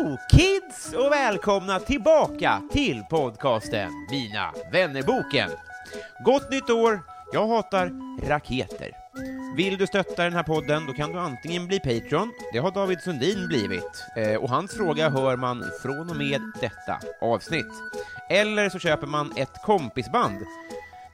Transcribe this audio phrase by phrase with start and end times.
[0.00, 5.50] Hello kids och välkomna tillbaka till podcasten Mina vännerboken.
[6.24, 7.02] Gott nytt år!
[7.32, 7.90] Jag hatar
[8.28, 8.90] raketer.
[9.56, 13.00] Vill du stötta den här podden, då kan du antingen bli Patreon, det har David
[13.00, 17.72] Sundin blivit, eh, och hans fråga hör man från och med detta avsnitt.
[18.28, 20.38] Eller så köper man ett kompisband.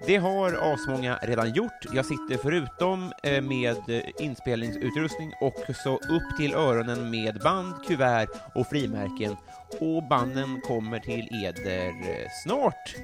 [0.07, 1.87] Det har asmånga redan gjort.
[1.93, 8.67] Jag sitter förutom eh, med eh, inspelningsutrustning också upp till öronen med band, kuvert och
[8.67, 9.37] frimärken.
[9.81, 12.95] Och banden kommer till eder eh, snart.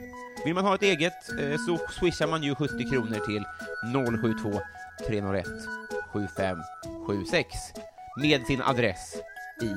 [0.45, 1.25] Vill man ha ett eget
[1.67, 3.45] så swishar man ju 70 kronor till
[4.42, 4.61] 072
[5.06, 5.47] 301
[6.12, 7.48] 7576
[8.23, 9.17] med sin adress
[9.62, 9.70] i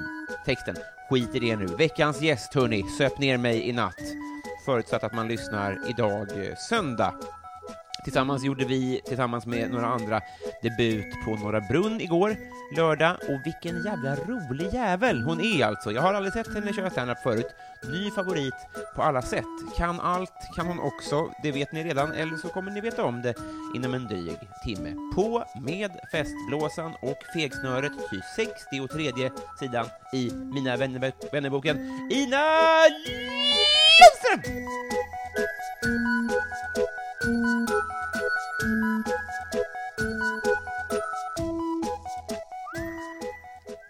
[0.45, 0.75] texten.
[1.09, 1.65] Skit i det nu.
[1.65, 4.01] Veckans gäst, hörni, söp ner mig i natt.
[4.65, 7.13] Förutsatt att man lyssnar idag, eh, söndag.
[8.05, 10.21] Tillsammans gjorde vi, tillsammans med några andra,
[10.61, 12.37] debut på Norra Brunn igår,
[12.75, 15.91] lördag, och vilken jävla rolig jävel hon är alltså.
[15.91, 17.55] Jag har aldrig sett henne köra standup förut.
[17.91, 18.53] Ny favorit
[18.95, 19.45] på alla sätt.
[19.77, 23.21] Kan allt, kan hon också, det vet ni redan, eller så kommer ni veta om
[23.21, 23.33] det
[23.75, 24.93] inom en dryg timme.
[25.15, 31.77] På med festblåsan och fegsnöret, ty 63 sidan i Mina vänner, vännerboken,
[32.11, 32.43] Ina
[33.99, 34.65] Lundström!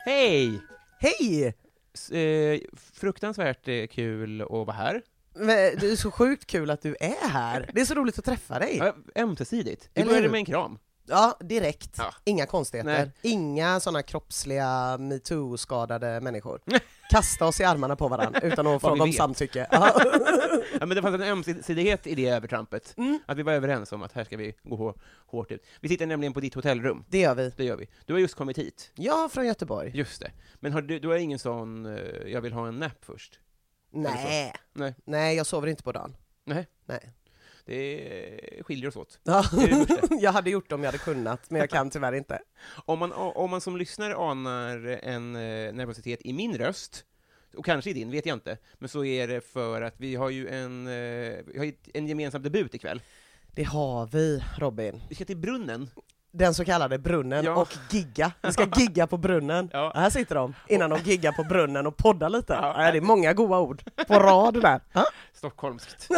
[0.06, 0.62] Hej!
[1.00, 1.54] Hej!
[1.94, 2.60] S- eh,
[2.94, 5.02] fruktansvärt eh, kul att vara här.
[5.36, 5.48] Men
[5.80, 7.70] Det är så sjukt kul att du är här.
[7.74, 8.78] Det är så roligt att träffa dig.
[8.78, 9.90] Ja, ömsesidigt.
[9.94, 10.32] Vi Eller började hur?
[10.32, 10.80] med en kram.
[11.08, 11.96] Ja, direkt.
[11.98, 12.14] Ja.
[12.24, 12.92] Inga konstigheter.
[12.92, 13.12] Nej.
[13.34, 16.62] Inga sådana kroppsliga metoo-skadade människor.
[17.10, 19.68] Kasta oss i armarna på varandra utan att fråga om samtycke.
[19.72, 20.02] Ja.
[20.80, 22.94] Ja, men det fanns en ömsesidighet i det övertrampet.
[22.98, 23.20] Mm.
[23.26, 25.66] Att vi var överens om att här ska vi gå hår- hårt ut.
[25.82, 27.04] Vi sitter nämligen på ditt hotellrum.
[27.10, 27.52] Det gör vi.
[27.58, 27.88] Det gör vi.
[28.06, 28.92] Du har just kommit hit.
[28.96, 29.92] Jag från Göteborg.
[29.98, 30.32] Just det.
[30.56, 33.40] Men har du, du har ingen sån, eh, jag vill ha en nap först?
[33.92, 34.54] Nej.
[34.74, 34.96] Nej.
[35.06, 36.16] Nej, jag sover inte på dagen.
[36.46, 36.68] Nej.
[36.86, 37.12] Nej.
[37.66, 39.20] Det skiljer oss åt.
[39.24, 39.44] Ja.
[40.20, 42.42] Jag hade gjort det om jag hade kunnat, men jag kan tyvärr inte.
[42.86, 47.06] Om man, om man som lyssnare anar en eh, nervositet i min röst,
[47.58, 50.30] och kanske i din, vet jag inte, men så är det för att vi har
[50.30, 53.02] ju en, eh, vi har en gemensam debut ikväll.
[53.56, 55.02] Det har vi, Robin.
[55.10, 55.90] Vi ska till brunnen.
[56.38, 57.56] Den så kallade brunnen Ja.
[57.56, 58.32] och gigga.
[58.42, 59.70] Vi ska gigga på brunnen.
[59.74, 59.92] Ja.
[59.96, 62.54] Här sitter de, innan de giggar på brunnen och poddar lite.
[62.54, 62.92] Ja.
[62.92, 64.82] Det är många goda ord på rad där.
[64.94, 65.06] Ja.
[65.34, 66.10] Stockholmskt.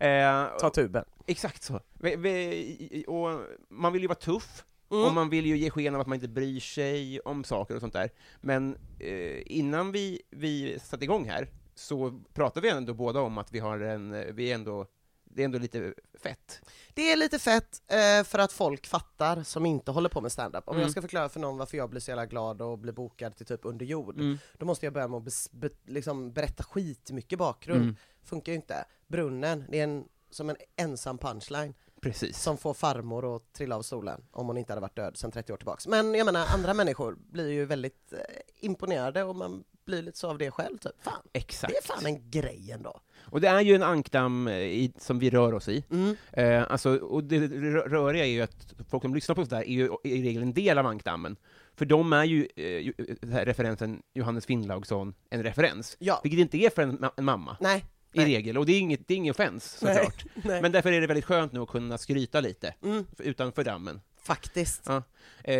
[0.00, 1.04] Eh, Ta tuben.
[1.26, 1.80] Exakt så.
[1.98, 5.04] Vi, vi, och man vill ju vara tuff, Mm.
[5.06, 7.80] och man vill ju ge sken av att man inte bryr sig om saker och
[7.80, 8.10] sånt där.
[8.40, 13.52] Men eh, innan vi, vi satte igång här, så pratade vi ändå båda om att
[13.52, 14.86] vi har en, vi är ändå,
[15.34, 16.60] det är ändå lite fett.
[16.94, 20.68] Det är lite fett eh, för att folk fattar som inte håller på med stand-up.
[20.68, 20.82] Om Mm.
[20.82, 23.46] jag ska förklara för någon varför jag blir så jävla glad och blir bokad till
[23.46, 24.38] typ under jord, Mm.
[24.58, 27.82] då måste jag börja med att bes- be, liksom berätta skit mycket bakgrund.
[27.82, 27.96] Mm.
[28.24, 28.84] Funkar ju inte.
[29.06, 32.42] Brunnen, det är en, som en ensam punchline Precis.
[32.42, 35.52] som får farmor att trilla av stolen om hon inte hade varit död sedan 30
[35.52, 35.86] år tillbaks.
[35.86, 38.18] Men jag menar, andra människor blir ju väldigt eh,
[38.56, 40.78] imponerade och man blir lite så av det själv.
[40.78, 40.92] Typ.
[41.02, 41.72] Fan, Exakt.
[41.72, 43.00] det är fan en grej ändå.
[43.22, 45.84] Och det är ju en ankdamm eh, i, som vi rör oss i.
[45.90, 46.16] Mm.
[46.32, 49.72] Eh, alltså, och det rö- röriga är ju att folk som lyssnar på sådär är
[49.72, 51.36] ju i regel en del av ankdammen.
[51.76, 55.96] För de är ju, eh, här referensen Johannes Finnlaugsson en referens.
[56.00, 56.20] Ja.
[56.22, 57.84] Vilket inte är för en, ma- en mamma, Nej.
[58.12, 58.26] i Nej.
[58.26, 58.58] regel.
[58.58, 60.24] Och det är inget, det är ingen offens, såklart.
[60.34, 60.62] Nej.
[60.62, 63.06] Men därför är det väldigt skönt nu att kunna skryta lite, Mm.
[63.18, 64.00] utanför dammen.
[64.30, 64.82] Faktiskt.
[64.86, 65.02] Ja.
[65.44, 65.56] Eh,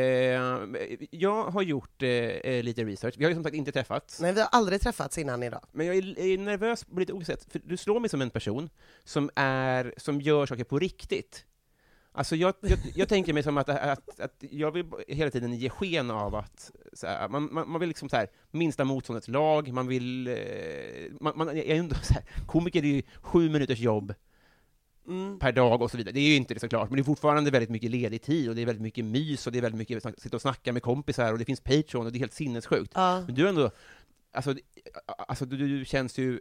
[1.11, 4.21] jag har gjort eh, eh, lite research, vi har ju som sagt inte träffats.
[4.21, 5.65] Nej, vi har aldrig träffats innan idag.
[5.73, 8.31] Men jag är, är nervös på lite olika sätt, för du slår mig som en
[8.31, 8.71] person
[9.05, 11.45] som, är, som gör saker på riktigt.
[12.13, 15.71] Alltså jag, jag, jag tänker mig som att, att, att jag vill hela tiden ge
[15.71, 19.73] sken av att så här, man, man, man vill liksom så här, minsta motståndets lag,
[19.73, 20.27] man vill...
[20.29, 20.35] Eh,
[21.21, 24.15] man, man är ändå så här, komiker är ju sju minuters jobb,
[25.07, 25.39] Mm.
[25.39, 26.13] per dag och så vidare.
[26.13, 28.55] Det är ju inte det såklart, men det är fortfarande väldigt mycket ledig tid och
[28.55, 30.83] det är väldigt mycket mys och det är väldigt mycket att sitta och snacka med
[30.83, 32.93] kompisar och det finns Patreon och det är helt sinnessjukt.
[32.95, 33.21] Ja.
[33.27, 33.71] Men du är ändå,
[34.33, 34.55] alltså,
[35.29, 36.41] alltså du, du känns ju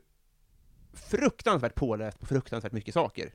[0.94, 3.34] fruktansvärt påläst på fruktansvärt mycket saker.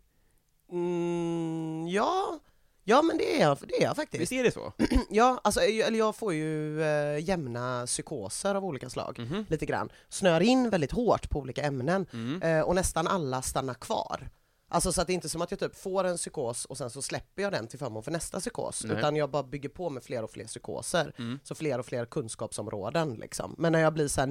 [0.72, 2.38] Mm, ja.
[2.84, 4.20] ja, men det är jag, det är jag faktiskt.
[4.22, 4.72] Visst är det så?
[5.10, 9.46] Ja, alltså, eller jag får ju eh, jämna psykoser av olika slag, Mhm.
[9.48, 9.88] lite grann.
[10.08, 12.42] Snör in väldigt hårt på olika ämnen, Mm.
[12.42, 14.28] eh, och nästan alla stannar kvar.
[14.74, 16.90] Alltså så att det är inte som att jag typ får en psykos och sen
[16.90, 18.96] så släpper jag den till förmån för nästa psykos, Nej.
[18.96, 21.12] utan jag bara bygger på med fler och fler psykoser.
[21.18, 21.38] Mm.
[21.44, 23.54] Så fler och fler kunskapsområden liksom.
[23.58, 24.26] Men när jag blir så här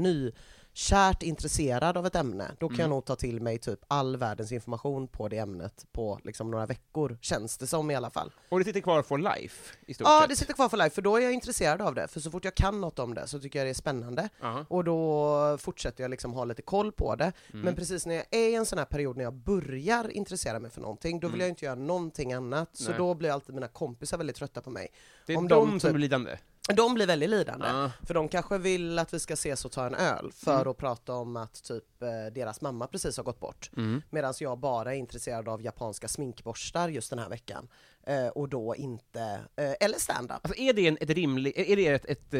[0.78, 2.90] nykärt intresserad av ett ämne, då kan jag Mm.
[2.90, 7.18] nog ta till mig typ all världens information på det ämnet på liksom några veckor,
[7.22, 8.32] känns det som i alla fall.
[8.50, 10.30] Och det sitter kvar for life, i stort Ja, sett?
[10.30, 12.08] det sitter kvar för life, för då är jag intresserad av det.
[12.08, 14.30] För så fort jag kan något om det så tycker jag det är spännande.
[14.42, 14.66] Ja.
[14.70, 17.32] Och då fortsätter jag liksom ha lite koll på det.
[17.54, 17.66] Mm.
[17.66, 20.72] Men precis när jag är i en sån här period när jag börjar intressera mig
[20.72, 22.70] för någonting, då vill jag inte göra någonting annat.
[22.74, 22.92] Så Mm.
[22.92, 22.98] Nej.
[23.08, 24.88] då blir alltid mina kompisar väldigt trötta på mig.
[25.26, 26.38] Det är om de, de som typ- blir lidande?
[26.68, 27.68] De blir väldigt lidande.
[27.68, 27.92] Ja.
[28.08, 30.68] För de kanske vill att vi ska ses och ta en öl för Mm.
[30.68, 33.72] att prata om att typ eh, deras mamma precis har gått bort.
[33.78, 34.02] Mm.
[34.10, 37.68] Medan jag bara är intresserad av japanska sminkborstar just den här veckan.
[38.08, 39.22] Eh, och då inte,
[39.56, 40.40] eh, eller stand-up.
[40.42, 42.40] Alltså är det en, ett rimligt, är det ett, ett, uh,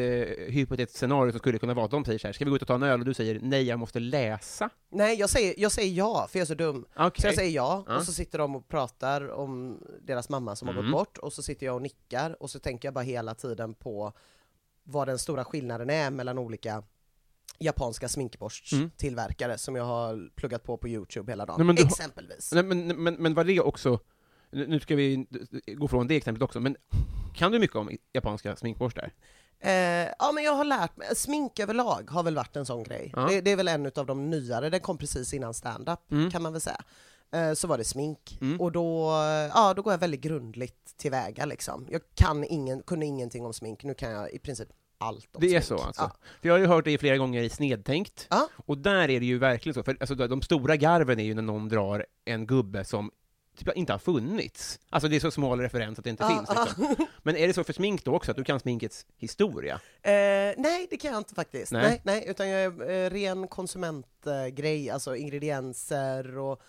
[0.52, 2.62] hypotetiskt scenario som skulle kunna vara att de säger så här, ska vi gå ut
[2.62, 3.00] och ta en öl?
[3.00, 4.70] Och du säger nej, jag måste läsa?
[4.90, 6.86] Nej, jag säger, jag säger ja, för jag är så dum.
[6.96, 7.20] Okej.
[7.22, 7.96] Så jag säger ja, Ja.
[7.96, 10.84] och så sitter de och pratar om deras mamma som har Mm.
[10.84, 13.74] gått bort, och så sitter jag och nickar, och så tänker jag bara hela tiden
[13.74, 14.12] på
[14.82, 16.82] vad den stora skillnaden är mellan olika
[17.58, 21.88] japanska sminkborsttillverkare som jag har pluggat på på Youtube hela dagen, Nej, men du har-
[21.90, 22.52] exempelvis.
[22.52, 23.98] Nej, men, men, men var det också,
[24.54, 25.26] nu ska vi
[25.66, 26.76] gå från det exemplet också, men
[27.34, 29.12] kan du mycket om japanska sminkborstar?
[29.60, 29.72] Eh,
[30.18, 33.12] ja men jag har lärt mig, smink överlag har väl varit en sån grej.
[33.16, 33.26] Ja.
[33.28, 36.30] Det, det är väl en av de nyare, den kom precis innan stand-up Mm.
[36.30, 36.80] kan man väl säga.
[37.32, 38.60] Eh, så var det smink, Mm.
[38.60, 39.10] och då,
[39.54, 41.86] ja, då går jag väldigt grundligt tillväga liksom.
[41.90, 44.68] Jag kan ingen, kunde ingenting om smink, nu kan jag i princip
[44.98, 45.80] allt om Det är smink.
[45.80, 46.02] så alltså?
[46.02, 46.16] Ja.
[46.40, 48.48] För jag har ju hört det flera gånger i Snedtänkt, Ja.
[48.66, 51.42] och där är det ju verkligen så, för alltså, de stora garven är ju när
[51.42, 53.10] någon drar en gubbe som
[53.56, 54.78] typ inte har funnits.
[54.90, 57.06] Alltså det är så smal referens att det inte Ja, finns liksom.
[57.22, 59.74] Men är det så för smink då också, att du kan sminkets historia?
[60.02, 60.12] Eh,
[60.56, 61.72] nej, det kan jag inte faktiskt.
[61.72, 61.82] Nej.
[61.82, 66.60] Nej, nej, utan jag är eh, ren konsumentgrej, alltså ingredienser och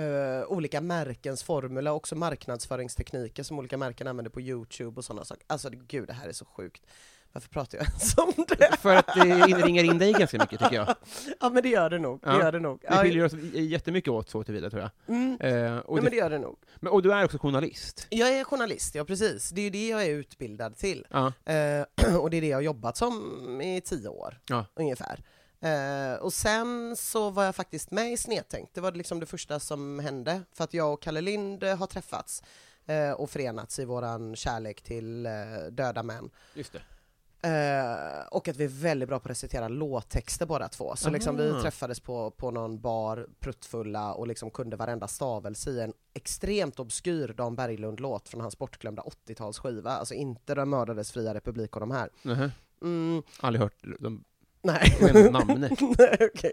[0.00, 5.44] eh, olika märkens formula, också marknadsföringstekniker som olika märken använder på Youtube och sådana saker.
[5.46, 6.82] Alltså gud, det här är så sjukt.
[7.36, 8.76] Varför pratar jag ens om det?
[8.80, 10.94] För att det in- ringar in dig ganska mycket tycker jag.
[11.40, 12.38] Ja men det gör det nog, det Ja.
[12.40, 12.80] gör det nog.
[12.82, 14.90] Ja, skiljer oss jättemycket åt så tillvida tror jag.
[15.16, 16.56] mm, Eh, och, men det, det gör det nog.
[16.76, 18.06] men, och du är också journalist?
[18.10, 19.50] Jag är journalist, ja precis.
[19.50, 21.06] Det är ju det jag är utbildad till.
[21.10, 21.32] Ja.
[21.52, 24.64] Eh, och det är det jag har jobbat som i tio år, Ja.
[24.74, 25.22] ungefär.
[25.60, 29.60] Eh, och sen så var jag faktiskt med i Snedtänkt, det var liksom det första
[29.60, 32.42] som hände, för att jag och Kalle Lind eh, har träffats
[32.86, 35.32] eh, och förenats i våran kärlek till eh,
[35.70, 36.30] döda män.
[36.54, 36.80] Just det.
[37.42, 40.96] Eh, och att vi är väldigt bra på att recitera låttexter båda två.
[40.96, 45.80] Så liksom vi träffades på, på någon bar, pruttfulla, och liksom kunde varenda stavelse i
[45.80, 49.88] en extremt obskyr Dan Berglund-låt från hans bortglömda 80-talsskiva.
[49.88, 52.10] Alltså inte Den mördades fria republik och de här.
[52.82, 54.24] Mm, Aldrig hört de
[54.62, 54.96] nej.
[55.32, 55.80] namnet.
[55.98, 56.52] Nej, okej.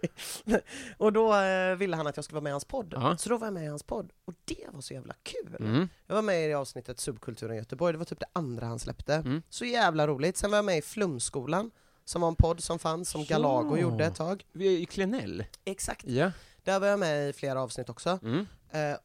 [0.97, 2.93] Och då eh, ville han att jag skulle vara med i hans podd.
[2.97, 3.17] Ja.
[3.17, 4.11] Så då var jag med i hans podd.
[4.25, 5.55] Och det var så jävla kul!
[5.59, 5.89] Mm.
[6.07, 9.13] Jag var med i det avsnittet Subkulturen Göteborg, det var typ det andra han släppte.
[9.15, 9.41] Mm.
[9.49, 10.37] Så jävla roligt.
[10.37, 11.71] Sen var jag med i Flumskolan,
[12.05, 13.81] som var en podd som fanns, som Galago Ja.
[13.81, 14.45] gjorde ett tag.
[14.51, 15.45] Vi är i Klenell.
[15.65, 16.05] Exakt.
[16.07, 16.31] Ja.
[16.63, 18.19] Där var jag med i flera avsnitt också.
[18.23, 18.39] Mm.
[18.71, 18.97] Eh,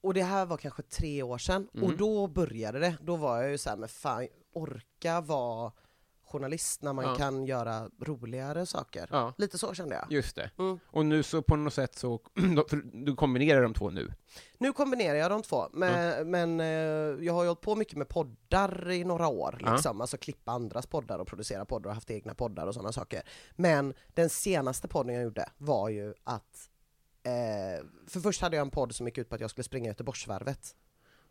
[0.00, 1.86] och det här var kanske tre år sedan, Mm.
[1.86, 2.96] och då började det.
[3.02, 5.72] Då var jag ju så här, men fan, orka vara
[6.38, 7.14] journalist när man Ja.
[7.14, 9.08] kan göra roligare saker.
[9.10, 10.12] Ja, Lite så kände jag.
[10.12, 10.50] just det.
[10.58, 10.78] Mm.
[10.86, 12.20] Och nu så på något sätt så,
[12.92, 14.12] du kombinerar de två nu?
[14.58, 16.66] Nu kombinerar jag de två, men, men eh,
[17.26, 20.00] jag har ju hållit på mycket med poddar i några år, liksom.
[20.00, 23.22] alltså klippa andras poddar och producera poddar och haft egna poddar och sådana saker.
[23.56, 26.70] Men den senaste podden jag gjorde var ju att,
[27.22, 29.88] eh, för först hade jag en podd som gick ut på att jag skulle springa
[29.88, 30.74] Göteborgsvarvet.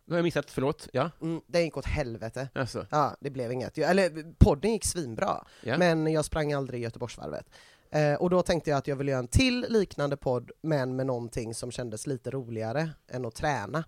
[0.05, 0.87] Nu har jag missat, förlåt.
[0.93, 2.49] Ja, Mm, den gick åt helvete.
[2.55, 2.85] alltså.
[2.89, 3.77] Ja, det blev inget.
[3.77, 5.77] Jag- Eller podden gick svinbra, Ja.
[5.77, 7.45] men jag sprang aldrig Göteborgsvarvet.
[7.91, 11.05] Eh, och då tänkte jag att jag ville göra en till liknande podd, men med
[11.05, 13.83] någonting som kändes lite roligare än att träna.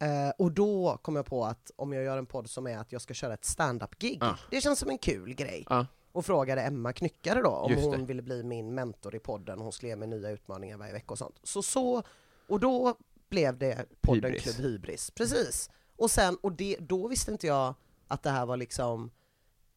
[0.00, 2.92] Eh, och då kom jag på att om jag gör en podd som är att
[2.92, 4.36] jag ska köra ett stand-up-gig, Ja.
[4.50, 5.66] det känns som en kul grej.
[5.70, 5.86] Ja.
[6.12, 9.88] Och frågade Emma Knyckare då om hon ville bli min mentor i podden, hon skulle
[9.90, 11.36] ge mig nya utmaningar varje vecka och sånt.
[11.42, 12.02] Så så,
[12.48, 12.94] och då
[13.28, 14.42] blev det podden Hybris.
[14.42, 15.10] Klubb Hybris.
[15.10, 15.70] Precis.
[15.96, 17.74] Och sen, och det, då visste inte jag
[18.08, 19.10] att det här var liksom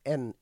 [0.04, 0.34] en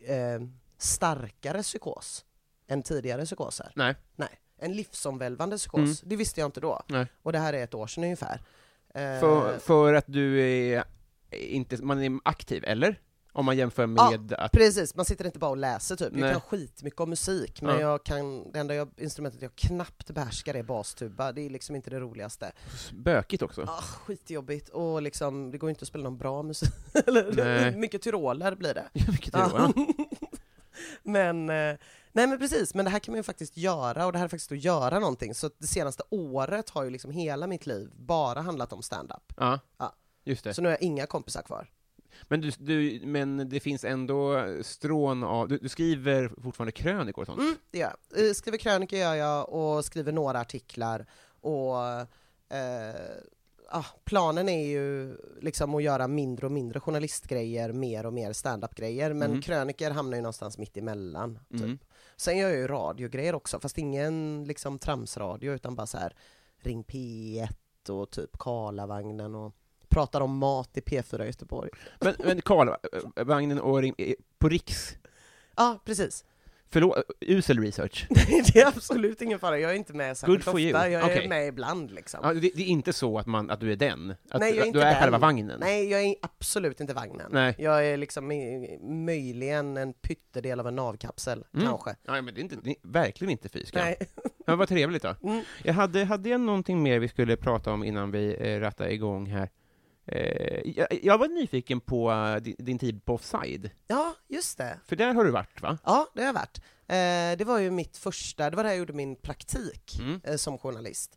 [0.00, 0.40] eh,
[0.78, 2.24] starkare psykos
[2.66, 3.72] än tidigare psykoser.
[3.74, 3.94] Nej.
[4.16, 5.78] Nej, en livsomvälvande psykos.
[5.78, 5.94] Mm.
[6.02, 6.82] Det visste jag inte då.
[6.88, 7.06] Nej.
[7.22, 8.42] Och det här är ett år sedan ungefär.
[8.94, 10.84] Eh, För, för att du är
[11.30, 13.00] inte, man är aktiv, eller?
[13.36, 14.52] Om man jämför med att...
[14.52, 16.08] Precis, man sitter inte bara och läser typ.
[16.12, 16.20] Nej.
[16.20, 17.80] Jag kan skitmycket om musik, men Ja.
[17.80, 21.90] jag kan, det enda jag, instrumentet jag knappt behärskar är bastuba, det är liksom inte
[21.90, 22.52] det roligaste.
[22.92, 23.62] Bökigt också.
[23.62, 26.70] Ah, skitjobbigt, och liksom, det går inte att spela någon bra musik.
[27.06, 28.88] Eller, mycket tyroler blir det.
[29.32, 29.72] Är det, va?
[31.02, 31.76] men, eh,
[32.12, 34.28] nej men precis, men det här kan man ju faktiskt göra, och det här är
[34.28, 35.34] faktiskt att göra någonting.
[35.34, 39.32] Så det senaste året har ju liksom hela mitt liv bara handlat om stand-up.
[39.36, 39.94] Ja, Ja.
[40.24, 40.54] just det.
[40.54, 41.68] Så nu har jag inga kompisar kvar.
[42.22, 47.26] Men, du, du, men det finns ändå strån av, du, du skriver fortfarande krönikor och
[47.26, 47.40] sånt?
[47.40, 48.26] Mm, det gör jag.
[48.28, 51.06] Eh, Skriver krönikor gör jag, och skriver några artiklar,
[51.40, 51.76] och
[52.56, 52.94] eh,
[53.70, 59.12] ah, planen är ju liksom att göra mindre och mindre journalistgrejer, mer och mer standup-grejer,
[59.12, 59.42] men Mhm.
[59.42, 61.38] krönikor hamnar ju någonstans mitt emellan.
[61.50, 61.60] Typ.
[61.60, 61.78] Mm.
[62.16, 66.14] Sen gör jag ju radiogrejer också, fast ingen liksom tramsradio, utan bara så här
[66.58, 67.48] Ring P1
[67.88, 69.54] och typ Karlavagnen och
[69.88, 71.70] pratar om mat i P4 i Göteborg.
[72.00, 72.68] Men, men Karl,
[73.24, 74.96] vagnen och ring, eh, på Riks,
[75.56, 76.24] Ja, precis.
[76.70, 78.06] förlåt, usel research.
[78.10, 81.90] det är absolut ingen fara, jag är inte med särskilt ofta, jag är med ibland
[81.90, 82.20] liksom.
[82.22, 84.14] Ja, det, det är inte så att, man, att du är den?
[84.30, 85.00] Att, Nej, jag är inte du är den.
[85.02, 85.60] själva vagnen?
[85.60, 87.26] Nej, jag är absolut inte vagnen.
[87.32, 87.54] Nej.
[87.58, 88.28] Jag är liksom
[89.04, 91.66] möjligen en pyttedel av en navkapsel, Mm.
[91.66, 91.96] kanske.
[92.08, 93.82] Nej, men det är, inte, det är verkligen inte fy skam.
[93.84, 93.96] Nej.
[94.46, 95.14] Men vad trevligt då.
[95.22, 95.42] Mm.
[95.64, 99.26] Jag hade, hade jag någonting mer vi skulle prata om innan vi eh, rattar igång
[99.26, 99.50] här?
[100.06, 104.78] Eh, jag, jag var nyfiken på eh, din, din tid på Offside, Ja, just det.
[104.86, 105.78] för där har du varit va?
[105.84, 106.58] Ja, det har jag varit.
[106.88, 110.38] Eh, det var ju mitt första, det var där jag gjorde min praktik Mm.
[110.38, 111.16] som journalist.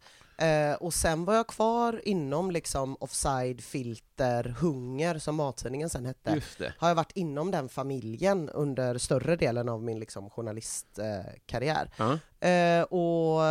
[0.79, 6.31] Och sen var jag kvar inom liksom offside, filter, hunger som mattidningen sen hette.
[6.31, 6.73] Just det.
[6.77, 11.89] Har jag varit inom den familjen under större delen av min liksom journalistkarriär.
[12.39, 13.41] Eh, och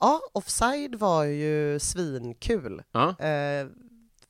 [0.00, 2.82] ja, offside var ju svinkul.
[2.92, 3.08] Ja.
[3.18, 3.66] Eh,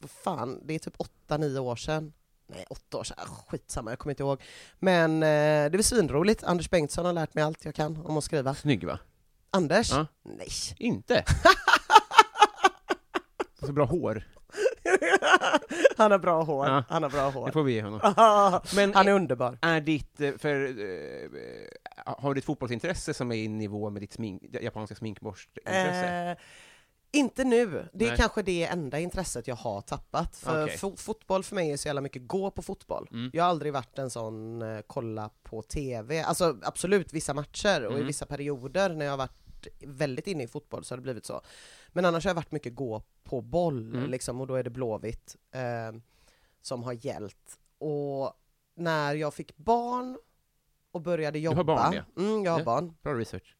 [0.01, 2.13] vad fan, det är typ åtta, nio år sedan.
[2.47, 4.43] Nej, åtta år sedan, Ah, skitsamma, jag kommer inte ihåg.
[4.79, 6.45] Men eh, det var svinroligt.
[6.45, 8.55] Anders Bengtsson har lärt mig allt jag kan om att skriva.
[8.55, 8.99] Snygg va?
[9.51, 9.91] Anders?
[9.91, 10.07] Ja.
[10.23, 10.49] Nej.
[10.77, 11.25] Inte?
[13.67, 14.23] Så bra hår,
[15.97, 16.67] han har bra hår.
[16.67, 16.85] Ja.
[16.89, 17.51] Han har bra det hår.
[17.51, 18.01] får vi ge honom.
[18.75, 19.59] Men han är underbar.
[19.63, 21.31] Är ditt, eh, för, eh,
[22.07, 26.31] har du ett fotbollsintresse som är i nivå med ditt smink, japanska sminkborstintresse?
[26.31, 26.37] Eh,
[27.13, 27.89] inte nu.
[27.93, 28.17] Det är Nej.
[28.19, 30.37] kanske det enda intresset jag har tappat.
[30.37, 30.77] För Okej.
[30.77, 33.09] fo- fotboll för mig är så jävla mycket gå på fotboll.
[33.13, 33.31] Mm.
[33.35, 36.23] Jag har aldrig varit en sån eh, kolla på TV.
[36.23, 38.07] Alltså absolut vissa matcher och i Mm.
[38.07, 41.41] vissa perioder när jag har varit väldigt inne i fotboll så har det blivit så.
[41.89, 44.11] Men annars har jag varit mycket gå på boll Mm.
[44.11, 46.01] liksom och då är det Blåvitt eh,
[46.63, 47.59] som har gällt.
[47.79, 48.33] Och
[48.77, 50.19] när jag fick barn
[50.93, 51.65] och började har jobba.
[51.65, 52.23] barn, ja.
[52.23, 52.65] Mm, jag har Ja.
[52.65, 52.95] barn.
[53.03, 53.57] Bra research.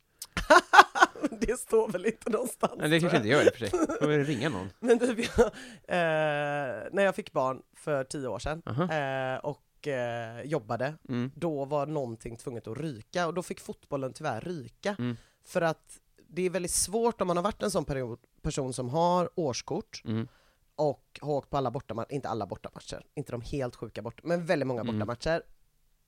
[1.41, 2.73] det står väl inte någonstans.
[2.77, 3.71] Nej, det kanske inte gör och för sig.
[4.01, 4.71] Får väl ringa någon.
[4.81, 5.47] Men typ, jag,
[5.89, 8.93] eh, när jag fick barn för tio år sedan Aha.
[8.93, 11.33] eh, och eh, jobbade, Mm.
[11.35, 14.97] då var någonting tvunget att ryka och då fick fotbollen tyvärr ryka.
[14.99, 15.17] Mm.
[15.45, 15.99] För att
[16.29, 20.03] det är väldigt svårt om man har varit en sån period, person som har årskort
[20.05, 20.29] Mm.
[20.77, 24.47] och har åkt på alla bortamatcher, inte alla bortamatcher, inte de helt sjuka bort, men
[24.47, 24.95] väldigt många Mm.
[24.99, 25.43] bortamatcher.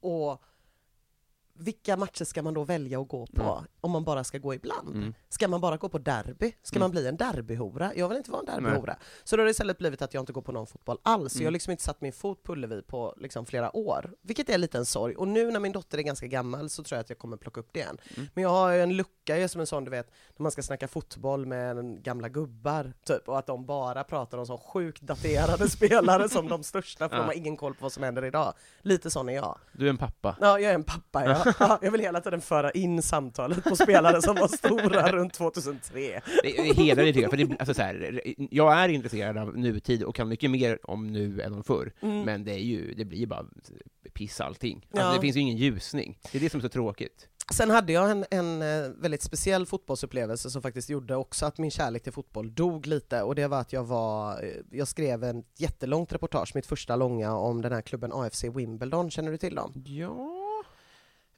[0.01, 0.43] Och
[1.55, 3.65] vilka matcher ska man då välja att gå på Ja.
[3.81, 4.89] om man bara ska gå ibland?
[4.97, 5.15] Mm.
[5.29, 6.55] Ska man bara gå på derby?
[6.63, 6.85] Ska Mm.
[6.85, 7.93] man bli en derbyhora?
[7.97, 8.97] Jag vill inte vara en derbyhora.
[9.25, 11.35] Så då har det istället blivit att jag inte går på någon fotboll alls.
[11.35, 11.43] Mm.
[11.43, 14.59] Jag har liksom inte satt min fot på Ullevi på liksom flera år, vilket är
[14.59, 15.15] lite en sorg.
[15.17, 17.61] Och nu när min dotter är ganska gammal så tror jag att jag kommer plocka
[17.61, 17.99] upp det igen.
[18.17, 18.29] Mm.
[18.35, 20.53] Men jag har ju en lucka, jag är som en sån du vet, när man
[20.53, 25.03] ska snacka fotboll med gamla gubbar, typ, och att de bara pratar om så sjukt
[25.03, 27.21] daterade spelare som de största, för Ja.
[27.23, 28.55] de har ingen koll på vad som händer idag.
[28.81, 29.59] Lite sån är jag.
[29.73, 30.37] Du är en pappa.
[30.41, 31.42] Ja, jag är en pappa ja.
[31.59, 31.79] Ja.
[31.83, 36.21] Jag vill hela tiden föra in samtalet på spelare som var stora runt 2003.
[36.43, 40.03] Det hedrar dig tycker jag, för det, alltså, så här, jag är intresserad av nutid
[40.03, 43.19] och kan mycket mer om nu än om förr, men det, är ju, det blir
[43.19, 43.45] ju bara
[44.15, 44.87] piss allting.
[44.91, 45.15] Alltså, Ja.
[45.15, 46.19] Det finns ju ingen ljusning.
[46.33, 47.29] Det är det som är så tråkigt.
[47.53, 51.71] Sen hade jag en, en eh, väldigt speciell fotbollsupplevelse som faktiskt gjorde också att min
[51.71, 55.45] kärlek till fotboll dog lite och det var att jag var, eh, jag skrev en
[55.57, 59.83] jättelångt reportage, mitt första långa, om den här klubben AFC Wimbledon, känner du till dem?
[59.87, 60.39] Ja...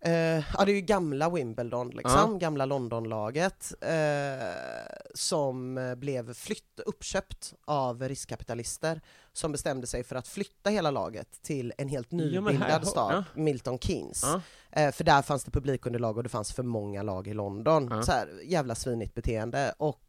[0.05, 4.49] Eh, ja, det är ju gamla Wimbledon, liksom, gamla Londonlaget, eh,
[5.15, 9.01] som eh, blev flytt, uppköpt av riskkapitalister
[9.33, 13.43] som bestämde sig för att flytta hela laget till en helt Ja, nybildad stad, ja.
[13.43, 14.23] Milton Keynes.
[14.23, 14.41] Ja.
[14.81, 17.89] Eh, för där fanns det publikunderlag och det fanns för många lag i London.
[17.91, 18.03] Ja.
[18.03, 19.75] Så här, jävla svinigt beteende.
[19.79, 20.04] Och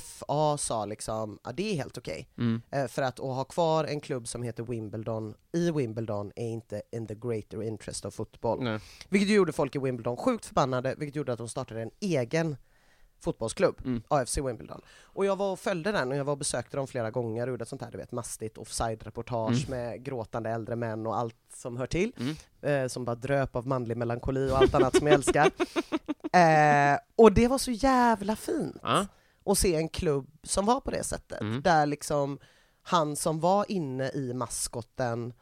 [0.00, 2.28] FA sa liksom, ja det är helt okej.
[2.38, 2.62] Mm.
[2.70, 6.82] Eh, för att, att ha kvar en klubb som heter Wimbledon i Wimbledon är inte
[6.92, 8.62] in the greater interest of football.
[8.62, 8.80] Nej.
[9.08, 12.56] Vilket gjorde folk i Wimbledon sjukt förbannade, vilket gjorde att de startade en egen
[13.20, 14.02] fotbollsklubb, Mm.
[14.08, 14.80] AFC Wimbledon.
[15.02, 17.50] Och jag var och följde den och jag var och besökte dem flera gånger och
[17.50, 21.76] gjorde ett sånt här, du vet, mastigt offside-reportage med gråtande äldre män och allt som
[21.76, 22.12] hör till.
[22.18, 22.34] Mm.
[22.62, 25.50] Eh, som bara dröp av manlig melankoli och allt annat som jag älskar.
[26.34, 29.06] Eh, och det var så jävla fint Ja.
[29.46, 31.40] Att se en klubb som var på det sättet.
[31.40, 31.62] Mm.
[31.62, 32.38] Där liksom
[32.82, 35.32] han som var inne i maskoten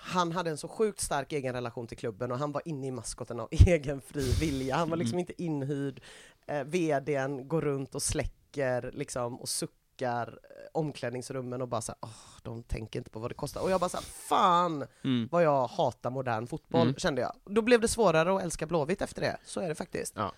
[0.00, 2.90] han hade en så sjukt stark egen relation till klubben och han var inne i
[2.90, 4.76] maskoten av egen fri vilja.
[4.76, 5.20] Han var liksom Mm.
[5.20, 6.00] inte inhyrd.
[6.46, 11.98] Eh, VDn går runt och släcker liksom och suckar eh, omklädningsrummen och bara så här,
[12.02, 13.60] "Åh, de tänker inte på vad det kostar.
[13.60, 15.28] Och jag bara så här, fan Mm.
[15.32, 16.94] vad jag hatar modern fotboll, Mm.
[16.94, 17.32] kände jag.
[17.44, 20.12] Då blev det svårare att älska Blåvitt efter det, så är det faktiskt.
[20.16, 20.32] Ja.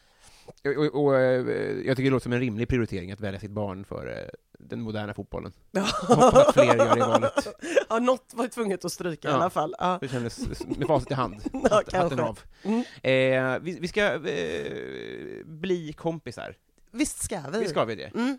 [0.64, 1.47] Och, och, och, eh,
[1.87, 4.28] jag tycker det låter som en rimlig prioritering att välja sitt barn för eh,
[4.59, 5.52] den moderna fotbollen.
[5.71, 7.33] Jag hoppas att fler gör det valet.
[7.88, 9.37] Ja, något var tvunget att stryka i Ja.
[9.37, 9.75] alla fall.
[9.78, 9.99] Ja.
[10.00, 10.38] Det kändes
[10.78, 11.35] med facit i hand.
[11.52, 12.23] Ja, Hatt- Hatten kanske.
[12.23, 12.38] av.
[12.62, 12.78] Mm.
[13.54, 16.54] Eh, vi, vi ska eh, bli kompisar.
[16.92, 17.59] Visst ska vi?
[17.59, 18.11] Visst ska vi det?
[18.14, 18.38] Mm.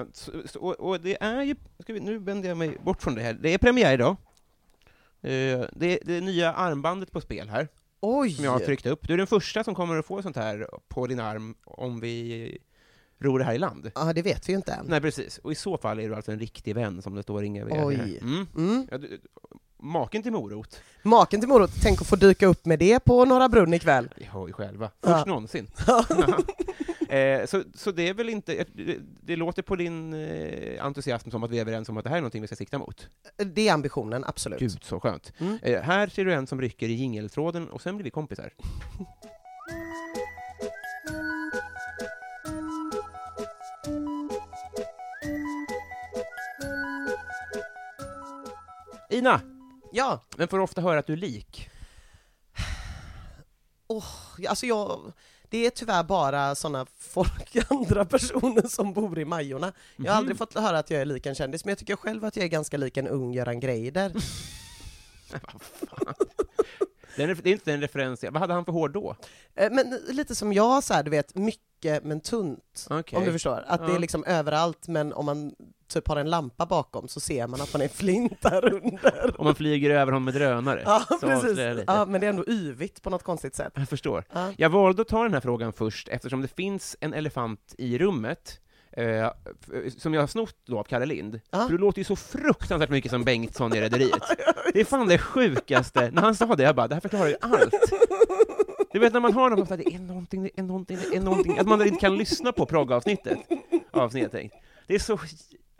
[0.00, 1.54] Eh, så, så, och, och det är ju,
[1.86, 4.16] vi, nu vänder jag mig bort från det här, det är premiär idag.
[5.22, 7.68] Eh, det, det nya armbandet på spel här,
[8.00, 8.32] Oj!
[8.32, 9.08] som jag har tryckt upp.
[9.08, 12.58] Du är den första som kommer att få sånt här på din arm om vi
[13.18, 13.90] ror det här i land.
[13.94, 14.86] Ja, det vet vi ju inte än.
[14.88, 15.38] Nej, precis.
[15.38, 18.18] Och i så fall är du alltså en riktig vän, som det står inga Oj.
[18.22, 18.46] Mm.
[18.56, 18.86] Mm.
[18.90, 19.20] Ja, du,
[19.78, 23.48] maken till morot, Maken till morot, tänk att få dyka upp med det på Norra
[23.48, 24.08] Brunn ikväll.
[24.16, 24.90] vi har ju själva.
[25.00, 25.08] Ja.
[25.08, 25.66] Först någonsin.
[27.10, 31.44] eh, så, så det är väl inte, det, det låter på din eh, entusiasm som
[31.44, 33.08] att vi är överens om att det här är någonting vi ska sikta mot.
[33.36, 34.60] Det är ambitionen, absolut.
[34.60, 35.32] Gud, så skönt.
[35.38, 35.58] Mm.
[35.62, 38.52] Eh, här ser du en som rycker i jingeltråden, och sen blir vi kompisar.
[49.10, 49.40] Ina,
[49.92, 51.70] Ja, men får ofta höra att du är lik.
[54.48, 55.12] alltså jag...
[55.50, 59.72] Det är tyvärr bara sådana folk, andra personer som bor i Majorna.
[59.96, 60.18] Jag har Mhm.
[60.18, 62.44] aldrig fått höra att jag är lik en kändis, men jag tycker själv att jag
[62.44, 64.12] är ganska lik en ung Göran Greider.
[67.16, 69.16] Det är inte en referens, vad hade han för hår då?
[69.54, 72.86] Eh, Men lite som jag, så här, du vet, mycket men tunt.
[72.90, 73.16] Okej.
[73.18, 73.64] Om du förstår.
[73.66, 73.94] Att det Ja.
[73.94, 75.54] är liksom överallt, men om man
[75.88, 79.40] typ har en lampa bakom så ser man att man är flint där under.
[79.40, 80.82] Om man flyger över honom med drönare.
[80.86, 81.58] Ja, precis.
[81.86, 83.72] Ja, men det är ändå yvigt på något konstigt sätt.
[83.76, 84.24] Jag förstår.
[84.32, 84.52] Ja.
[84.56, 88.60] Jag valde att ta den här frågan först eftersom det finns en elefant i rummet
[88.92, 89.30] eh,
[89.98, 91.40] som jag har snott då av Kalle Lind.
[91.50, 91.58] Ja.
[91.58, 94.22] För du låter ju så fruktansvärt mycket som Bengtsson i Rederiet.
[94.72, 96.10] Det är fan det sjukaste.
[96.10, 97.74] När han sa det, jag bara, det här förklarar ju allt.
[98.92, 101.58] Du vet när man har något, det är någonting, det är någonting, det är någonting,
[101.58, 103.38] att man inte kan lyssna på proggavsnittet
[103.90, 104.54] av Snedtänkt.
[104.86, 105.18] Det är så,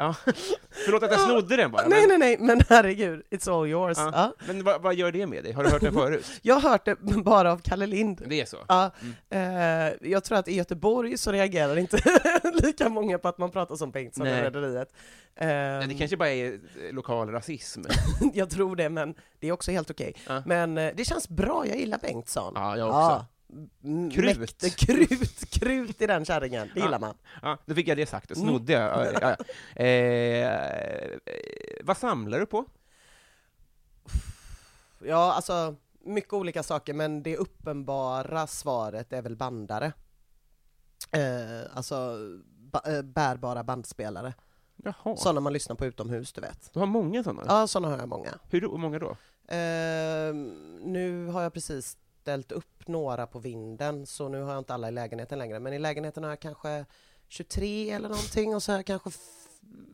[0.01, 0.15] ja.
[0.85, 1.89] Förlåt att jag snodde den bara.
[1.89, 3.99] Nej, men, nej, nej, men herregud, it's all yours.
[3.99, 4.11] ja.
[4.15, 4.35] Ja.
[4.47, 5.53] men vad, vad gör det med dig?
[5.53, 6.27] Har du hört den förut?
[6.43, 8.23] Jag har hört det bara av Kalle Lind.
[8.27, 8.57] Det är så?
[8.69, 8.91] Ja,
[9.31, 9.91] Mm.
[10.01, 11.99] eh, jag tror att i Göteborg så reagerar inte
[12.63, 14.43] lika många på att man pratar som Bengtsson i.
[14.43, 14.93] Rederiet.
[15.41, 16.59] Nej, det kanske bara är eh,
[16.93, 17.81] lokal rasism.
[18.35, 20.15] jag tror det, men det är också helt okej.
[20.29, 20.43] Ja.
[20.47, 22.53] Men eh, det känns bra, jag gillar Bengtsson.
[22.57, 23.25] Ja, jag också.
[24.15, 24.39] Krut.
[24.39, 26.85] mäkte- krut, krut i den kärringen, det Ja.
[26.87, 27.15] gillar man.
[27.43, 28.49] Ja, då fick jag det sagt, Mm.
[28.49, 29.07] snodde jag.
[29.15, 29.37] Ja, ja.
[29.85, 31.19] Eh, eh,
[31.85, 32.65] vad samlar du på?
[35.05, 39.93] Ja, alltså mycket olika saker, men det uppenbara svaret är väl bandare.
[41.13, 42.19] Eh, alltså
[42.73, 44.35] ba- eh, bärbara bandspelare,
[44.77, 46.71] Jaha, sådana man lyssnar på utomhus, du vet.
[46.73, 47.43] du har många sådana?
[47.49, 48.31] Ja, sådana har jag många.
[48.51, 49.11] Hur hur många då?
[49.55, 50.35] Eh,
[50.85, 51.97] nu har jag precis
[52.31, 55.73] ställt upp några på vinden, så nu har jag inte alla i lägenheten längre, men
[55.73, 56.87] i lägenheten har jag kanske
[57.29, 59.11] 23 eller någonting och så har jag kanske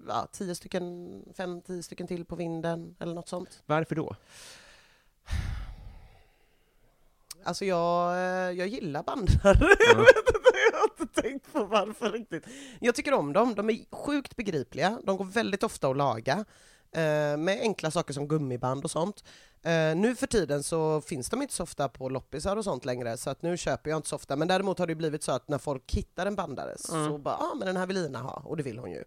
[0.08, 0.84] ja, 10 stycken,
[1.36, 3.62] 5-10 stycken till på vinden eller något sånt.
[3.66, 4.16] Varför då?
[7.44, 9.76] Alltså jag, eh, jag gillar bandare.
[9.94, 10.06] Ja.
[10.72, 12.46] jag har inte tänkt på varför riktigt.
[12.80, 16.44] Jag tycker om dem, de är sjukt begripliga, de går väldigt ofta att laga.
[16.96, 19.24] Eh, Med enkla saker som gummiband och sånt.
[19.62, 23.16] Eh, Nu för tiden så finns de inte så ofta på loppisar och sånt längre,
[23.16, 24.36] så att nu köper jag inte så ofta.
[24.36, 27.22] Men däremot har det blivit så att när folk hittar en bandare så Mm.
[27.22, 29.04] bara, ja ah, men den här vill Ina ha, och det vill hon ju.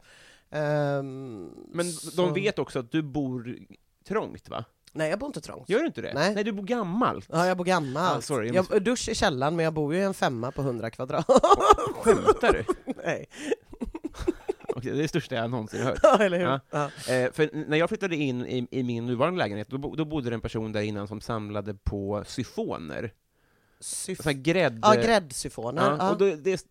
[0.51, 3.57] Ehm, Men så- de vet också att du bor
[4.07, 4.65] trångt, va?
[4.93, 5.69] Nej, jag bor inte trångt.
[5.69, 6.13] Gör du inte det?
[6.13, 6.35] Nej.
[6.35, 7.25] Nej, du bor gammalt.
[7.31, 8.17] Ja, jag bor gammalt.
[8.17, 10.51] Ah, sorry, jag jag, måste- dusch i källaren, men jag bor ju i en femma
[10.51, 11.25] på 100 kvadrat.
[12.01, 12.65] Skämtar du?
[13.05, 13.25] Nej.
[14.75, 15.99] Okej, det är det största jag någonsin hört.
[16.03, 16.45] Ja, eller hur?
[16.45, 16.59] Ja.
[16.71, 16.85] Ja.
[17.13, 20.29] Eh, för när jag flyttade in i, i min nuvarande lägenhet, då, bo- då bodde
[20.29, 23.13] det en person där innan som samlade på syfoner.
[23.81, 24.79] Syf- Så grädd...
[24.81, 25.95] ja, gräddsyfoner.
[25.99, 26.65] Ja, och då, det,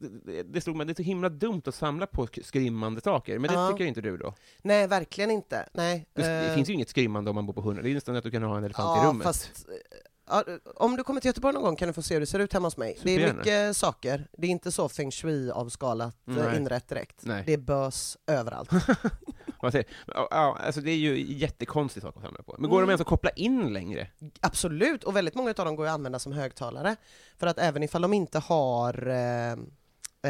[0.53, 3.51] det slog mig, det är så himla dumt att samla på sk- skrymmande saker, men
[3.53, 4.35] det tycker inte du då?
[4.63, 5.69] Nej, verkligen inte.
[5.73, 6.07] Nej.
[6.13, 8.17] Det, det eh, finns ju inget skrymmande om man bor på 100, det är nästan
[8.17, 9.23] att du kan ha en elefant i rummet.
[9.25, 9.67] Fast,
[10.77, 12.53] om du kommer till Göteborg någon gång kan du få se hur det ser ut
[12.53, 12.99] hemma hos mig.
[13.03, 13.39] Det är Supergärna.
[13.39, 16.57] mycket saker, det är inte så feng shui-avskalat eh, Nej.
[16.57, 17.21] inrätt direkt.
[17.23, 17.43] Nej.
[17.47, 18.71] Det är bös överallt.
[20.31, 22.57] Alltså det är ju jättekonstigt sak att samla på.
[22.59, 22.87] Men går Mm.
[22.87, 24.07] de ens att koppla in längre?
[24.41, 26.97] Absolut, och väldigt många av dem går att använda som högtalare.
[27.39, 29.53] För att även ifall de inte har eh,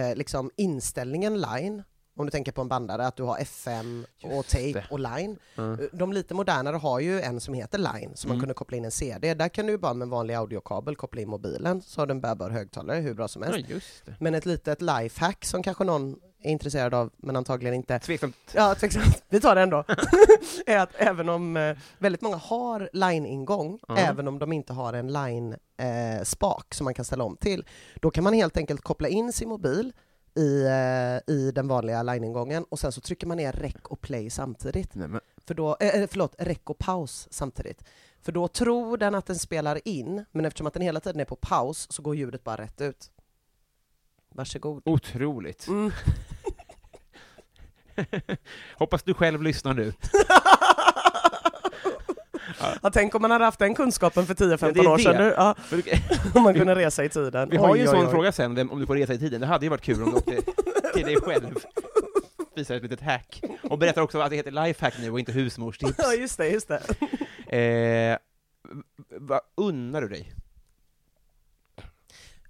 [0.02, 1.82] eh, liksom inställningen line,
[2.18, 4.84] om du tänker på en bandare, att du har FM och Just tape det.
[4.90, 5.38] och line.
[5.54, 5.76] Ja.
[5.92, 8.40] De lite modernare har ju en som heter line, som man Mm.
[8.40, 9.34] kunde koppla in en CD.
[9.34, 12.10] Där kan du ju bara med en vanlig audiokabel koppla in mobilen, så har du
[12.12, 13.70] en bärbar högtalare hur bra som helst.
[14.04, 14.12] Ja.
[14.20, 17.98] Men ett litet lifehack som kanske någon är intresserad av, men antagligen inte.
[17.98, 18.36] Tveksamt.
[18.54, 19.22] Ja, tveksamt.
[19.28, 19.84] Vi tar det ändå.
[20.66, 23.96] är att även om eh, väldigt många har line-ingång, Ja.
[23.96, 27.64] även om de inte har en line-spak som man kan ställa om till,
[28.00, 29.92] då kan man helt enkelt koppla in sin mobil
[30.34, 34.30] i, eh, i den vanliga line-ingången och sen så trycker man ner rec och play
[34.30, 34.94] samtidigt.
[34.94, 37.84] Nej, men, För då, eh, förlåt, rec och paus samtidigt.
[38.22, 41.24] För då tror den att den spelar in, men eftersom att den hela tiden är
[41.24, 43.10] på paus så går ljudet bara rätt ut.
[44.28, 44.82] Varsågod.
[44.84, 45.66] otroligt.
[45.68, 45.92] Mm.
[48.78, 49.92] Hoppas du själv lyssnar nu.
[52.82, 55.16] Ja, tänk om man hade haft den kunskapen för Ja, 10-15 det är år sedan
[55.16, 55.34] nu.
[55.36, 55.54] Ja,
[56.34, 57.48] om man kunde resa i tiden.
[57.50, 58.10] Vi har ju en sån oj.
[58.10, 59.40] fråga sen, vem- om du får resa i tiden.
[59.40, 60.42] Det hade ju varit kul om du åkte
[60.94, 61.54] till dig själv.
[62.56, 63.42] Visar ett litet hack.
[63.62, 65.94] Och berättar också att det heter lifehack nu och inte husmorstips.
[65.98, 66.82] Ja, just det, just det.
[67.56, 68.18] Eh,
[69.20, 70.32] vad unnar du dig?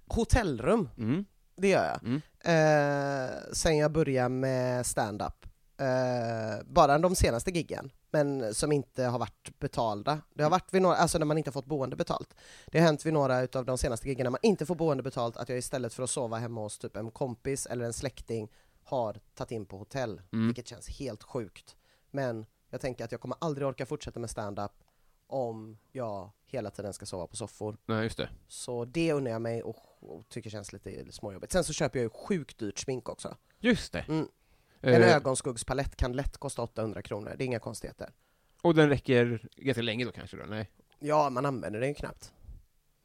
[0.07, 1.25] Hotellrum, Mm.
[1.57, 2.03] det gör jag.
[2.03, 2.21] Mm.
[2.43, 5.45] Eh, sen jag började med stand-up.
[5.81, 10.21] Eh, bara de senaste giggen, men som inte har varit betalda.
[10.33, 12.35] Det har varit vid några, alltså när man inte har fått boende betalt.
[12.67, 15.37] Det har hänt vid några utav de senaste giggen när man inte får boende betalt,
[15.37, 18.51] att jag istället för att sova hemma hos typ en kompis eller en släkting
[18.83, 20.45] har tagit in på hotell, Mm.
[20.47, 21.75] vilket känns helt sjukt.
[22.11, 24.71] Men jag tänker att jag kommer aldrig orka fortsätta med stand-up
[25.27, 27.77] om jag hela tiden ska sova på soffor.
[27.85, 28.29] Nej, just det.
[28.47, 31.51] Så det unnar jag mig och, och tycker känns lite småjobbigt.
[31.53, 33.35] Sen så köper jag ju sjukt dyrt smink också.
[33.59, 34.05] Just det.
[34.07, 34.27] Mm.
[34.81, 38.09] En Eh, ögonskuggspalett kan lätt kosta 800 kronor, det är inga konstigheter.
[38.61, 40.43] och den räcker ganska länge då kanske då?
[40.43, 40.69] Nej?
[40.99, 42.33] Ja, man använder den ju knappt.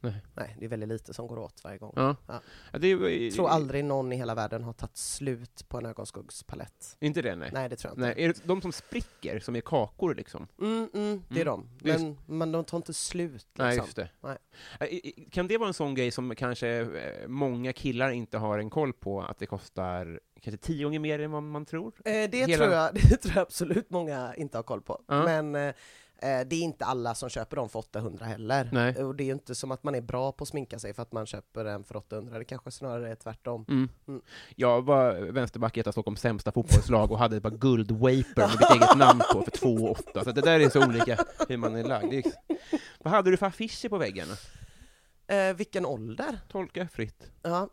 [0.05, 0.21] Nej.
[0.33, 1.93] Nej, det är väldigt lite som går åt varje gång.
[1.95, 2.15] Ja.
[2.27, 2.39] Ja.
[2.73, 5.85] ja det är, Jag tror aldrig någon i hela världen har tagit slut på en
[5.85, 6.97] ögonskuggspalett.
[6.99, 7.49] Inte det, nej.
[7.53, 8.21] Nej, det tror jag Nej, inte.
[8.21, 10.47] är det de som spricker, som är kakor liksom?
[10.61, 11.67] Mm, mm, det är Mm.
[11.81, 11.89] de.
[11.91, 13.65] Men, men de tar inte slut liksom.
[13.65, 14.09] Nej, just det.
[14.21, 14.37] Nej.
[14.89, 18.69] I- Kan det vara en sån grej som kanske eh, många killar inte har en
[18.69, 21.93] koll på, att det kostar kanske tio gånger mer än vad man tror?
[22.05, 25.01] Eh, det, Hela- tror jag, det tror jag absolut många inte har koll på.
[25.07, 25.73] Men eh,
[26.21, 28.69] det är inte alla som köper dem för 800 heller.
[28.71, 29.03] Nej.
[29.03, 31.01] Och det är ju inte som att man är bra på att sminka sig för
[31.01, 33.65] att man köper en för 800, det kanske snarare är tvärtom.
[33.67, 33.89] Mm.
[34.07, 34.21] Mm.
[34.55, 38.71] Jag var vänsterback i ett av Stockholms sämsta fotbollslag och hade bara guldwaper med mitt
[38.71, 40.23] eget namn på för 2,8.
[40.23, 42.13] Så det där är så olika hur man är lagd.
[42.13, 42.23] Är...
[42.99, 44.33] Vad hade du för affischer på väggarna?
[45.27, 46.39] Eh, vilken ålder?
[46.51, 47.31] Tolka fritt.
[47.41, 47.69] Ja.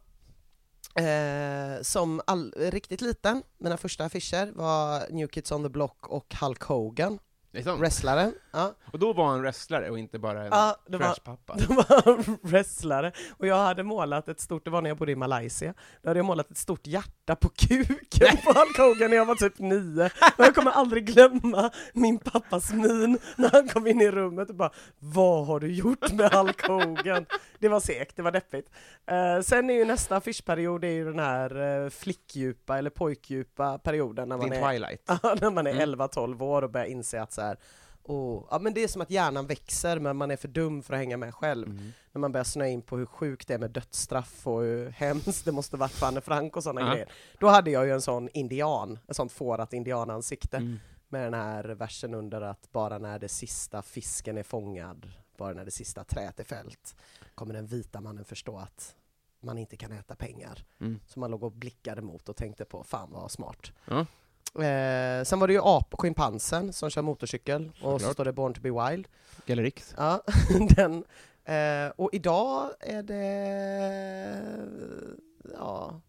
[1.03, 6.35] Eh, som all, riktigt liten, mina första affischer var New Kids on the Block och
[6.41, 7.19] Hulk Hogan,
[7.65, 7.81] Sant.
[7.81, 8.35] wrestlaren.
[8.53, 8.75] Ja.
[8.93, 11.55] Och då var han wrestlare och inte bara en Ja, det var- trashpappa.
[11.57, 15.17] De var wrestlare, och jag hade målat ett stort, det var när jag bodde i
[15.17, 19.25] Malaysia, då hade jag målat ett stort hjärta på kuken på Hulk Hogan när jag
[19.27, 20.05] var typ nio.
[20.39, 24.57] Och jag kommer aldrig glömma min pappas min när han kom in i rummet och
[24.57, 27.27] bara Vad har du gjort med Hulk Hogan?
[27.59, 28.71] Det var segt, det var deppigt.
[29.07, 34.29] Eh, sen är ju nästa affischperiod är ju den här eh, flickdjupa eller pojkdjupa perioden
[34.29, 35.09] när man Din är Twilight.
[35.41, 36.01] När man är Mm.
[36.01, 37.57] 11-12 år och börjar inse att så här,
[38.03, 40.95] oh, ja, men det är som att hjärnan växer men man är för dum för
[40.95, 41.69] att hänga med själv.
[41.69, 41.93] Mm.
[42.13, 45.45] När man börjar snöa in på hur sjukt det är med dödsstraff och hur hemskt
[45.45, 46.91] det måste varit för Anne Frank och sådana Ja.
[46.93, 47.13] grejer.
[47.41, 50.79] Då hade jag ju en sån indian, ett sånt fårat indianansikte Mm.
[51.09, 55.65] med den här versen under att bara när det sista fisken är fångad, bara när
[55.65, 56.95] det sista träet är fällt,
[57.35, 58.95] kommer den vita mannen förstå att
[59.41, 60.65] man inte kan äta pengar.
[60.81, 61.01] Mm.
[61.07, 63.73] Så man låg och blickade mot och tänkte på, fan vad smart.
[63.85, 64.07] Ja.
[64.55, 68.13] Eh, sen var det ju ap schimpansen som kör motorcykel och så Såklart.
[68.13, 69.09] står det Born to be wild.
[69.47, 69.95] Gallerix.
[69.99, 70.23] Ja,
[70.77, 71.05] den.
[71.45, 74.53] Eh, och idag är det,
[75.59, 76.01] ja,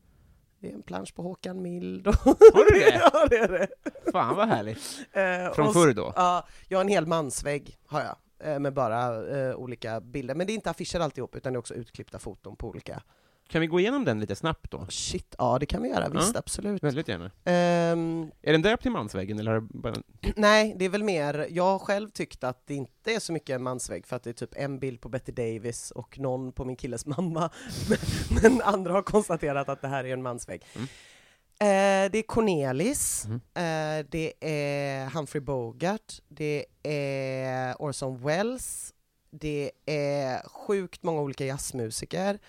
[0.60, 2.08] det är en plansch på Håkan Mild.
[2.08, 2.96] Har du det?
[3.14, 3.68] ja, det är det.
[4.12, 4.80] Fan vad härligt.
[5.14, 6.14] Eh, Från förr då?
[6.16, 8.16] Ja, jag har en hel mansvägg, har jag,
[8.54, 10.36] eh, med bara eh, olika bilder.
[10.36, 13.04] Men det är inte affischer alltihop, utan det är också utklippta foton på olika.
[13.48, 14.86] Kan vi gå igenom den lite snabbt då?
[14.90, 16.40] Shit, ja det kan vi göra, visst, Ja.
[16.40, 16.84] absolut.
[16.84, 17.32] Väldigt gärna.
[17.46, 19.96] Ehm, Är den döpt till mansväggen eller bara...
[20.36, 23.56] nej, det är väl mer, jag har själv tyckt att det inte är så mycket
[23.56, 26.66] en mansvägg, för att det är typ en bild på Betty Davis och någon på
[26.66, 27.50] min killes mamma.
[28.44, 30.62] Men andra har konstaterat att det här är en mansvägg.
[30.76, 30.88] Mm.
[31.60, 33.36] Eh, det är Cornelis, Mm.
[33.38, 38.94] eh, det är Humphrey Bogart, det är Orson Welles,
[39.32, 42.40] det är sjukt många olika jazzmusiker,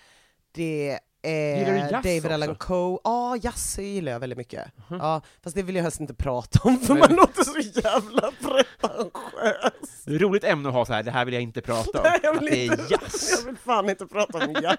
[0.55, 2.25] det Gillar du är jazz David?
[2.31, 4.63] Allan Coe, ja jazz gillar jag väldigt mycket.
[4.89, 8.31] Ja, fast det vill jag helst inte prata om för man Men- låter så jävla
[8.41, 10.03] pretentiös.
[10.05, 11.03] Det är roligt ämne att ha så här.
[11.03, 12.03] det här vill jag inte prata om.
[12.03, 13.31] Nej, jag Att vill det är inte- jazz.
[13.39, 14.77] Jag vill fan inte prata om jazz.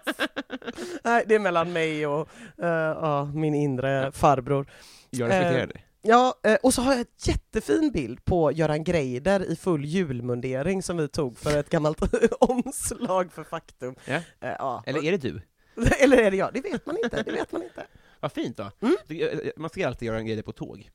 [1.04, 2.28] Nej, det är mellan mig och
[2.62, 4.66] eh, ja, min inre farbror.
[5.10, 5.80] Jag respekterar Eh, det.
[6.02, 10.82] Ja, eh, och så har jag en jättefin bild på Göran Greider i full julmundering
[10.82, 11.98] som vi tog för ett gammalt
[12.40, 13.94] omslag för Faktum.
[14.04, 14.20] Ja.
[14.40, 14.82] Ja.
[14.86, 15.40] Eller är det du?
[16.00, 16.50] Eller är det jag?
[16.54, 17.22] Det vet man inte.
[17.22, 17.86] Det vet man inte.
[18.20, 18.70] Vad fint då.
[18.80, 18.96] Mm.
[19.06, 20.90] Det- Man ska alltid göra en grej på tåg.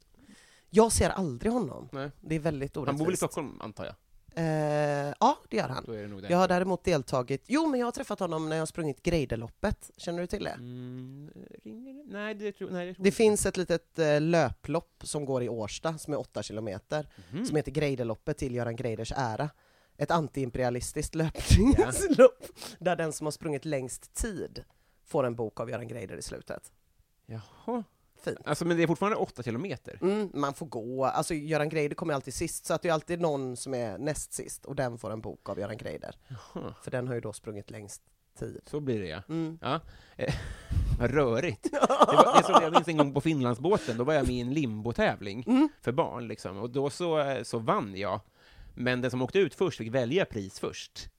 [0.69, 1.89] Jag ser aldrig honom.
[1.91, 2.09] Nej.
[2.21, 3.17] Det är väldigt Han bor väl i orättvist.
[3.19, 3.95] Stockholm, antar jag?
[4.35, 5.83] Eh, ja, det gör han.
[6.21, 6.29] Det.
[6.29, 9.91] Jag har däremot deltagit, jo men jag har träffat honom när jag har sprungit Greiderloppet,
[9.97, 10.49] känner du till det?
[10.49, 11.31] Mm?
[12.05, 15.49] Nej, det tror, nej, det tror Det finns ett litet eh, löplopp som går i
[15.49, 17.45] Årsta, som är 8 kilometer, Mhm.
[17.45, 19.49] som heter Greiderloppet till Göran Greiders ära.
[20.01, 22.43] Ett antiimperialistiskt löpningslopp,
[22.79, 24.63] där den som har sprungit längst tid
[25.05, 26.71] får en bok av Göran Greider i slutet.
[27.25, 27.83] Jaha.
[28.23, 28.39] Fint.
[28.45, 29.97] Alltså, men det är fortfarande åtta kilometer?
[30.01, 33.21] Mm, man får gå, alltså Göran Greider kommer alltid sist, så att det är alltid
[33.21, 36.15] någon som är näst sist, och den får en bok av Göran Greider.
[36.27, 36.73] Jaha.
[36.83, 38.01] För den har ju då sprungit längst
[38.39, 38.61] tid.
[38.65, 39.21] Så blir det ja.
[39.29, 39.59] Mm.
[39.61, 39.79] ja.
[40.17, 40.33] Eh,
[40.99, 41.63] rörigt.
[41.71, 44.39] Det var, det som jag minns en gång på Finlandsbåten, då var jag med i
[44.39, 45.69] en limbotävling Mm.
[45.81, 46.57] för barn, liksom.
[46.57, 48.19] och då så, eh, så vann jag.
[48.75, 51.09] Men den som åkte ut först fick välja pris först.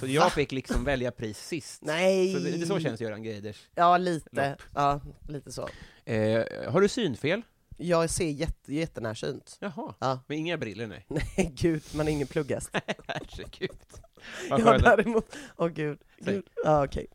[0.00, 1.82] Så jag fick liksom välja pris sist.
[1.84, 2.32] Nej!
[2.34, 3.68] Så det, det så känns Göran Greiders.
[3.74, 4.50] Ja, lite.
[4.50, 4.62] Lopp.
[4.74, 5.68] Ja, lite så.
[6.04, 7.42] Eh, har du synfel?
[7.76, 9.56] Jag ser jätte, jättenärsynt.
[9.60, 10.20] Jaha, Ja.
[10.26, 11.06] men inga briller nej.
[11.08, 12.70] Nej, gud, man är ingen plugghäst.
[13.06, 13.70] Herregud.
[14.48, 14.84] Jag Vad har skönt.
[14.84, 16.34] däremot, åh gud, Säg.
[16.34, 16.44] gud.
[16.64, 17.06] Ja, okej.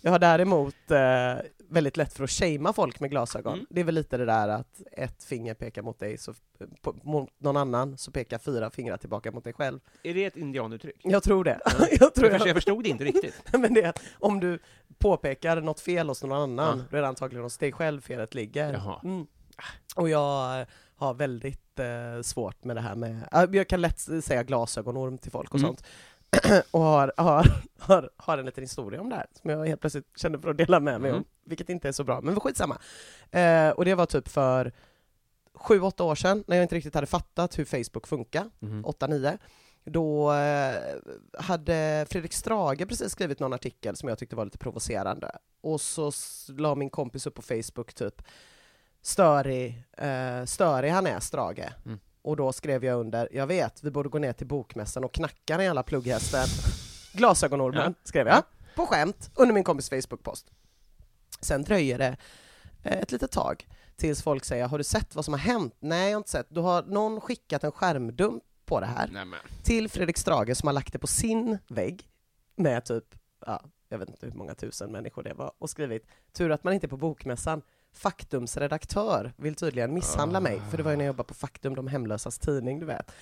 [0.00, 1.34] Jag har däremot eh,
[1.70, 3.54] väldigt lätt för att shamea folk med glasögon.
[3.54, 3.66] Mm.
[3.70, 6.34] Det är väl lite det där att ett finger pekar mot dig, så,
[6.82, 9.80] på, mot någon annan, så pekar fyra fingrar tillbaka mot dig själv.
[10.02, 10.96] Är det ett indianuttryck?
[11.02, 11.60] Jag tror det.
[11.64, 11.70] Ja.
[12.00, 13.42] jag tror Jag, jag förstod det inte riktigt.
[13.52, 14.58] Men det om du
[14.98, 16.84] påpekar något fel hos någon annan, Ja.
[16.90, 18.98] då är det antagligen hos dig själv felet ligger.
[19.04, 19.26] Mm.
[19.96, 24.00] Och jag eh, har väldigt eh, svårt med det här med, ja, jag kan lätt
[24.00, 25.68] säga glasögonorm till folk och Mm.
[25.68, 25.84] sånt.
[26.70, 27.46] och har, har,
[27.90, 30.56] har, har en liten historia om det här, som jag helt plötsligt kände för att
[30.58, 31.18] dela med mig Mm.
[31.22, 32.78] om, vilket inte är så bra, men skitsamma.
[33.30, 34.72] Eh, och det var typ för
[35.54, 38.84] sju, åtta år sedan, när jag inte riktigt hade fattat hur Facebook funkar, Mhm.
[38.84, 39.38] 8-9,
[39.84, 40.74] då eh,
[41.38, 45.30] hade Fredrik Strage precis skrivit någon artikel som jag tyckte var lite provocerande.
[45.60, 46.12] Och så
[46.48, 48.22] la min kompis upp på Facebook typ
[49.02, 51.68] störig, eh, störig han är, Strage.
[51.86, 51.98] Mm.
[52.22, 55.56] Och då skrev jag under, jag vet, vi borde gå ner till bokmässan och knacka
[55.56, 56.46] den jävla plugghästen.
[57.12, 58.42] Glasögonormen, skrev jag.
[58.74, 60.46] På skämt, under min kompis Facebook-post.
[61.40, 62.16] Sen dröjer det
[62.82, 65.76] eh, ett litet tag tills folk säger, har du sett vad som har hänt?
[65.80, 66.50] Nej, jag har inte sett.
[66.50, 69.40] Då har någon skickat en skärmdump på det här Nej, men.
[69.62, 72.08] till Fredrik Strage som har lagt det på sin vägg
[72.56, 73.04] med typ,
[73.46, 76.74] ja, jag vet inte hur många tusen människor det var, och skrivit tur att man
[76.74, 77.62] inte är på bokmässan.
[77.92, 81.74] Faktums redaktör vill tydligen misshandla mig, för det var ju när jag jobbade på Faktum,
[81.74, 83.12] de hemlösas tidning, du vet.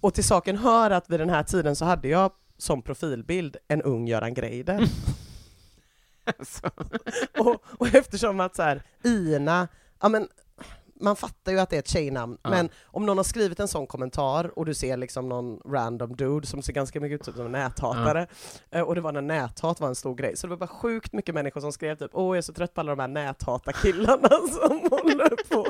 [0.00, 3.82] Och till saken hör att vid den här tiden så hade jag som profilbild en
[3.82, 4.84] ung Göran Greider.
[6.38, 6.70] Alltså.
[7.38, 9.68] och, och eftersom att så här, Ina,
[10.00, 10.28] ja men
[11.00, 12.50] man fattar ju att det är ett tjejnamn, Ja.
[12.50, 16.46] men om någon har skrivit en sån kommentar och du ser liksom någon random dude
[16.46, 18.26] som ser ganska mycket ut som en näthatare,
[18.70, 21.12] eh, och det var när näthat var en stor grej, så det var bara sjukt
[21.12, 24.28] mycket människor som skrev typ åh jag är så trött på alla de här näthatarkillarna
[24.52, 25.66] som håller på.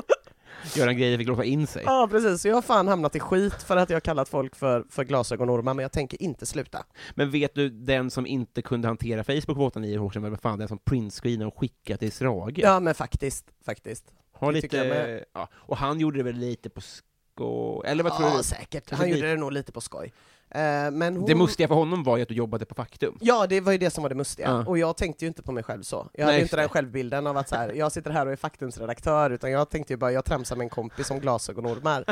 [0.75, 1.83] Göran Greider fick låsa in sig.
[1.85, 4.55] Ja precis, så jag har fan hamnat i skit för att jag har kallat folk
[4.55, 6.85] för, för glasögonormar, men jag tänker inte sluta.
[7.15, 10.59] Men vet du, den som inte kunde hantera Facebook på 8-9 år sedan, var fan
[10.59, 12.59] den som printscreenade och skickade till Strage?
[12.59, 14.05] Ja men faktiskt, faktiskt.
[14.31, 15.49] Har det lite, ja.
[15.53, 18.43] Och han gjorde det väl lite på skoj, eller vad tror ja du?
[18.43, 20.13] säkert, Alltså, han gjorde det nog lite på skoj.
[20.51, 21.25] Eh, men hon...
[21.25, 23.17] Det mustiga för honom var ju att du jobbade på Faktum.
[23.21, 24.47] Ja, det var ju det som var det mustiga.
[24.47, 24.65] Ja.
[24.65, 26.09] Och jag tänkte ju inte på mig själv så.
[26.13, 28.35] Jag hade ju inte den självbilden av att så här, jag sitter här och är
[28.35, 32.03] faktumsredaktör, utan jag tänkte ju bara, jag tramsar med en kompis om glasögonormar.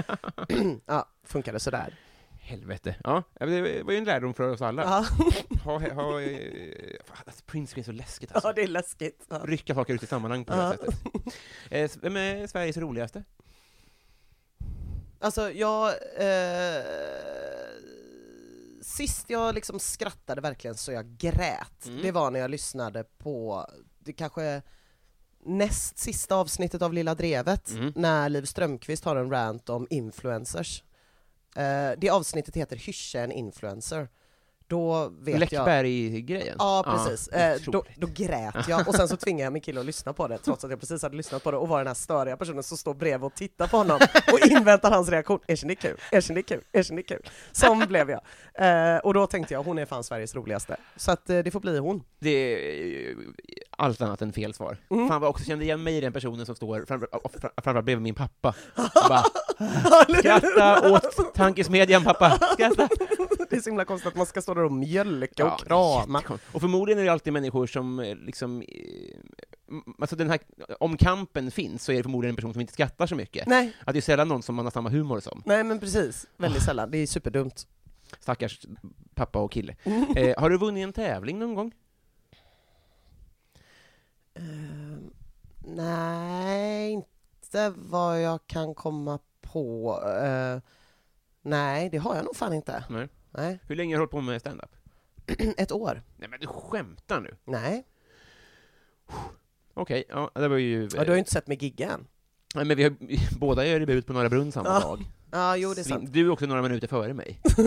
[0.85, 1.93] ja, funkade sådär.
[2.39, 2.95] Helvete.
[3.03, 4.83] Ja, det var ju en lärdom för oss alla.
[4.83, 5.05] Ja,
[5.63, 6.37] Ha, ha, eh,
[7.05, 8.47] fan, alltså, printscreen är så läskigt alltså.
[8.47, 9.25] ja det är läskigt.
[9.29, 9.41] Ja.
[9.43, 10.95] Rycka saker ut i sammanhang på det här sättet.
[11.69, 13.23] Eh, Vem är Sveriges roligaste?
[15.19, 15.87] Alltså, jag...
[16.17, 16.83] Eh,
[18.87, 22.01] sist jag liksom skrattade verkligen så jag grät, Mm.
[22.01, 23.65] det var när jag lyssnade på,
[23.99, 24.61] det kanske
[25.45, 27.93] näst sista avsnittet av Lilla Drevet, Mm.
[27.95, 30.83] när Liv Strömquist har en rant om influencers.
[31.55, 34.09] Eh, det avsnittet heter Hyscha en influencer.
[34.67, 35.39] Då vet.
[35.39, 36.55] Läckberg-grejen?
[36.59, 39.85] Ja precis, eh, då, då grät jag och sen så tvingade jag min kille att
[39.85, 41.93] lyssna på det trots att jag precis hade lyssnat på det och var den här
[41.93, 43.99] störiga personen som står bredvid och tittar på honom
[44.33, 45.39] och inväntar hans reaktion.
[45.47, 47.29] Erkänn det är kul, erkänn det är kul, erkänn det är kul.
[47.51, 48.21] Som blev jag.
[48.53, 50.77] Eh, och då tänkte jag, hon är fan Sveriges roligaste.
[50.95, 52.03] Så att eh, det får bli hon.
[52.19, 53.17] Det är ju
[53.77, 54.77] allt annat än fel svar.
[54.89, 55.07] Mm.
[55.07, 57.09] Fan vad jag också kände igen mig i den personen som står framför,
[57.55, 58.55] framförallt bredvid min pappa.
[59.09, 59.23] Bara,
[60.19, 62.89] skratta åt tankesmedjan pappa, skratta!
[63.49, 66.21] Det är så himla konstigt att man ska stå där och mjölka och krama.
[66.51, 68.67] Och förmodligen är det alltid människor som eh, liksom, eh,
[69.99, 70.39] alltså den här,
[70.79, 73.47] om kampen finns så är det förmodligen en person som inte skrattar så mycket.
[73.47, 75.43] Nej, Att det är sällan någon som man har samma humor som.
[75.45, 76.91] nej men precis, väldigt sällan.
[76.91, 77.67] Det är superdumt.
[78.19, 78.65] Stackars
[79.15, 79.75] pappa och kille.
[79.83, 80.17] Mm.
[80.17, 81.71] Eh, har du vunnit en tävling någon gång?
[84.35, 85.11] Ehm,
[85.65, 89.99] nej, inte vad jag kan komma på.
[90.23, 90.61] Eh,
[91.41, 92.83] nej, det har jag nog fan inte.
[92.89, 93.07] Nej.
[93.31, 94.69] Nej, Hur länge har du hållit på med stand-up?
[95.57, 96.03] ett år.
[96.17, 97.35] Nej men du skämtar nu?
[97.45, 97.83] Nej,
[99.73, 100.89] Okej, ja, det var ju...
[100.95, 102.07] ja, du har ju inte sett mig gigga än.
[102.55, 102.95] Nej, men vi har,
[103.39, 105.05] båda gör debut på Norra Brunn samma Ja, dag.
[105.31, 106.13] Ja, jo det är sant.
[106.13, 107.41] Du är också några minuter före mig.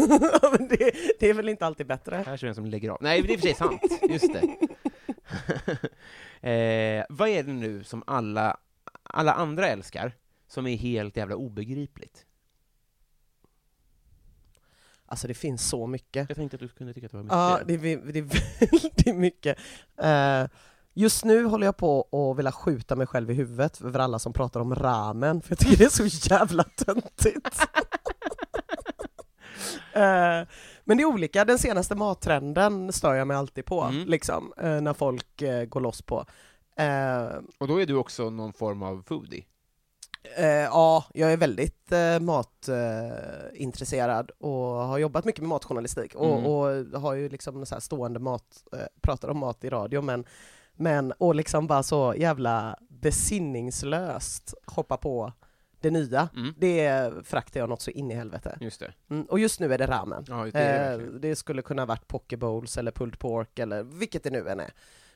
[0.58, 2.16] Men det, det är väl inte alltid bättre?
[2.26, 2.98] Här ser jag en som lägger av.
[3.00, 3.82] Nej, det är i och för sig sant.
[4.10, 4.40] Just det.
[7.00, 8.56] eh, vad är det nu som alla,
[9.02, 10.16] alla andra älskar,
[10.48, 12.26] som är helt jävla obegripligt?
[15.10, 16.28] Alltså det finns så mycket.
[16.28, 17.36] Jag tänkte att du kunde tycka att det var mycket.
[17.36, 18.22] Ja, det är, det är
[18.72, 19.58] väldigt mycket.
[20.02, 20.46] Eh,
[20.94, 24.32] just nu håller jag på att vilja skjuta mig själv i huvudet över alla som
[24.32, 27.60] pratar om ramen, för jag tycker det är så jävla töntigt.
[29.92, 30.46] Eh,
[30.84, 34.08] men det är olika, den senaste mattrenden stör jag mig alltid på, Mm.
[34.08, 36.24] liksom, eh, när folk går loss på.
[37.58, 39.44] Och då är du också någon form av foodie?
[40.22, 46.46] Eh, ja, jag är väldigt eh, matintresserad och har jobbat mycket med matjournalistik och, Mm.
[46.46, 50.24] och har ju liksom så stående mat, eh, pratar om mat i radio men,
[50.74, 55.32] men och liksom bara så jävla besinningslöst hoppa på
[55.80, 56.28] det nya.
[56.36, 56.54] Mm.
[56.58, 58.58] Det fraktar jag något så in i helvete.
[58.60, 58.92] Just det.
[59.10, 60.24] Mm, och just nu är det ramen.
[60.28, 63.82] Ja, det är det Eh, det skulle kunna varit poke bowls eller pulled pork eller
[63.82, 64.70] vilket det nu än är.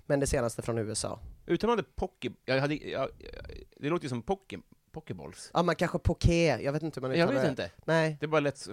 [0.07, 1.19] Men det senaste från USA.
[1.47, 2.31] Uttalar man det poke...
[2.45, 3.09] Jag hade, jag,
[3.77, 4.59] det låter ju som poke,
[4.95, 5.51] pokeballs.
[5.55, 7.65] Ja, man kanske poké, jag vet inte hur man Jag uttalar vet det.
[7.65, 7.71] inte.
[7.85, 8.17] Nej.
[8.21, 8.69] Det bara lätt...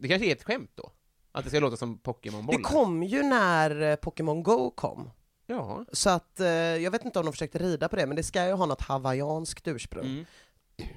[0.00, 0.90] Det kanske är ett skämt då?
[1.32, 2.58] Att det ska låta som Pokémon-bollar?
[2.58, 5.10] Det kom ju när eh, Pokémon Go kom.
[5.46, 5.84] Ja.
[5.92, 8.46] Så att, eh, jag vet inte om de försökte rida på det, men det ska
[8.46, 10.06] ju ha något hawaiianskt ursprung.
[10.06, 10.24] Mm.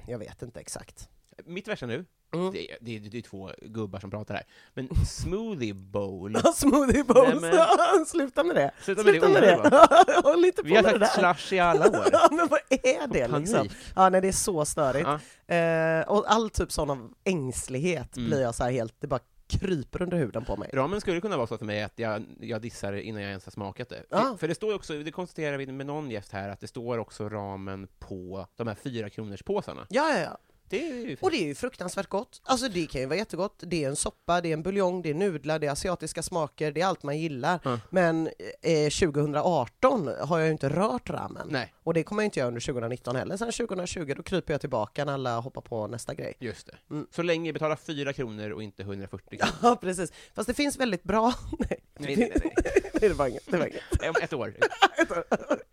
[0.06, 1.08] Jag vet inte exakt.
[1.44, 2.52] Mitt värsta nu, Mm.
[2.52, 6.36] det, är- det, det är två gubbar som pratar här, men smoothie bowl.
[6.54, 7.52] Smoothie bowls, Nej,
[7.96, 8.70] men- sluta med det!
[8.82, 10.20] Sluta med det med det!
[10.24, 11.06] Håll inte på Vi har sagt där!
[11.34, 12.06] slush i alla år.
[12.12, 13.48] Ja, men vad är det Panik.
[13.48, 13.68] liksom?
[13.96, 15.08] Ja, nej, det är så störigt.
[15.46, 15.54] Ja.
[15.54, 18.28] Eh, och all typ sån av ängslighet Mm.
[18.30, 19.20] blir jag så här helt, det bara
[19.60, 20.70] kryper under huden på mig.
[20.72, 23.50] Ramen skulle kunna vara så för mig att jag, jag dissar innan jag ens har
[23.52, 24.04] smakat det.
[24.10, 24.36] Ja.
[24.40, 27.28] För, det står också, det konstaterar vi med någon gäst här, att det står också
[27.28, 29.86] ramen på de här fyra kronors påsarna.
[29.90, 30.38] Ja, ja, ja.
[30.70, 31.16] Det är.
[31.20, 32.40] Och det är ju fruktansvärt gott.
[32.44, 33.62] Alltså det kan ju vara jättegott.
[33.66, 36.72] Det är en soppa, det är en buljong, det är nudlar, det är asiatiska smaker,
[36.72, 37.60] det är allt man gillar.
[37.64, 37.80] Ja.
[37.90, 38.26] Men
[38.62, 41.48] eh, 2018 har jag ju inte rört ramen.
[41.50, 43.36] Nej, Och det kommer jag inte göra under 2019 heller.
[43.36, 46.34] Sen 2020 då kryper jag tillbaka när alla hoppar på nästa grej.
[46.38, 46.74] just det.
[46.90, 47.06] Mm.
[47.10, 49.52] Så länge betala fyra kronor och inte 140 kronor.
[49.62, 50.12] Ja, precis.
[50.34, 51.34] Fast det finns väldigt bra...
[51.58, 52.54] Nej, Nej, nej, nej.
[53.00, 53.46] nej det var inget.
[53.50, 53.82] Det var inget.
[54.08, 54.54] Om ett år.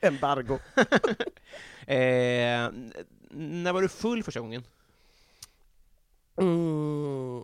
[0.02, 0.60] Embargo.
[1.88, 2.70] Eh,
[3.38, 4.64] när var du full första gången?
[6.38, 7.44] Mm.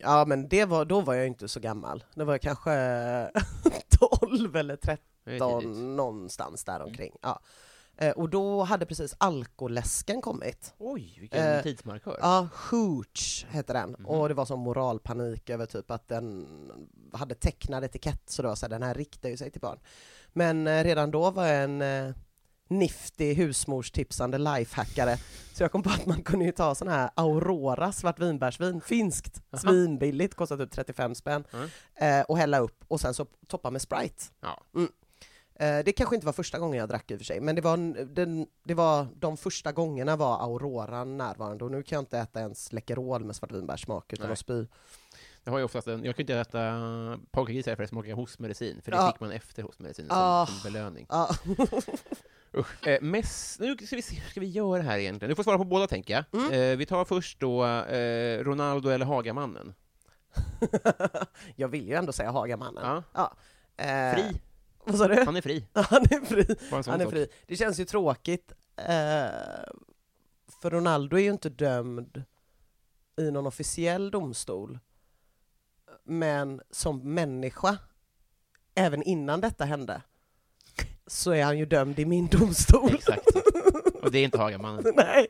[0.00, 2.04] Ja, men det var, då var jag inte så gammal.
[2.14, 3.30] Det var jag kanske
[4.20, 5.76] 12 eller 13 Det är tidigt.
[5.76, 7.12] någonstans där omkring.
[7.22, 7.40] Ja.
[7.98, 10.74] Eh, och då hade precis alkoläsken kommit.
[10.78, 12.18] Oj, vilken Eh, tidsmarkör.
[12.20, 13.90] Ja, Hooch hette den.
[13.98, 14.06] Mhm.
[14.06, 16.46] Och det var som moralpanik över typ att den
[17.12, 19.78] hade tecknad etikett, så det var så här, den här riktar ju sig till barn.
[20.32, 22.14] Men eh, redan då var jag en eh,
[22.68, 25.16] nifty husmorstipsande lifehackare.
[25.52, 29.60] Så jag kom på att man kunde ju ta sån här Aurora svartvinbärsvin, finskt, Aha.
[29.60, 31.68] svinbilligt, kostar typ 35 spänn, Mm.
[32.20, 34.24] eh, och hälla upp och sen så toppa med Sprite.
[34.40, 34.62] Ja.
[34.74, 34.88] Mm.
[35.58, 37.60] Eh, det kanske inte var första gången jag drack i och för sig, men det
[37.60, 42.02] var, en- den, det var de första gångerna var Auroran närvarande och nu kan jag
[42.02, 44.32] inte äta ens Läkerol med svartvinbärssmak utan Nej.
[44.32, 44.66] att spy.
[45.44, 48.80] Det har ju oftast en, jag kan inte äta polkagris här för att smaka hostmedicin,
[48.82, 49.12] för det Ja.
[49.12, 50.46] fick man efter hostmedicinen Ah.
[50.46, 51.06] som, som belöning.
[51.08, 51.30] Ja.
[52.56, 52.86] Usch.
[52.86, 55.28] Eh, mest, nu ska vi se, hur ska vi göra här egentligen?
[55.28, 56.42] Du får svara på båda tänker jag.
[56.42, 56.52] Mm.
[56.52, 59.74] Eh, vi tar först då eh, Ronaldo eller Hagamannen.
[61.56, 63.02] jag vill ju ändå säga Hagamannen.
[63.14, 63.36] Ja.
[63.76, 64.40] Eh, Fri.
[64.84, 65.24] Vad sa du?
[65.24, 65.66] Han är fri.
[65.72, 66.56] Han är fri.
[66.70, 67.28] Han är fri.
[67.46, 68.84] Det känns ju tråkigt, eh,
[70.62, 72.22] för Ronaldo är ju inte dömd
[73.20, 74.78] i någon officiell domstol.
[76.04, 77.78] men som människa,
[78.74, 80.02] även innan detta hände,
[81.06, 82.94] så är han ju dömd i min domstol.
[82.94, 83.26] Exakt.
[84.02, 84.84] Och det är inte Hagamannen.
[84.96, 85.26] Nej,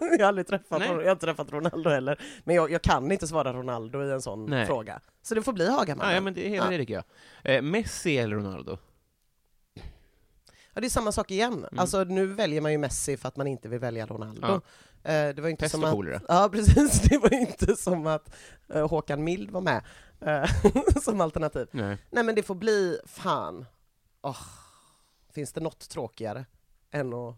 [0.00, 0.88] jag har aldrig träffat, Nej.
[0.88, 2.20] jag har träffat Ronaldo heller.
[2.44, 4.66] Men jag, jag kan inte svara Ronaldo i en sån Nej.
[4.66, 5.00] fråga.
[5.22, 6.10] Så det får bli Hagamannen.
[6.10, 7.04] Ja, ja, men det är hela det tycker jag.
[7.56, 8.78] Eh, Messi eller Ronaldo?
[10.74, 11.66] Ja, det är samma sak igen.
[11.76, 14.46] Alltså nu väljer man ju Messi för att man inte vill välja Ronaldo.
[14.46, 14.60] Mm.
[15.02, 15.10] Ja.
[15.10, 16.22] Eh, det var inte Pest som att...
[16.28, 17.02] Ja, precis.
[17.02, 18.34] Det var inte som att
[18.74, 19.82] eh, Håkan Mild var med
[20.20, 20.50] eh,
[21.02, 21.66] som alternativ.
[21.70, 21.98] Nej.
[22.10, 23.66] Nej, men det får bli, fan.
[24.22, 24.36] Åh,
[25.32, 26.44] finns det något tråkigare
[26.90, 27.36] än att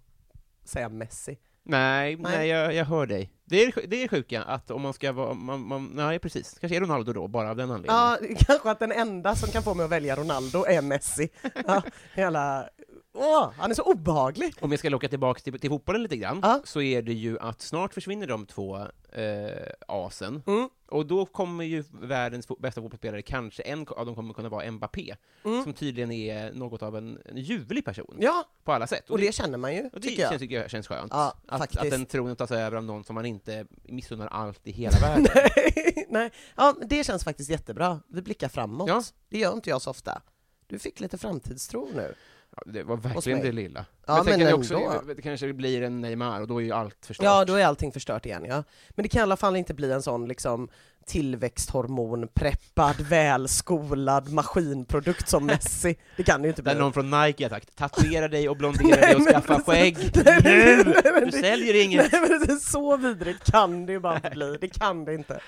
[0.65, 1.39] säga Messi?
[1.67, 2.37] Nej, Nej.
[2.37, 3.31] nej, jag, jag hör dig.
[3.45, 5.35] Det är det är sjuka, att om man ska vara...
[5.35, 6.59] Man, man, nej, precis.
[6.61, 7.97] Kanske är Ronaldo då, bara av den anledningen.
[7.97, 11.29] Ja, kanske att den enda som kan få mig att välja Ronaldo är Messi.
[11.67, 11.83] Ja,
[12.15, 12.69] hela...
[13.17, 14.55] Åh, han är så obehaglig!
[14.61, 16.61] Om jag ska locka tillbaka till, till fotbollen lite grann, Ja.
[16.65, 18.77] så är det ju att snart försvinner de två
[19.13, 20.69] eh, asen, Mm.
[20.89, 24.71] och då kommer ju världens fo- bästa fotbollsspelare, kanske en av dem kommer kunna vara
[24.71, 28.23] Mbappé, som tydligen är något av en, en ljuvlig person, Mm.
[28.25, 29.11] Ja, på alla sätt.
[29.11, 30.31] och det känner man ju, och det tycker jag.
[30.31, 31.13] känns, tycker jag känns skönt.
[31.15, 31.83] Ja, att, faktiskt.
[31.83, 35.27] att den tronen tas över av någon som man inte missunnar allt i hela världen.
[35.35, 36.31] Nej, nej.
[36.57, 38.01] Ja, det känns faktiskt jättebra.
[38.09, 38.89] Vi blickar framåt.
[38.89, 39.03] Ja.
[39.29, 40.23] Det gör inte jag så ofta.
[40.67, 42.15] Du fick lite framtidstro nu.
[42.57, 43.85] Ja, det var verkligen det lilla.
[44.07, 44.57] Ja, men ändå.
[44.57, 47.25] också, det kanske blir en Neymar, och då är ju allt förstört.
[47.25, 48.65] Ja, då är allting förstört igen, ja.
[48.91, 50.69] Men det kan i alla fall inte bli en sån liksom
[51.07, 55.97] tillväxthormonpreppad, välskolad maskinprodukt som Messi.
[56.17, 56.73] Det kan det ju inte bli.
[56.73, 59.99] Där någon från Nike har sagt tatuera dig och blondera dig och men skaffa skägg
[60.45, 60.95] nu!
[61.15, 62.13] men Du säljer inget!
[62.13, 64.57] Nej men det är så vidrigt kan det ju bara inte bli.
[64.61, 65.41] Det kan det inte.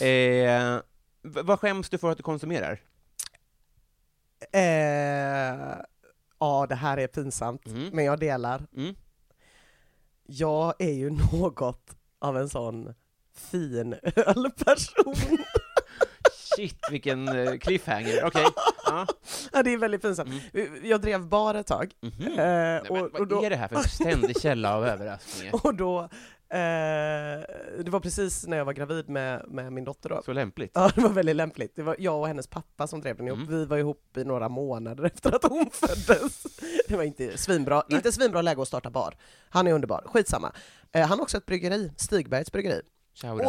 [0.00, 0.80] Eh,
[1.22, 2.80] v- vad skäms du för att du konsumerar?
[4.52, 5.76] Eh,
[6.40, 7.90] ja, det här är pinsamt, Mm.
[7.92, 8.62] men jag delar.
[8.76, 8.94] Mm.
[10.26, 12.94] Jag är ju något av en sån
[13.34, 15.14] fin ölperson.
[16.56, 18.24] Shit, vilken eh, cliffhanger.
[18.24, 18.44] Okej.
[18.86, 19.06] Ja.
[19.52, 20.30] ja, det är väldigt pinsamt.
[20.82, 21.92] Jag drev bar ett tag.
[22.00, 22.26] Mhm.
[22.28, 25.54] Eh, Nej, och, men, och vad då, är det här för ständig källa av överraskningar?
[25.66, 26.08] och då
[27.84, 30.22] det var precis när jag var gravid med, med min dotter då.
[30.24, 30.70] Så lämpligt.
[30.74, 31.76] Ja, det var väldigt lämpligt.
[31.76, 33.38] Det var jag och hennes pappa som drev den ihop.
[33.38, 33.50] Mm.
[33.50, 36.42] Vi var ihop i några månader efter att hon föddes.
[36.88, 39.14] Det var inte svinbra, inte svinbra läge att starta bar.
[39.48, 40.52] Han är underbar, skitsamma.
[40.92, 42.80] Eh, han har också ett bryggeri, Stigbergs bryggeri.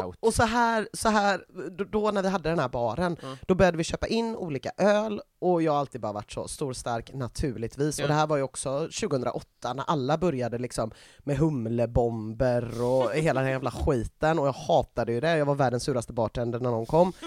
[0.06, 1.46] Och, och så här, så här
[1.92, 3.38] då, när vi hade den här baren, Ja.
[3.48, 6.74] då började vi köpa in olika öl och jag har alltid bara varit så stor
[6.74, 8.00] stark naturligtvis.
[8.00, 8.06] Ja.
[8.06, 13.42] Och det här var ju också 2008 när alla började liksom med humlebomber och hela
[13.42, 16.86] den jävla skiten och jag hatade ju det, jag var världens suraste bartender när någon
[16.86, 17.14] kom.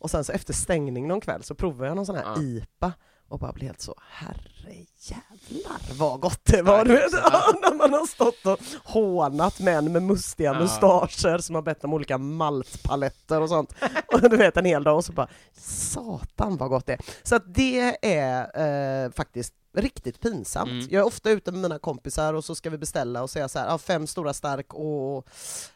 [0.00, 2.42] Och sen så efter stängning någon kväll så provade jag någon sån här Ja.
[2.42, 2.92] IPA
[3.32, 6.84] och bara blev helt så, herrejävlar vad gott det var!
[6.84, 7.12] Du vet,
[7.62, 10.60] när man har stått och hånat män med mustiga Ja.
[10.60, 13.74] mustascher som har bett om olika maltpaletter och sånt.
[14.12, 15.28] Och du vet en hel dag och så bara,
[15.58, 17.00] satan vad gott det är.
[17.22, 20.70] Så att det är eh, faktiskt riktigt pinsamt.
[20.70, 20.86] Mm.
[20.90, 23.58] Jag är ofta ute med mina kompisar och så ska vi beställa och säga så
[23.58, 25.28] här, ah, fem stora stark och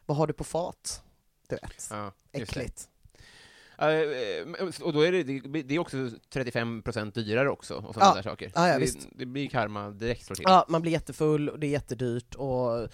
[0.07, 1.03] vad har du på fat?
[1.49, 2.89] Du vet, Ja, äckligt.
[3.79, 5.23] Eh, eh, och då är det,
[5.63, 8.15] det är också 35% dyrare också, och sådana Ja.
[8.15, 8.53] där saker.
[8.55, 10.45] Ja, ja, det, det blir karma direkt slår till.
[10.49, 12.89] Ja, man blir jättefull och det är jättedyrt och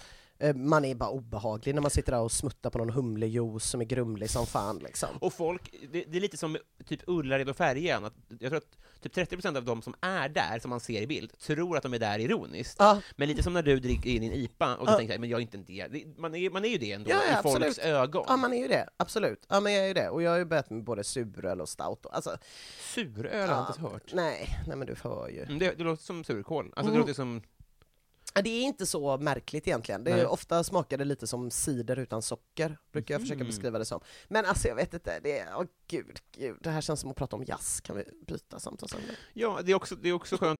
[0.55, 3.85] man är bara obehaglig när man sitter där och smuttar på någon humlejuice som är
[3.85, 5.09] grumlig som fan liksom.
[5.19, 8.77] Och folk, det, det är lite som typ Ullared och Färjan, att jag tror att
[9.01, 11.93] typ 30% av de som är där, som man ser i bild, tror att de
[11.93, 12.75] är där ironiskt.
[12.79, 14.97] Ja, Men lite som när du dricker in din IPA och du Ja.
[14.97, 16.03] tänker men jag är inte en del.
[16.17, 17.77] Man är, man är ju det ändå, Ja, ja, i folks absolut.
[17.79, 18.25] ögon.
[18.27, 19.45] ja, man är ju det, absolut.
[19.49, 20.09] Ja, men jag är ju det.
[20.09, 22.05] Och jag har ju börjat med både suröl och stout.
[22.05, 22.37] Och, alltså,
[22.93, 24.13] Suröl har jag inte hört.
[24.13, 25.43] Nej, nej men du hör ju.
[25.43, 26.65] Mm, Det, det låter som surkål.
[26.65, 26.93] Alltså Mm.
[26.93, 27.41] det låter som...
[28.43, 30.03] Det är inte så märkligt egentligen.
[30.03, 33.47] Det är, ofta smakar det lite som cider utan socker, brukar jag försöka Mhm.
[33.47, 33.99] beskriva det som.
[34.27, 37.15] Men alltså jag vet inte, det är, åh gud, gud, det här känns som att
[37.17, 37.81] prata om jazz.
[37.81, 39.05] Kan vi byta samtalsämne?
[39.33, 40.59] Ja, det är också, det är också skönt.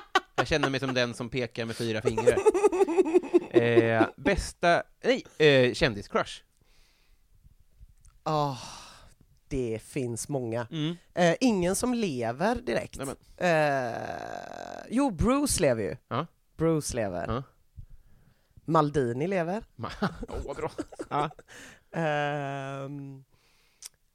[0.41, 2.37] Jag känner mig som den som pekar med fyra fingrar.
[3.53, 6.43] Eh, bästa, nej, eh, kändiscrush.
[8.23, 8.57] Ah,
[9.47, 10.67] det finns många.
[10.71, 10.95] Mm.
[11.13, 12.99] Eh, ingen som lever direkt.
[13.37, 15.97] Eh, jo, Bruce lever ju.
[16.07, 16.27] Ja.
[16.57, 17.25] Bruce lever.
[17.27, 17.43] Ja.
[18.65, 19.63] Maldini lever.
[20.45, 20.71] Åh, bra.
[21.91, 23.23] Ehm,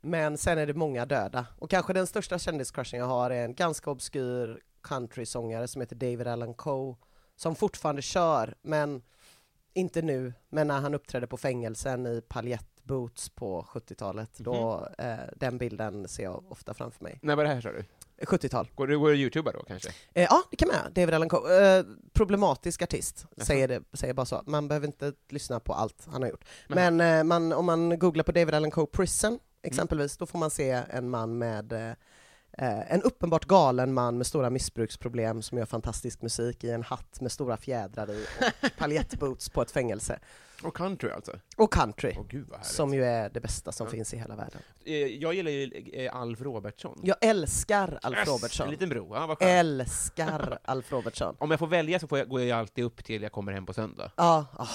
[0.00, 1.46] men sen är det många döda.
[1.58, 6.26] Och kanske den största kändiscrushen jag har är en ganska obskyr countrysångare som heter David
[6.26, 6.96] Allan Coe,
[7.36, 9.02] som fortfarande kör, men
[9.74, 15.10] inte nu, men när han uppträdde på fängelsen i paljettboots på 70-talet, då, Mhm.
[15.10, 17.18] eh, den bilden ser jag ofta framför mig.
[17.22, 17.84] När var det här sa du?
[18.26, 18.70] 70-tal.
[18.74, 19.88] Går du, går du youtuba då kanske?
[20.14, 20.88] Eh, ja, det kan man göra.
[20.90, 21.78] David Allan Coe.
[21.78, 24.42] Eh, problematisk artist, säger, det, säger bara så.
[24.46, 26.44] Man behöver inte lyssna på allt han har gjort.
[26.68, 29.40] Men- Men eh, man, om man googlar på David Allan Coe Prison, Mm.
[29.72, 31.94] exempelvis, då får man se en man med
[32.58, 37.20] eh, en uppenbart galen man med stora missbruksproblem som gör fantastisk musik i en hatt
[37.20, 38.26] med stora fjädrar i
[38.62, 40.18] och paljettboots på ett fängelse.
[40.62, 41.32] Och country alltså?
[41.56, 43.90] Och country, Åh gud som ju är det bästa som Ja.
[43.90, 44.60] finns i hela världen.
[44.84, 47.00] Eh, jag gillar ju eh, Alf Robertsson.
[47.02, 48.28] Jag älskar Alf Yes!
[48.28, 48.64] Robertsson.
[48.66, 49.50] En liten bro, ja, vad skönt.
[49.50, 51.36] Älskar Alf Robertsson.
[51.38, 53.66] Om jag får välja så får jag, går jag alltid upp till jag kommer hem
[53.66, 54.10] på söndag.
[54.16, 54.68] Ja, ah,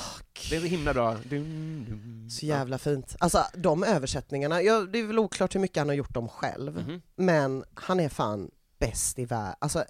[0.50, 1.14] Det är så himla bra.
[1.24, 2.30] Dum, dum.
[2.30, 3.16] Så jävla fint.
[3.20, 6.74] Alltså de översättningarna, ja, det är väl oklart hur mycket han har gjort dem själv,
[6.76, 7.02] Mhm.
[7.16, 9.56] men han är fan bäst i världen.
[9.60, 9.84] Alltså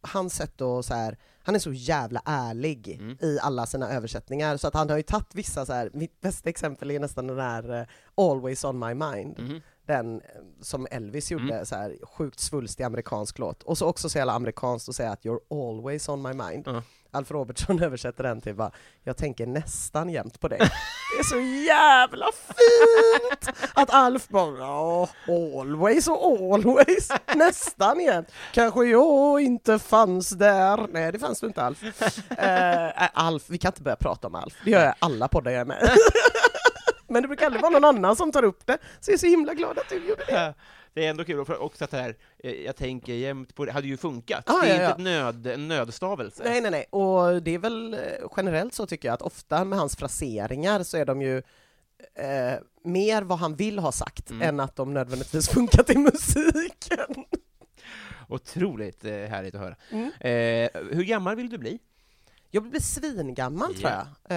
[0.00, 3.16] hans sätt att så här, han är så jävla ärlig Mm.
[3.20, 6.48] i alla sina översättningar, så att han har ju tagit vissa så här, mitt bästa
[6.48, 7.86] exempel är nästan den här eh,
[8.16, 9.60] Always on my mind, Mhm.
[9.86, 10.26] Den eh,
[10.60, 11.66] som Elvis gjorde, Mm.
[11.66, 15.22] så här sjukt svulstig amerikansk låt, och så också så jävla amerikanskt att säga att
[15.24, 16.62] you're always on my mind.
[16.66, 16.82] Ja.
[17.10, 18.70] Alf Robertson översätter den till bara,
[19.04, 20.58] jag tänker nästan jämt på dig.
[21.16, 23.56] Det är så jävla fint!
[23.74, 24.66] Att Alf bara,
[25.60, 28.28] always och always, nästan jämt.
[28.52, 30.86] Kanske jag inte fanns där.
[30.92, 31.82] Nej, det fanns du inte Alf.
[32.38, 35.50] Eh, äh, Alf, vi kan inte börja prata om Alf, det gör jag alla poddar
[35.50, 35.90] jag är med.
[37.08, 39.26] Men det brukar aldrig vara någon annan som tar upp det, så jag är så
[39.26, 40.54] himla glad att du gjorde det.
[40.94, 43.72] Det är ändå kul, och också att det här, eh, jag tänker jämt på det,
[43.72, 44.44] hade ju funkat.
[44.50, 44.90] Ah, det är ja, inte ja.
[44.90, 44.98] ett
[45.42, 46.42] nöd, en nödstavelse.
[46.44, 46.84] Nej, nej, nej.
[46.90, 48.00] Och det är väl eh,
[48.36, 51.38] generellt så tycker jag att ofta med hans fraseringar så är de ju
[52.14, 54.48] eh, mer vad han vill ha sagt Mm.
[54.48, 57.24] än att de nödvändigtvis funkat i musiken.
[58.28, 59.76] Otroligt eh, härligt att höra.
[59.90, 60.04] Mm.
[60.20, 61.78] Eh, hur gammal vill du bli?
[62.50, 64.06] Jag vill bli svingammal tror Ja.
[64.28, 64.36] jag.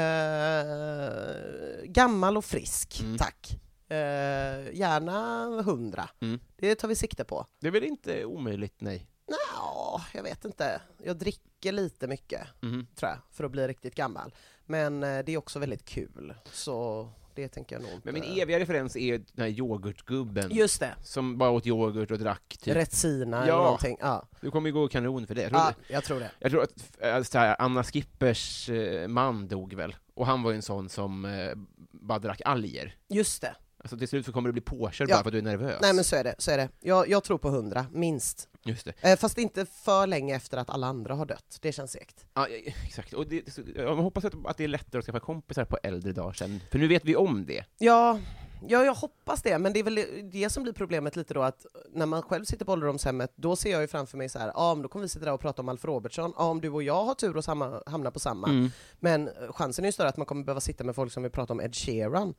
[0.99, 3.17] Eh, gammal och frisk, Mm.
[3.17, 3.59] tack.
[3.89, 6.09] Eh, gärna hundra.
[6.19, 6.39] Mm.
[6.55, 7.45] Det tar vi sikte på.
[7.59, 9.07] Det är väl inte omöjligt, nej?
[9.27, 10.81] Nå, jag vet inte.
[11.03, 12.87] Jag dricker lite mycket, Mhm.
[12.95, 14.33] tror jag, för att bli riktigt gammal.
[14.65, 18.11] Men eh, det är också väldigt kul, så det tänker jag nog inte.
[18.11, 22.19] Men min eviga referens är den här yoghurtgubben, Just det, som bara åt yoghurt och
[22.19, 22.75] drack, typ.
[22.75, 23.97] Retsina eller någonting.
[23.99, 24.27] Ja.
[24.41, 25.41] Du kommer ju gå kanon för det.
[25.41, 26.31] Jag tror, ja, jag tror det.
[26.39, 26.63] jag tror
[27.01, 30.89] att så här, Anna Skippers eh, man dog väl, och han var ju en sån
[30.89, 31.51] som eh,
[31.91, 32.95] bara drack alger.
[33.09, 33.55] Just det.
[33.81, 35.15] Alltså till slut så kommer du bli påkörd Ja.
[35.15, 35.77] bara för att du är nervös.
[35.81, 36.69] Nej men så är det, så är det.
[36.81, 38.49] Jag, jag tror på hundra, minst.
[38.65, 38.93] Just det.
[39.11, 41.57] Eh, fast inte för länge efter att alla andra har dött.
[41.61, 42.25] Det känns segt.
[42.33, 43.13] Ja, eh, exakt.
[43.13, 46.33] Och det, jag hoppas att, att det är lättare att skaffa kompisar på äldre dagar
[46.33, 47.63] sen, för nu vet vi om det.
[47.77, 48.19] Ja,
[48.67, 49.99] ja, jag hoppas det, men det är väl
[50.31, 53.71] det som blir problemet lite då att när man själv sitter på ålderdomshemmet, då ser
[53.71, 55.61] jag ju framför mig så här, ja men då kommer vi sitta där och prata
[55.61, 58.47] om Alf Robertsson, ja om du och jag har tur och samma, hamna på samma,
[58.47, 58.69] Mm.
[58.99, 61.53] men chansen är ju större att man kommer behöva sitta med folk som vill prata
[61.53, 62.33] om Ed Sheeran.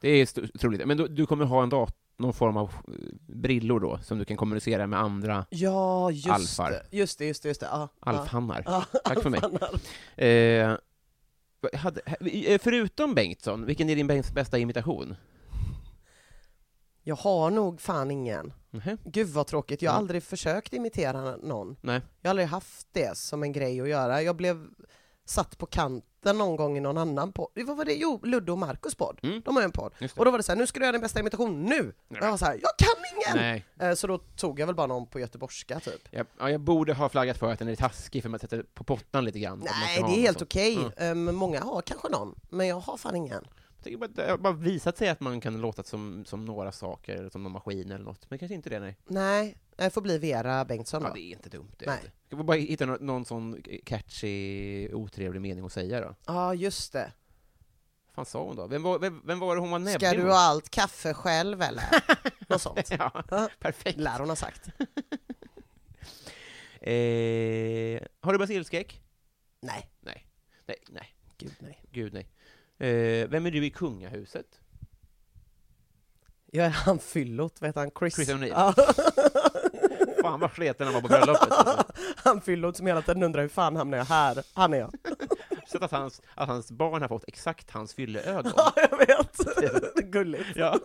[0.00, 0.86] Det är troligt.
[0.86, 2.94] Men du, du kommer ha en dat någon form av eh,
[3.26, 6.70] brillor då, som du kan kommunicera med andra Ja, just Alfar.
[6.70, 7.66] det, just det, just det, just det.
[7.70, 8.62] Ja, alfhannar.
[8.66, 8.84] ja.
[9.04, 9.40] Tack för mig.
[10.16, 10.76] Eh,
[11.78, 12.00] hade,
[12.46, 15.16] eh, förutom Bengtsson, vilken är din bäst- bästa imitation?
[17.02, 18.52] Jag har nog fan ingen.
[18.70, 18.98] Mhm.
[19.04, 20.04] Gud vad tråkigt, jag har Mm.
[20.04, 21.76] aldrig försökt imitera någon.
[21.80, 22.00] Nej.
[22.20, 24.22] Jag har aldrig haft det som en grej att göra.
[24.22, 24.66] Jag blev
[25.24, 27.48] satt på kanten någon gång i någon annan podd.
[27.54, 27.94] Vad var det?
[27.94, 29.18] Jo, Ludde och Marcus podd.
[29.22, 29.42] Mm.
[29.44, 29.92] De har ju en podd.
[30.16, 31.92] Och då var det så här, nu ska du göra din bästa imitation nu!
[32.08, 33.04] Och jag var så här, jag kan
[33.36, 33.36] ingen!
[33.78, 33.88] Nej.
[33.90, 36.08] Eh, Så då tog jag väl bara någon på göteborgska typ.
[36.10, 38.84] Jag, ja, jag borde ha flaggat för att den är taskig, för man sätter på
[38.84, 39.58] pottan lite grann.
[39.64, 40.74] Nej, det är helt okej.
[40.76, 40.92] Mm.
[40.96, 43.44] Eh, Men många har kanske någon, men jag har fan ingen.
[43.90, 47.16] Jag bara, det har bara visat sig att man kan låta som, som några saker,
[47.16, 48.96] eller som någon maskin eller något, men kanske inte det, nej.
[49.06, 51.14] Nej, det får bli Vera Bengtsson Ja, då.
[51.14, 51.72] det är inte dumt.
[51.78, 52.00] Det Nej.
[52.26, 56.14] Ska vi bara hitta någon, någon sån catchy, otrevlig mening att säga då?
[56.26, 57.12] Ja, just det.
[58.06, 58.66] Vad fan sa hon då?
[58.66, 61.62] Vem var, vem, vem var det hon var näbbig Ska du ha allt kaffe själv
[61.62, 61.84] eller?
[62.48, 62.90] Något sånt.
[62.90, 63.98] Ja, Ja, perfekt.
[63.98, 64.68] lär hon ha sagt.
[66.84, 69.02] Eh, har du basilskräck?
[69.60, 70.26] Nej, Nej.
[70.66, 71.14] Nej, nej.
[71.38, 71.84] gud nej.
[71.92, 72.28] Gud nej.
[72.82, 74.60] Eh, vem är du i kungahuset?
[76.46, 77.90] Jag är han fyllot, vad heter han?
[77.98, 78.14] Chris?
[78.14, 78.48] Chris O'Neill.
[78.48, 78.74] Ja.
[80.22, 81.50] Fan vad sleten han var på bröllopet.
[81.50, 81.92] Alltså.
[82.16, 84.44] han fyllot som hela tiden undrar hur fan hamnar jag här?
[84.54, 84.94] Han är jag.
[85.66, 88.52] Så att hans, att hans barn har fått exakt hans fylleögon.
[88.56, 89.38] Ja, jag vet.
[89.94, 90.56] Det är gulligt.
[90.56, 90.78] Ja.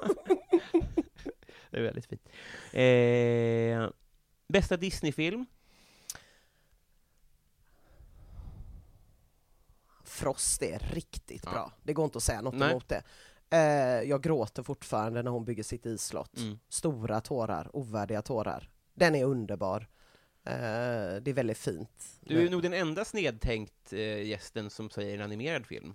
[1.69, 2.29] Det är väldigt fint.
[2.73, 3.89] Eh,
[4.47, 5.45] bästa Disneyfilm?
[10.17, 11.51] Frost är riktigt Ja.
[11.51, 11.71] bra.
[11.83, 12.71] Det går inte att säga något Nej.
[12.71, 13.03] emot det.
[13.49, 16.37] Eh, jag gråter fortfarande när hon bygger sitt isslott.
[16.37, 16.59] Mm.
[16.69, 18.69] Stora tårar, ovärdiga tårar.
[18.93, 19.87] Den är underbar.
[20.43, 20.53] Eh,
[21.21, 22.19] det är väldigt fint.
[22.21, 25.85] Du är nog den enda snedtänkt eh, gästen som säger en animerad film.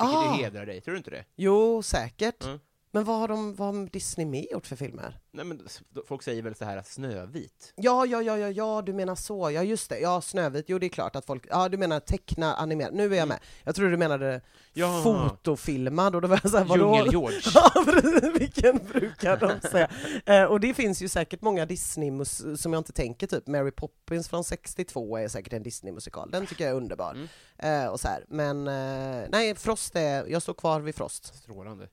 [0.00, 0.32] Vilket Ah!
[0.32, 1.24] hedrar dig, tror du inte det?
[1.36, 2.44] Jo, säkert.
[2.44, 2.60] Mm.
[2.90, 5.18] Men vad har, de, vad har Disney mer gjort för filmer?
[5.30, 5.68] Nej, men
[6.08, 7.72] folk säger väl så här Snövit?
[7.76, 9.50] Ja, ja, ja, ja, ja, du menar så.
[9.50, 9.98] Ja, just det.
[9.98, 10.64] Ja, Snövit.
[10.68, 11.46] Jo, det är klart att folk...
[11.50, 12.90] Ja, du menar teckna, animera.
[12.92, 13.38] Nu är jag med.
[13.64, 14.40] Jag tror du menade
[14.74, 14.90] Mm.
[14.90, 15.02] Ja.
[15.02, 16.94] fotofilmad och då var jag såhär, vadå?
[16.94, 17.40] Djungel-George.
[17.54, 17.84] Ja,
[18.38, 19.90] vilken brukar de säga?
[20.26, 24.28] Eh, och det finns ju säkert många Disney-mus som jag inte tänker, typ Mary Poppins
[24.28, 26.30] från 62 är säkert en Disney-musikal.
[26.30, 27.10] Den tycker jag är underbar.
[27.10, 27.28] Mm.
[27.84, 28.24] Eh, och så här.
[28.28, 30.26] Men eh, nej, Frost är...
[30.26, 31.34] Jag står kvar vid Frost.
[31.34, 31.88] Strålande.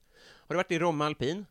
[0.48, 1.46] Har du varit i Romme Alpin?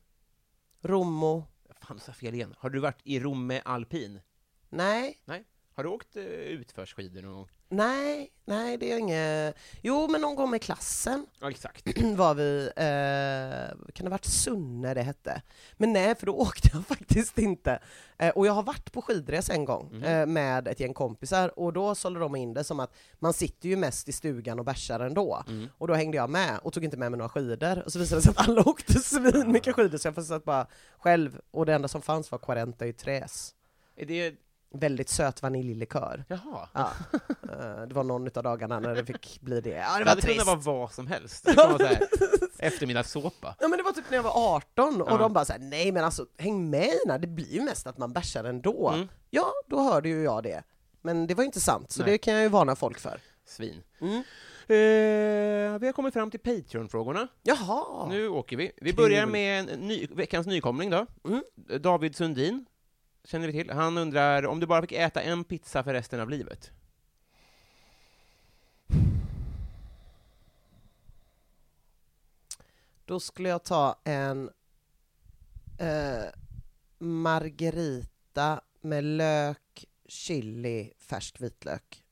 [0.83, 1.45] Romo?
[1.81, 2.55] Fan, sa fel igen.
[2.59, 4.21] Har du varit i Romme Alpin?
[4.69, 5.45] Nej, Nej.
[5.77, 7.49] Har du åkt uh, utförsskidor någon gång?
[7.69, 9.57] nej, nej, det är inget...
[9.83, 11.27] Jo, men någon gång med klassen.
[11.41, 11.99] Ja, exakt.
[12.17, 15.43] var vi, eh, kan det ha varit Sunne det hette?
[15.77, 17.79] Men nej, för då åkte jag faktiskt inte.
[18.19, 20.05] Eh, och jag har varit på skidresa en gång Mhm.
[20.05, 23.69] eh, med ett gäng kompisar och då sålde de in det som att man sitter
[23.69, 25.45] ju mest i stugan och bärsar ändå.
[25.49, 25.69] Mm.
[25.79, 27.83] Och då hängde jag med och tog inte med mig några skidor.
[27.85, 30.67] Och så visade det sig att alla åkte svin mycket skidor så jag satt bara
[30.99, 33.55] själv och det enda som fanns var Quarenta y Tres.
[33.97, 34.35] Är det...
[34.75, 36.25] Väldigt söt vaniljlikör.
[36.29, 36.69] Jaha.
[36.73, 36.91] Ja.
[37.53, 39.71] Eh, det var någon av dagarna när det fick bli det.
[39.71, 40.27] Ja, det Det var trist.
[40.41, 41.45] kunnat vara vad som helst.
[41.45, 41.99] Det så här,
[42.59, 43.57] eftermiddagssåpa.
[43.61, 45.17] Ja men det var typ när jag var 18 och Ja.
[45.19, 48.13] de bara såhär, nej men alltså häng med Ina, det blir ju mest att man
[48.13, 48.89] bärsar ändå.
[48.95, 49.09] Mm.
[49.31, 50.63] Ja, då hörde ju jag det.
[51.03, 52.11] Men det var ju inte sant, så Nej.
[52.13, 53.21] det kan jag ju varna folk för.
[53.47, 53.83] Svin.
[54.01, 54.23] Mm.
[54.69, 57.29] Eh, vi har kommit fram till Patreon-frågorna.
[57.43, 58.09] Jaha!
[58.09, 58.73] Nu åker vi.
[58.77, 58.97] Vi Kul.
[58.97, 61.07] börjar med en ny, veckans nykomling då.
[61.25, 61.43] Mm.
[61.81, 62.65] David Sundin,
[63.25, 63.71] känner vi till.
[63.71, 66.73] Han undrar om du bara fick äta en pizza för resten av livet?
[73.05, 74.51] Då skulle jag ta en
[75.79, 76.25] eh,
[76.99, 82.05] margarita med lök, chili, färsk vitlök.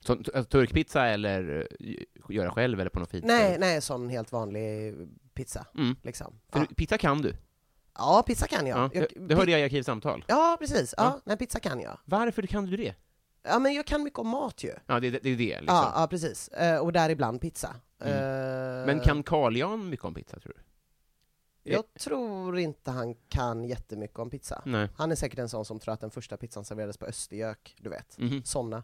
[0.00, 4.32] Så, alltså, turkpizza eller eh, göra själv eller på något fint Nej, nej, sån helt
[4.32, 4.94] vanlig
[5.34, 5.66] pizza.
[5.78, 5.96] Mm.
[6.02, 6.40] Liksom.
[6.48, 6.66] För Ja.
[6.76, 7.36] Pizza kan du?
[7.98, 8.78] Ja, pizza kan jag.
[8.78, 10.24] Ja, jag det, hörde jag i Arkivsamtal.
[10.28, 10.94] Ja, precis.
[10.96, 11.20] Ja, Ja.
[11.24, 11.98] Nej, pizza kan jag.
[12.04, 12.94] Varför kan du det?
[13.48, 14.72] Ja, men jag kan mycket om mat ju.
[14.86, 15.76] Ja, det, det, det är det liksom.
[15.76, 16.48] Ja, ja precis.
[16.48, 17.74] Eh, och där ibland pizza.
[18.00, 18.14] Mm.
[18.14, 20.62] Eh, Men kan Carl Jan mycket om pizza, tror du?
[21.72, 24.62] Jag tror inte han kan jättemycket om pizza.
[24.66, 24.88] Nej.
[24.96, 27.90] Han är säkert en sån som tror att den första pizzan serverades på Östergök, du
[27.90, 28.18] vet.
[28.18, 28.42] Mhm.
[28.44, 28.82] Såna.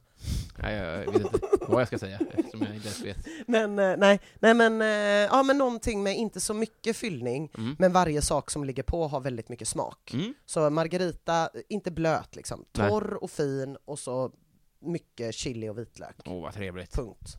[0.59, 3.27] Nej, jag vet inte vad jag ska säga, eftersom jag inte ens vet.
[3.47, 4.89] Men eh, nej, nej men, eh,
[5.37, 7.77] ja men någonting med inte så mycket fyllning, Mm.
[7.79, 10.11] men varje sak som ligger på har väldigt mycket smak.
[10.15, 10.35] Mm.
[10.47, 12.89] Så margarita, inte blöt liksom, Nej.
[12.89, 14.33] torr och fin och så
[14.81, 16.17] mycket chili och vitlök.
[16.27, 16.93] Åh, vad trevligt.
[16.95, 17.37] Punkt.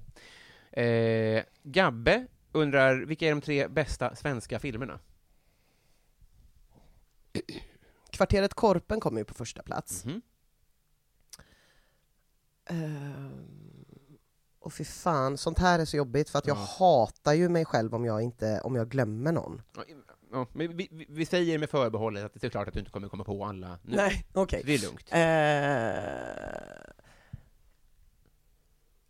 [0.72, 5.00] Eh, Gabbe undrar, vilka är de tre bästa svenska filmerna?
[8.12, 10.06] Kvarteret Korpen kommer ju på första plats.
[10.06, 10.22] Mhm.
[12.66, 13.48] Ehm,
[14.60, 16.68] och fy fan, sånt här är så jobbigt för att jag Ja.
[16.80, 19.62] hatar ju mig själv om jag inte, om jag glömmer någon.
[20.32, 22.92] Ja, men vi, vi, vi säger med förbehållet att det är klart att du inte
[22.92, 23.96] kommer komma på alla nu.
[23.96, 24.64] Nej, okej.
[24.66, 25.08] Det är lugnt.
[25.12, 27.03] Eh,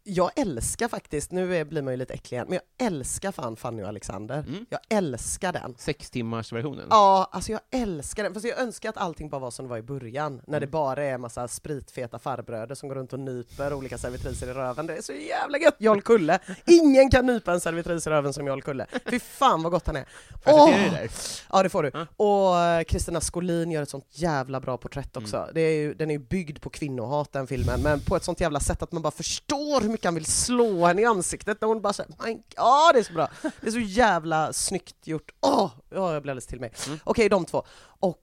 [0.04, 3.56] jag älskar faktiskt, nu är, blir man ju lite äcklig igen, men jag älskar fan
[3.56, 4.39] Fanny och Alexander.
[4.47, 4.66] Mm.
[4.70, 5.76] Jag älskar den.
[5.78, 6.88] Sex timmars versionen.
[6.89, 8.34] Ja, alltså jag älskar den.
[8.34, 10.60] Fast jag önskar att allting bara var som det var i början, när Mm.
[10.62, 14.88] det bara är massa spritfeta farbröder som går runt och nyper olika servitriser i röven.
[14.88, 15.76] Det är så jävla gött!
[15.78, 16.39] Jarl Kulle.
[16.66, 18.86] Ingen kan nypa en servitris i röven som Jarl Kulle.
[19.06, 20.06] Fy fan vad gott han är.
[20.43, 20.70] Får jag Åh!
[20.93, 21.10] det?
[21.51, 21.91] Ja det får du.
[21.93, 22.08] Ja.
[22.18, 25.38] Och eh, Kristina Skolin gör ett sånt jävla bra porträtt också.
[25.38, 25.49] Mm.
[25.54, 28.41] Det är ju, den är ju byggd på kvinnohat den filmen, men på ett sånt
[28.41, 31.82] jävla sätt att man bara förstår mycket han vill slå henne i ansiktet när hon
[31.82, 33.30] bara säger my ja det är så bra.
[33.62, 35.32] Det är så jävla snyggt gjort.
[35.41, 36.74] Åh, ja, jag blir alldeles till mig.
[36.88, 37.00] Mm.
[37.04, 37.64] Okej, de två.
[37.82, 38.20] Och...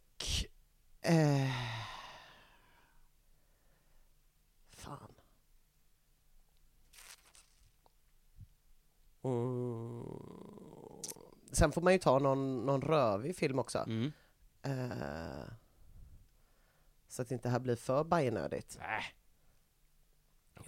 [1.02, 1.50] Eh,
[4.76, 5.14] fan.
[9.24, 10.20] Mm.
[11.52, 13.78] Sen får man ju ta någon, någon rövig film också.
[13.78, 14.12] Mm.
[14.62, 15.44] Eh,
[17.08, 18.76] så att det inte här blir för bajenödigt.
[18.80, 19.04] Nej,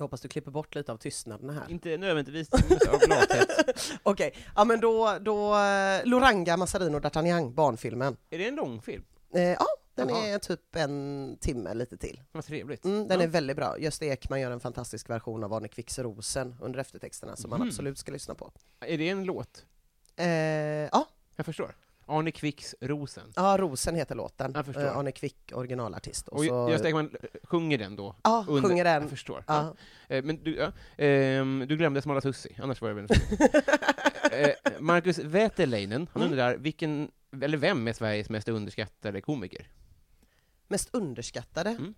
[0.03, 1.71] Jag hoppas du klipper bort lite av tystnaden här.
[1.71, 2.53] inte nödvändigtvis
[2.89, 3.49] av lathet.
[4.03, 8.17] Okej, ja men då, då eh, Loranga, Massarino, D'Artagnan, barnfilmen.
[8.31, 9.05] Är det en långfilm?
[9.35, 10.27] Eh, ja, den Jaha.
[10.27, 12.21] är typ en timme lite till.
[12.33, 12.85] Vad trevligt.
[12.85, 13.25] Mm, den Ja.
[13.25, 13.79] är väldigt bra.
[13.79, 17.69] Gösta Ekman gör en fantastisk version av Arne Kvicks Rosen under eftertexterna som man Mhm.
[17.69, 18.53] absolut ska lyssna på.
[18.81, 19.65] Är det en låt?
[20.17, 21.75] Eh, ja, Jag förstår.
[22.07, 23.33] Arne Kvicks Rosen.
[23.37, 24.53] ja, Rosen heter låten.
[24.55, 24.83] Jag förstår.
[24.85, 26.29] Eh, Arne Kvick, originalartist.
[26.29, 27.11] Och Och så, Gösta Ekman
[27.45, 28.17] sjunger den då?
[28.23, 29.03] ja, under- sjunger den.
[29.03, 29.45] Jag förstår.
[29.47, 29.75] Ja.
[30.09, 30.73] Eh, Men du, ja,
[31.05, 33.07] ehm, du glömde Smala Tussi, annars var det väl
[34.33, 36.33] eh, Marcus Wäterleinen, han Mm.
[36.33, 37.11] undrar vilken,
[37.43, 39.71] eller vem är Sveriges mest underskattade komiker?
[40.69, 41.71] Mest underskattade?
[41.71, 41.95] Mm.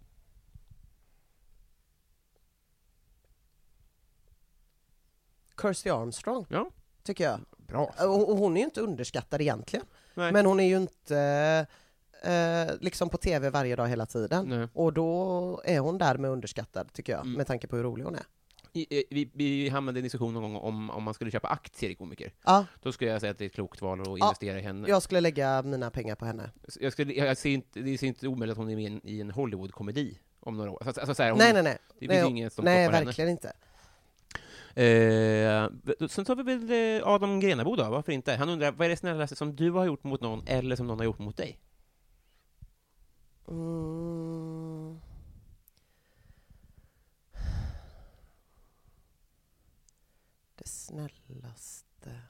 [5.63, 6.71] Kirsty Armstrong, Ja.
[7.03, 7.41] tycker jag.
[7.57, 7.95] Bra.
[8.01, 9.87] Och, och hon är ju inte underskattad egentligen.
[10.15, 10.33] Nej.
[10.33, 11.67] Men hon är ju inte
[12.23, 14.49] eh, liksom på tv varje dag hela tiden.
[14.49, 14.69] Nej.
[14.73, 17.33] Och då är hon därmed underskattad, tycker jag, Mm.
[17.33, 18.23] med tanke på hur rolig hon är.
[18.77, 21.49] I, eh, vi, vi hamnade i en diskussion någon gång om, om man skulle köpa
[21.49, 22.33] aktier i komiker.
[22.45, 24.63] Ja, Då skulle jag säga att det är ett klokt val att Ja, investera i
[24.63, 24.89] henne.
[24.89, 26.51] jag skulle lägga mina pengar på henne.
[26.81, 29.31] Jag skulle, jag ser inte, det ser inte omöjligt att hon är med i en,
[29.31, 30.83] Hollywood-komedi om några år.
[30.87, 31.79] Alltså, alltså, så här, hon, nej, nej, nej.
[31.95, 33.07] Det finns nej, ju ingen som nej stoppar henne.
[33.07, 33.53] verkligen inte.
[34.77, 35.69] Eh,
[36.09, 38.33] sen tar vi väl eh, Adam Grenabo då, varför inte?
[38.35, 40.99] Han undrar, vad är det snällaste som du har gjort mot någon, eller som någon
[40.99, 41.59] har gjort mot dig?
[43.49, 45.01] Mm.
[50.57, 52.21] Det snällaste...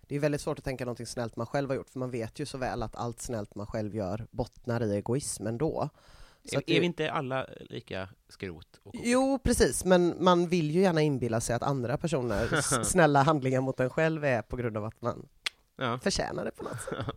[0.00, 2.38] Det är väldigt svårt att tänka någonting snällt man själv har gjort, för man vet
[2.38, 5.88] ju så väl att allt snällt man själv gör bottnar i egoism ändå.
[6.44, 10.48] Så Är, att är det- vi inte alla lika skrot och Jo, precis, men man
[10.48, 14.56] vill ju gärna inbilla sig att andra personers snälla handlingar mot en själv är på
[14.56, 15.28] grund av att man
[15.76, 15.98] Ja.
[16.02, 17.06] förtjänar det på något sätt.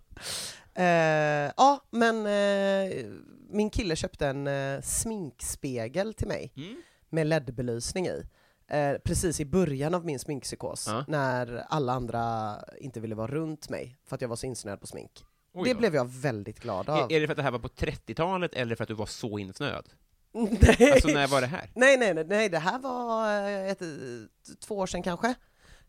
[0.75, 3.05] Eh, ja, men eh,
[3.49, 6.81] min kille köpte en eh, sminkspegel till mig Mm.
[7.09, 8.23] med LED-belysning i.
[8.67, 11.05] Eh, precis i början av min sminkpsykos, Ja.
[11.07, 14.87] när alla andra inte ville vara runt mig för att jag var så insnöad på
[14.87, 15.25] smink.
[15.53, 15.79] Oj det då.
[15.79, 16.97] blev jag väldigt glad av.
[16.97, 19.05] Är, är det för att det här var på 30-talet, eller för att du var
[19.05, 19.89] så insnöad?
[20.33, 20.91] nej.
[20.91, 21.69] Alltså, när var det här?
[21.75, 23.81] nej, nej, nej, nej, det här var eh, ett,
[24.67, 25.35] två år sedan kanske.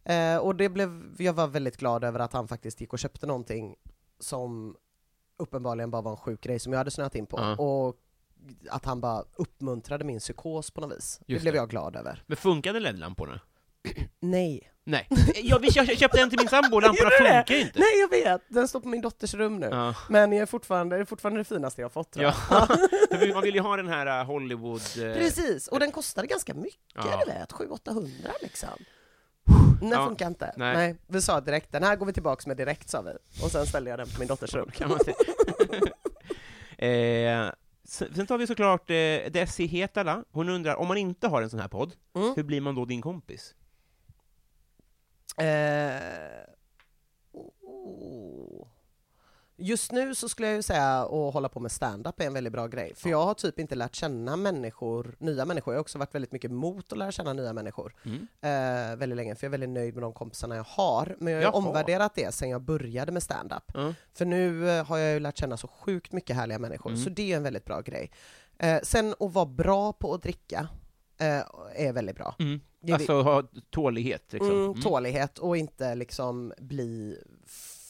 [0.04, 3.26] Eh, och det blev, jag var väldigt glad över att han faktiskt gick och köpte
[3.26, 3.76] någonting
[4.18, 4.76] som
[5.38, 7.38] uppenbarligen bara var en sjuk grej som jag hade snöat in på.
[7.38, 7.56] Ja.
[7.56, 7.96] Och
[8.70, 11.20] att han bara uppmuntrade min psykos på något vis.
[11.26, 11.58] det Just blev det.
[11.58, 12.22] jag glad över.
[12.26, 13.40] Men funkade LED-lamporna?
[14.20, 14.70] Nej.
[14.86, 15.08] Nej.
[15.42, 17.78] Jag, vi kö- köpte en till min sambo, lamporna funkar ju inte.
[17.78, 18.42] Nej, jag vet!
[18.48, 19.68] Den står på min dotters rum nu.
[19.72, 19.94] Ja.
[20.08, 22.34] Men jag är fortfarande, det är fortfarande det finaste jag har fått Ja.
[23.10, 23.34] jag.
[23.34, 24.80] Man vill ju ha den här uh, Hollywood...
[24.80, 27.22] eh, Precis, och den kostade ganska mycket, Ja.
[27.26, 28.10] du vet, 700-800
[28.42, 28.68] liksom.
[29.80, 30.54] Den Ja, funkar inte.
[30.56, 30.74] nej.
[30.76, 30.96] Nej.
[31.06, 33.10] vi sa direkt, den här går vi tillbaks med direkt sa vi.
[33.44, 34.70] Och sen ställde jag den på min dotters rum.
[34.74, 35.16] kan man säga.
[36.78, 37.50] eh,
[37.84, 40.24] sen sen tar vi såklart eh, Desi Hetala.
[40.32, 42.32] Hon undrar, om man inte har en sån här podd, Mm.
[42.36, 43.54] hur blir man då din kompis?
[45.36, 46.44] Eh,
[47.32, 48.66] oh.
[49.56, 52.52] Just nu så skulle jag ju säga att hålla på med stand-up är en väldigt
[52.52, 52.92] bra grej.
[52.94, 55.74] För jag har typ inte lärt känna människor, nya människor.
[55.74, 57.94] Jag har också varit väldigt mycket emot att lära känna nya människor.
[58.04, 58.26] Mm.
[58.40, 61.16] Eh, väldigt länge, för jag är väldigt nöjd med de kompisarna jag har.
[61.20, 61.52] Men jag har Jaha.
[61.68, 63.62] omvärderat det sen jag började med stand-up.
[63.74, 63.94] Ja.
[64.14, 67.04] För nu eh, har jag ju lärt känna så sjukt mycket härliga människor, Mm.
[67.04, 68.10] så det är en väldigt bra grej.
[68.58, 70.68] Eh, sen att vara bra på att dricka
[71.18, 72.34] är väldigt bra.
[72.38, 72.60] Mm.
[72.92, 74.50] Alltså ha tålighet, liksom.
[74.50, 74.80] Mm, Mm.
[74.82, 77.18] tålighet och inte liksom bli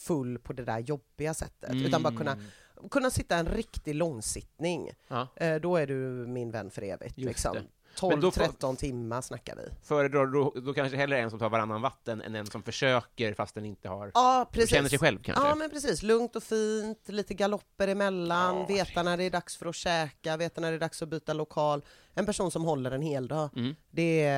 [0.05, 2.89] full på det där jobbiga sättet, utan bara kunna, Mm.
[2.91, 4.89] kunna sitta en riktig långsittning.
[5.07, 5.27] Ja.
[5.35, 5.95] Eh, då är du
[6.27, 7.17] min vän för evigt.
[7.17, 7.57] Liksom.
[8.01, 8.07] Det.
[8.07, 9.61] Men då får- 12-13 timmar snackar vi.
[9.83, 13.55] Föredrar då, då kanske hellre en som tar varannan vatten än en som försöker fast
[13.55, 14.11] den inte har...
[14.13, 14.69] Ja, precis.
[14.69, 15.47] känner sig själv kanske?
[15.47, 16.03] Ja, men precis.
[16.03, 20.37] Lugnt och fint, lite galopper emellan, Ja, veta när det är dags för att käka,
[20.37, 21.85] veta när det är dags att byta lokal.
[22.13, 23.49] En person som håller en hel dag.
[23.55, 23.75] Mm.
[23.91, 24.29] Det,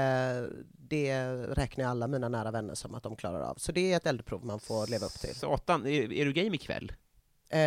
[0.72, 3.56] det räknar jag alla mina nära vänner som att de klarar av.
[3.56, 5.36] Så det är ett eldprov man får leva upp till.
[5.36, 6.92] Satan, är, är du game ikväll?
[7.50, 7.60] Eh,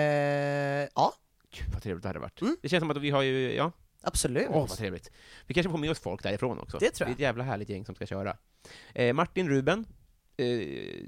[0.95, 1.13] ja,
[1.51, 2.41] Gud, vad trevligt det hade varit.
[2.41, 2.57] Mm.
[2.63, 4.47] Det känns som att vi har ju, ja, absolut.
[4.51, 5.11] åh vad trevligt.
[5.47, 6.79] Vi kanske får med oss folk därifrån också.
[6.79, 7.09] Det tror jag.
[7.09, 8.37] Det är ett jävla härligt gäng som ska köra.
[8.95, 9.87] Eh, Martin Ruben,
[10.37, 10.47] eh,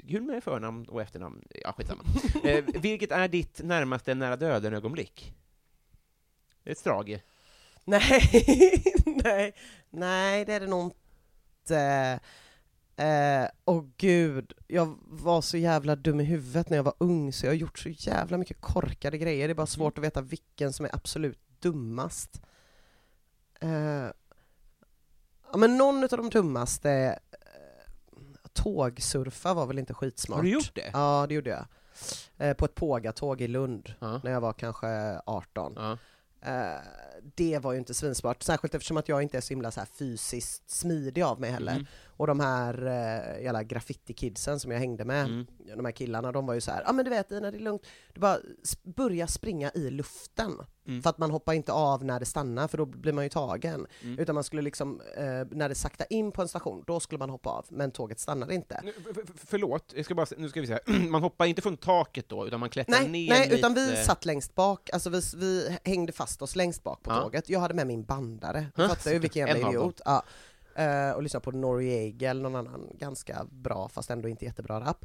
[0.08, 2.04] kul med förnamn och efternamn, ja skitsamma.
[2.44, 5.34] eh, vilket är ditt närmaste nära döden-ögonblick?
[6.64, 7.20] Ett strage.
[7.84, 8.20] Nej,
[9.24, 9.54] nej,
[9.90, 10.94] nej, det är det nog
[11.70, 12.12] Eh,
[13.06, 17.46] eh, och gud, jag var så jävla dum i huvudet när jag var ung så
[17.46, 19.48] jag har gjort så jävla mycket korkade grejer.
[19.48, 22.40] Det är bara svårt att veta vilken som är absolut dummast.
[23.62, 24.10] Eh,
[25.52, 26.90] ja men någon av de dummaste,
[27.30, 30.36] eh, tågsurfa var väl inte skitsmart.
[30.36, 30.90] Har du gjort det?
[30.92, 31.66] Ja, det gjorde jag.
[32.36, 34.20] Eh, på ett pågatåg i Lund, Ja.
[34.24, 35.72] när jag var kanske 18.
[35.76, 35.98] Ja.
[36.50, 36.80] Eh,
[37.34, 39.86] det var ju inte svinsmart, särskilt eftersom att jag inte är så himla så här
[39.98, 41.72] fysiskt smidig av mig heller.
[41.72, 41.86] Mm.
[42.06, 45.46] Och de här uh, jävla graffiti-kidsen som jag hängde med, Mm.
[45.76, 47.56] de här killarna, de var ju så här, ja ah, men du vet Ina det
[47.58, 48.38] är lugnt, du bara
[48.82, 50.52] börja springa i luften.
[50.86, 51.02] Mm.
[51.02, 53.86] För att man hoppar inte av när det stannar för då blir man ju tagen.
[54.02, 54.18] Mm.
[54.18, 57.30] Utan man skulle liksom, eh, när det saktar in på en station, då skulle man
[57.30, 58.80] hoppa av, men tåget stannade inte.
[58.84, 60.80] Nu, för, för, förlåt, jag ska bara, nu ska vi säga,
[61.10, 63.54] man hoppar inte från taket då, utan man klättrar Nej, ner nej lite.
[63.54, 67.20] utan vi satt längst bak, alltså vi, vi hängde fast oss längst bak på Ja.
[67.22, 67.48] tåget.
[67.48, 70.00] Jag hade med min bandare, du fattar ju vilken en jävla idiot.
[70.04, 70.22] Ja.
[70.76, 75.04] Eh, och lyssnade på Noriega eller någon annan ganska bra, fast ändå inte jättebra rap.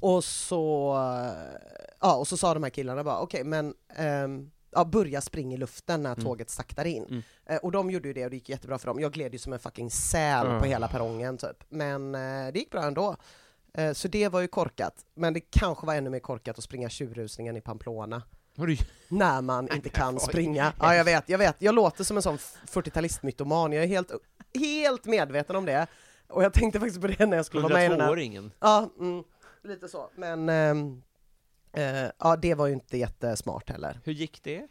[0.00, 1.58] Och så, eh,
[2.00, 5.58] ja, och så sa de här killarna bara, okej men ehm, Ja, börja springa i
[5.58, 6.24] luften när Mm.
[6.24, 7.04] tåget saktar in.
[7.04, 7.22] Mm.
[7.46, 9.00] Eh, och de gjorde ju det och det gick jättebra för dem.
[9.00, 10.60] Jag gled ju som en fucking säl Ah.
[10.60, 11.64] på hela perrongen typ.
[11.68, 13.16] Men eh, det gick bra ändå.
[13.74, 14.94] Eh, så det var ju korkat.
[15.14, 18.22] Men det kanske var ännu mer korkat att springa tjurrusningen i Pamplona
[18.54, 18.76] du,
[19.08, 20.72] när man inte kan springa.
[20.80, 21.56] Ja, jag vet, jag vet.
[21.58, 23.74] Jag låter som en sån 40-talistmytoman.
[23.74, 24.10] Jag är helt,
[24.54, 25.86] helt medveten om det.
[26.28, 28.08] Och jag tänkte faktiskt på det när jag skulle vara med i den här.
[28.08, 28.50] 102-åringen.
[28.60, 29.24] Ja, mm,
[29.64, 30.10] lite så.
[30.16, 31.02] Men ehm,
[31.76, 34.00] eh, ja, det var ju inte jättesmart heller.
[34.04, 34.68] Hur gick det?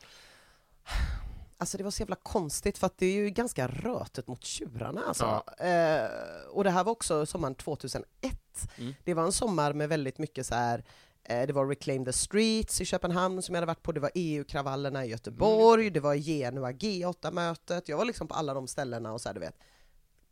[1.58, 5.02] Alltså det var så jävla konstigt för att det är ju ganska rötet mot tjurarna
[5.08, 5.44] alltså.
[5.58, 5.66] Ja.
[5.66, 6.10] Eh,
[6.52, 8.06] och det här var också sommaren 2001.
[8.78, 8.94] Mm.
[9.04, 10.84] Det var en sommar med väldigt mycket så här.
[11.24, 14.12] eh, det var Reclaim the Streets i Köpenhamn som jag hade varit på, det var
[14.16, 15.94] EU-kravallerna i Göteborg, Mm.
[15.94, 19.40] det var Genua G8-mötet, jag var liksom på alla de ställena och så här, du
[19.40, 19.56] vet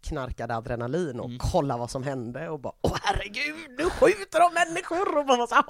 [0.03, 1.37] knarkade adrenalin och Mm.
[1.39, 5.17] kolla vad som hände och bara åh herregud, nu skjuter de människor!
[5.17, 5.63] Och, bara så här,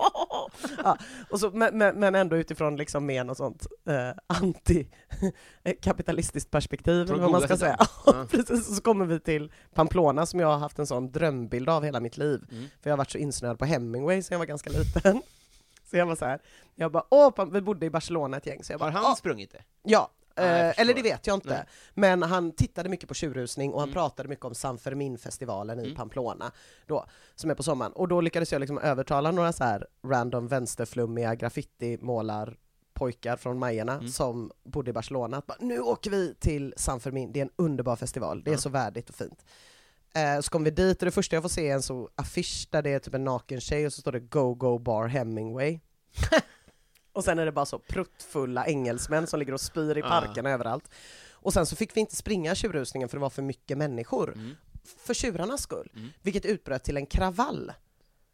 [0.84, 0.97] ja,
[1.29, 4.09] och så, men, men, ändå utifrån liksom med något sånt eh,
[5.63, 7.77] anti-kapitalistiskt perspektiv, Från vad man ska säga.
[8.05, 8.25] Ja.
[8.31, 11.99] Precis, så kommer vi till Pamplona som jag har haft en sån drömbild av hela
[11.99, 12.41] mitt liv.
[12.51, 12.63] Mm.
[12.81, 15.21] För jag har varit så insnöad på Hemingway sen jag var ganska liten.
[15.89, 16.39] Så jag var så här,
[16.75, 19.15] jag bara åh, vi bodde i Barcelona ett gäng, så jag bara Har han åh,
[19.15, 19.63] sprungit det?
[19.84, 21.49] Ja, Jag eh, eller det vet jag inte.
[21.49, 21.65] Nej.
[21.93, 23.93] Men han tittade mycket på tjurrusning och han Mm.
[23.93, 25.95] pratade mycket om San Fermin-festivalen i Mm.
[25.95, 26.51] Pamplona,
[26.88, 27.05] då,
[27.36, 27.91] som är på sommaren.
[27.91, 32.57] Och då lyckades jag liksom övertala några så här random vänsterflummiga graffiti-målar
[32.93, 34.07] pojkar från Majerna Mm.
[34.09, 37.51] som bodde i Barcelona att bara, nu åker vi till San Fermin, det är en
[37.55, 39.45] underbar festival, det är så värdigt och fint.
[40.15, 42.67] Eh, så kom vi dit och det första jag får se är en så affisch
[42.71, 45.79] där det är typ en naken tjej och så står det Go Go Bar Hemingway.
[47.14, 50.89] och sen är det bara så pruttfulla engelsmän som ligger och spyr i parkerna överallt.
[51.32, 54.34] Och sen så fick vi inte springa tjurrusningen för det var för mycket människor.
[54.34, 54.55] Mm.
[54.97, 55.91] För tjurarnas skull.
[55.95, 56.09] Mm.
[56.22, 57.72] Vilket utbröt till en kravall.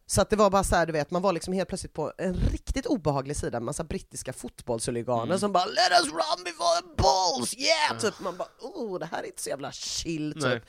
[0.06, 2.14] Så att det var bara så här, du vet, man var liksom helt plötsligt på
[2.18, 5.40] en riktigt obehaglig sida, massa brittiska fotbollshuliganer Mm.
[5.40, 9.20] som bara 'Let us run before the balls, yeah!' Typ man bara 'Oh, det här
[9.24, 10.44] är inte så jävla chill' typ.
[10.44, 10.62] Nej.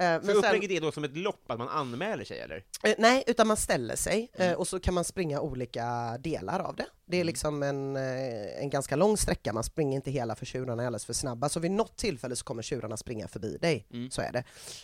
[0.00, 2.64] Eh, men sen, upplägget är då som ett lopp, att man anmäler sig eller?
[2.84, 4.58] eh, nej, utan man ställer sig eh, Mm.
[4.58, 6.86] och så kan man springa olika delar av det.
[7.06, 7.26] Det är Mm.
[7.26, 11.12] liksom en, en ganska lång sträcka, man springer inte hela för tjurarna är alldeles för
[11.12, 13.86] snabba, så vid något tillfälle så kommer tjurarna springa förbi dig.
[13.92, 14.10] Mm.
[14.10, 14.32] Så är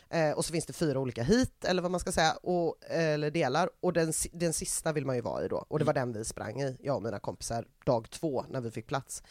[0.09, 0.35] det.
[0.35, 3.71] Och så finns det fyra olika hit, eller vad man ska säga, och, eller delar,
[3.81, 6.25] och den, den sista vill man ju vara i då, och det var den vi
[6.25, 9.23] sprang i, jag och mina kompisar, dag två när vi fick plats.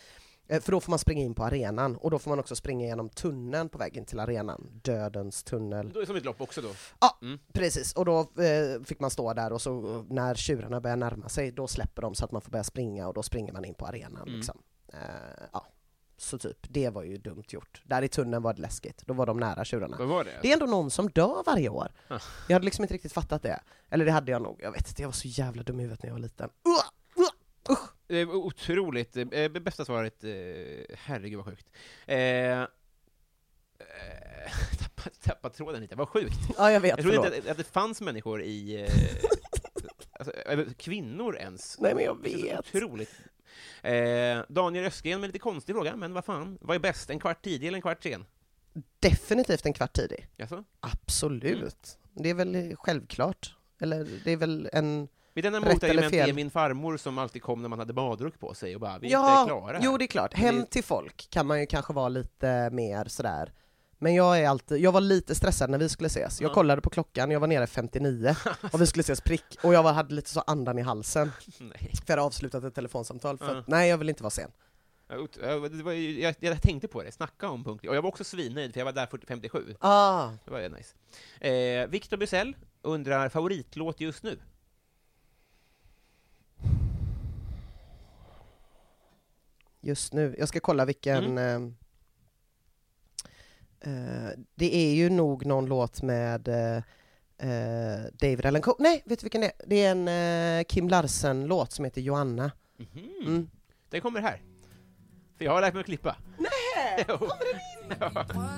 [0.48, 2.86] Eh, för då får man springa in på arenan, och då får man också springa
[2.86, 5.90] genom tunneln på vägen till arenan, Dödens tunnel.
[5.94, 6.70] Då är det som ett lopp också då?
[7.02, 7.40] Ja, Mm.
[7.54, 7.94] precis.
[7.94, 11.68] Och då eh, fick man stå där och så när tjurarna börjar närma sig, då
[11.68, 14.22] släpper de så att man får börja springa och då springer man in på arenan.
[14.28, 14.36] Mm.
[14.36, 14.62] Liksom.
[14.94, 15.00] Eh,
[15.54, 15.66] ja.
[16.18, 17.82] Så typ, det var ju dumt gjort.
[17.86, 19.98] Där i tunneln var det läskigt, då var de nära tjurarna.
[20.24, 20.32] Det?
[20.42, 21.92] Det är ändå någon som dör varje år.
[22.08, 22.20] Ah.
[22.48, 23.60] Jag hade liksom inte riktigt fattat det.
[23.90, 26.04] Eller det hade jag nog, jag vet inte, jag var så jävla dum i huvudet
[26.04, 26.50] när jag var liten.
[26.68, 27.90] Uh, uh, usch.
[28.08, 29.18] Eh, otroligt.
[29.18, 31.72] Eh, bästa svaret, eh, herregud vad sjukt.
[32.06, 32.68] Eh, eh,
[34.80, 36.36] tappa, tappa tråden lite, vad sjukt.
[36.58, 37.36] Ja, jag vet, Jag trodde förlåt.
[37.36, 38.88] inte att, att det fanns människor i...
[40.20, 40.34] Alltså,
[40.78, 41.80] kvinnor ens.
[41.80, 42.60] Nej, men jag vet.
[42.60, 43.12] Otroligt.
[44.48, 47.68] Daniel Östgren med lite konstig fråga, men vad fan, vad är bäst, en kvart tidig
[47.68, 48.26] eller en kvart sen?
[49.00, 50.28] Definitivt en kvart tidig.
[50.38, 50.64] Jaså?
[50.80, 51.98] Absolut.
[52.14, 52.24] Mm.
[52.24, 53.56] Det är väl självklart.
[53.80, 55.08] Eller det är väl en...
[55.36, 58.76] Rätt eller motargument är min farmor som alltid kom när man hade badrock på sig
[58.76, 59.80] och bara, vi är ja, inte klara här.
[59.86, 60.34] jo det är klart.
[60.34, 63.54] Hem det- till folk kan man ju kanske vara lite mer sådär.
[63.98, 66.42] Men jag är alltid, jag var lite stressad när vi skulle ses.
[66.42, 66.54] Jag Ja.
[66.54, 68.36] kollade på klockan, jag var nere 59
[68.74, 71.78] och vi skulle ses prick och jag var, hade lite så andan i halsen Nej.
[71.80, 74.52] för jag hade avslutat ett telefonsamtal för att, nej jag vill inte vara sen.
[75.08, 77.90] Ja, ot- ja, det var, ju- jag, jag tänkte på det, snacka om punktlig.
[77.90, 79.76] Och jag var också svinnöjd, för jag var där 40, 57.
[79.80, 80.96] Ah, Det var ju nice.
[81.48, 84.40] Eh, Victor Bysell undrar favoritlåt just nu?
[89.84, 90.36] Just nu.
[90.38, 91.38] Jag ska kolla vilken...
[91.38, 91.56] Eh,
[93.80, 96.76] eh, det är ju nog någon låt med eh,
[97.50, 98.76] eh, David Allen Coe.
[98.80, 99.54] Nej, vet du vilken det är?
[99.68, 100.08] Det är en
[100.60, 102.52] eh, Kim Larsen-låt som heter Joanna.
[102.78, 103.28] Mhm.
[103.28, 103.50] Mm.
[103.90, 104.42] Den kommer här.
[105.38, 106.16] För jag har lärt mig att klippa.
[106.38, 106.50] Nej!
[107.08, 107.18] Jo.
[107.18, 108.54] drømmeland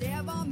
[0.00, 0.44] Der hvor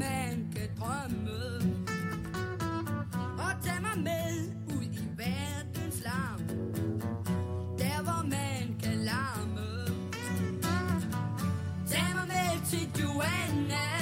[13.16, 13.93] med til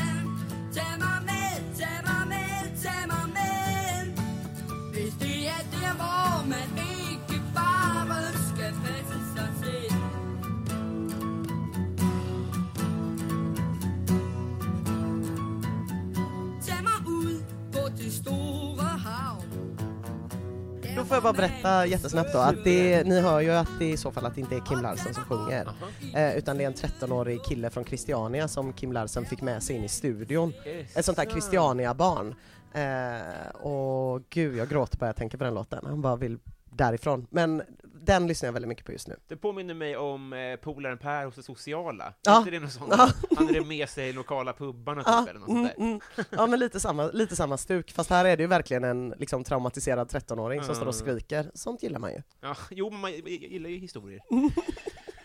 [20.97, 23.97] Då får jag bara berätta jättesnabbt då att det, ni hör ju att det i
[23.97, 25.69] så fall att det inte är Kim Larsen som sjunger.
[26.15, 29.77] Eh, utan det är en 13-årig kille från Christiania som Kim Larsen fick med sig
[29.77, 30.53] in i studion.
[30.95, 32.35] Ett sånt där Christiania-barn.
[32.73, 35.85] Eh, och gud, jag gråter bara jag tänker på den låten.
[35.87, 36.39] Han bara vill
[36.71, 37.27] därifrån.
[37.31, 37.63] Men
[38.05, 39.17] den lyssnar jag väldigt mycket på just nu.
[39.29, 42.15] Det påminner mig om eh, polaren Per hos det sociala.
[42.23, 42.39] Ja.
[42.39, 42.95] Inte det något sånt?
[42.97, 43.09] Ja.
[43.37, 45.75] Han hade med sig i lokala pubbarna typ, Ja, eller något sånt där.
[45.85, 46.01] mm, mm.
[46.31, 49.45] ja men lite samma, lite samma stuk, fast här är det ju verkligen en liksom,
[49.45, 51.07] traumatiserad 13-åring som står och Mm.
[51.19, 51.51] skriker.
[51.55, 52.23] Sånt gillar man ju.
[52.41, 54.21] Ja, jo, men man gillar ju historier.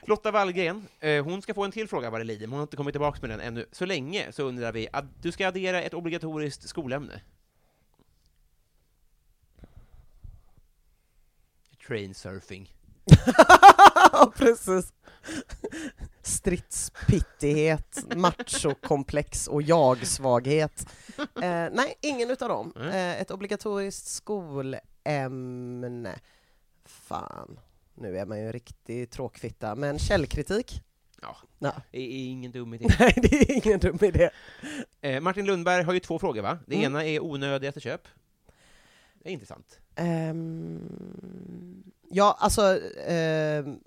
[0.07, 2.63] Lotta Wallgren, eh, hon ska få en till fråga vad det lider, men hon har
[2.63, 3.65] inte kommit tillbaka med den ännu.
[3.71, 7.21] Så länge så undrar vi, att du ska addera ett obligatoriskt skolämne.
[11.87, 12.73] Trainsurfing.
[14.35, 14.93] Precis.
[16.21, 20.85] Stridspittighet, machokomplex och jag-svaghet.
[21.17, 22.73] Eh, nej, ingen utav dem.
[22.75, 24.81] Eh, ett obligatoriskt skolämne.
[26.85, 27.59] Fan,
[27.95, 30.81] nu är man ju en riktig tråkfitta, men källkritik?
[31.21, 31.73] Ja, Ja.
[31.91, 32.85] det är ingen dum idé.
[32.99, 34.29] Nej, det är ingen dum idé.
[35.01, 36.59] Eh, Martin Lundberg har ju två frågor, va?
[36.67, 36.85] Det Mm.
[36.85, 38.01] ena är onödigaste köp.
[39.23, 39.79] Det är intressant.
[39.97, 42.79] Ehm, ja, alltså...
[43.07, 43.79] ehm,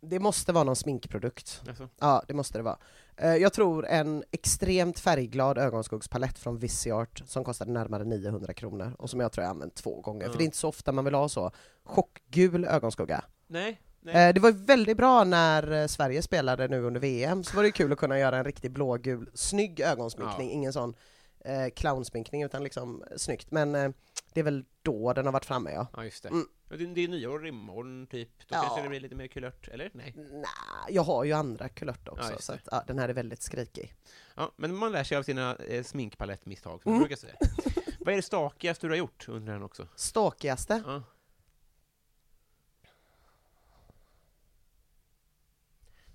[0.00, 1.62] det måste vara någon sminkprodukt.
[1.68, 1.88] Alltså.
[1.98, 2.78] Ja, det måste det vara.
[3.16, 9.10] Eh, jag tror en extremt färgglad ögonskuggspalett från Viseart som kostade närmare 900 kronor och
[9.10, 10.30] som jag tror jag använt två gånger, Ja.
[10.32, 11.50] för det är inte så ofta man vill ha så.
[11.84, 13.24] Chockgul ögonskugga.
[13.46, 14.28] Nej, nej.
[14.28, 17.70] Eh, Det var väldigt bra när eh, Sverige spelade nu under VM, så var det
[17.72, 20.54] kul att kunna göra en riktig blågul, snygg ögonsminkning, Ja.
[20.54, 20.94] ingen sån
[21.44, 23.50] eh, clownsminkning utan liksom eh, snyggt.
[23.50, 23.90] Men eh,
[24.32, 25.86] det är väl då den har varit framme ja.
[25.96, 26.28] Ja, just det.
[26.28, 26.46] Mm.
[26.70, 28.28] Det, det är nyår imorgon, typ.
[28.38, 28.60] Då Ja.
[28.62, 29.90] kanske det blir lite mer kulört, eller?
[29.94, 30.14] Nej.
[30.16, 30.44] Nej,
[30.88, 33.94] jag har ju andra kulörter också, Ja, så att, ja, den här är väldigt skrikig.
[34.34, 37.00] Ja, men man lär sig av sina eh, sminkpalettmisstag, som Mm.
[37.00, 37.34] brukar säga.
[38.00, 39.86] Vad är det stakigaste du har gjort, undrar han också.
[39.96, 40.82] Ståkigaste?
[40.86, 41.02] Ja.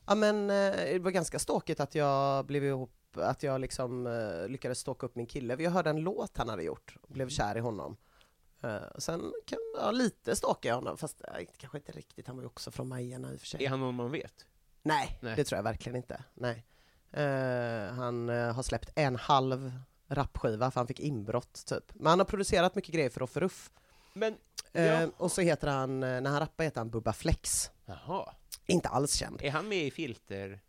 [0.06, 4.48] Ja men eh, det var ganska ståkigt att jag blev ihop, att jag liksom eh,
[4.48, 5.56] lyckades ståka upp min kille.
[5.60, 7.98] Jag hörde en låt han hade gjort och blev kär i honom.
[8.64, 11.22] Eh, sen kan ja, lite stalkade jag honom, fast
[11.58, 13.66] kanske inte riktigt, han var ju också från Majerna i och för sig.
[13.66, 14.46] Är han någon man vet?
[14.82, 15.36] Nej, Nej.
[15.36, 16.24] det tror jag verkligen inte.
[16.34, 16.66] Nej.
[17.12, 19.72] Eh, han eh, har släppt en halv
[20.08, 21.84] rapskiva för han fick inbrott typ.
[21.94, 23.72] Men han har producerat mycket grejer för Offeruff.
[24.14, 24.38] Men,
[24.76, 25.08] Eh, ja.
[25.18, 27.72] och så heter han, när han rappar heter han Bubba Flex.
[27.86, 28.34] Jaha.
[28.66, 29.42] Inte alls känd.
[29.44, 30.60] Är han med i Filter?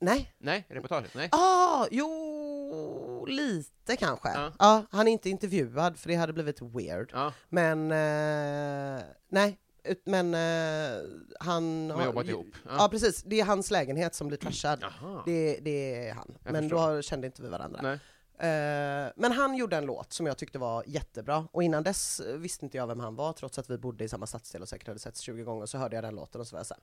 [0.00, 1.14] Nej, Nej, reportaget?
[1.14, 1.28] Nej.
[1.32, 4.28] Ah, jo, lite kanske.
[4.28, 4.52] Ja.
[4.58, 4.84] Ja.
[4.90, 7.10] han är inte intervjuad för det hade blivit weird.
[7.14, 11.02] Ja, Men, eh, nej, ut- men eh,
[11.40, 11.90] han...
[11.90, 12.46] har jobbat ihop.
[12.68, 12.88] Ja.
[12.90, 14.78] precis, det är hans lägenhet som blir trashad.
[14.82, 15.22] Jaha.
[15.26, 16.38] Det, det är han.
[16.44, 16.94] Jag men förstår.
[16.96, 17.80] då kände inte vi varandra.
[17.82, 17.98] Nej.
[18.42, 22.36] Eh, men han gjorde en låt som jag tyckte var jättebra, och innan dess eh,
[22.36, 24.86] visste inte jag vem han var, trots att vi bodde i samma stadsdel och säkert
[24.88, 26.82] hade setts 20 gånger, så hörde jag den låten och så var jag såhär,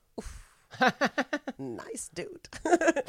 [1.90, 2.40] nice dude.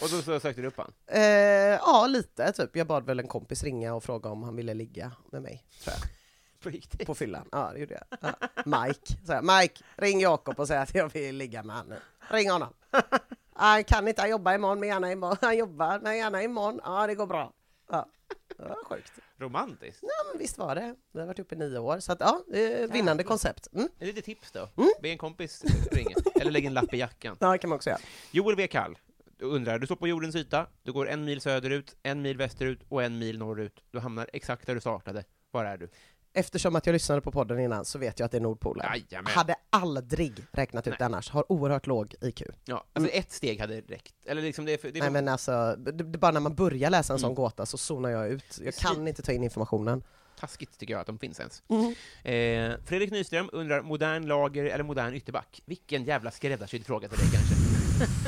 [0.03, 0.93] Och då så sökte du upp han?
[1.07, 2.77] Eh, ja, lite typ.
[2.77, 5.97] Jag bad väl en kompis ringa och fråga om han ville ligga med mig, tror
[6.01, 6.09] jag.
[6.63, 7.07] På riktigt?
[7.07, 7.49] På fyllan.
[7.53, 8.19] Ja, det gjorde jag.
[8.21, 8.49] Ja.
[8.65, 9.27] Mike.
[9.27, 11.99] Så jag, Mike, ring Jakob och säg att jag vill ligga med honom.
[12.31, 12.73] Ring honom.
[13.55, 15.37] Han kan inte, han jobbar imorgon, men gärna imorgon.
[15.41, 16.81] Han jobbar, men gärna imorgon.
[16.85, 17.53] Ja, det går bra.
[17.91, 18.07] Ja.
[18.63, 19.13] Det var sjukt.
[19.39, 20.03] Romantiskt?
[20.03, 20.95] Ja, men visst var det.
[21.13, 22.43] Vi har varit uppe i nio år, så att ja,
[22.93, 23.69] vinnande koncept.
[23.73, 23.89] Mm.
[23.99, 24.69] Ett litet tips då?
[24.77, 24.91] Mm.
[25.03, 27.37] Be en kompis ringa, eller lägg en lapp i jackan.
[27.41, 28.01] Ja, det kan man också göra.
[28.31, 28.69] Joel W.
[28.69, 28.99] Kall
[29.39, 33.03] undrar, du står på jordens yta, du går en mil söderut, en mil västerut och
[33.03, 33.85] en mil norrut.
[33.91, 35.25] Du hamnar exakt där du startade.
[35.51, 35.89] Var är du?
[36.33, 38.87] Eftersom att jag lyssnade på podden innan så vet jag att det är Nordpolen.
[38.95, 39.33] Jajamän.
[39.33, 42.43] Hade aldrig räknat ut det annars, har oerhört låg IQ.
[42.65, 44.15] Ja, alltså ett steg hade räckt.
[44.27, 46.41] Eller liksom det är för, det är Nej för, men alltså, det, det, bara när
[46.41, 47.35] man börjar läsa en sån Mm.
[47.35, 48.61] gåta så zonar jag ut.
[48.65, 50.03] Jag kan inte ta in informationen.
[50.41, 51.63] taskigt tycker jag att de finns ens.
[51.69, 51.95] Mm.
[52.25, 55.63] Eh, Fredrik Nyström undrar, modern lager eller modern ytterback?
[55.65, 57.55] Vilken jävla skräddarsydd fråga till dig kanske?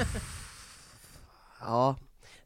[1.60, 1.96] Ja,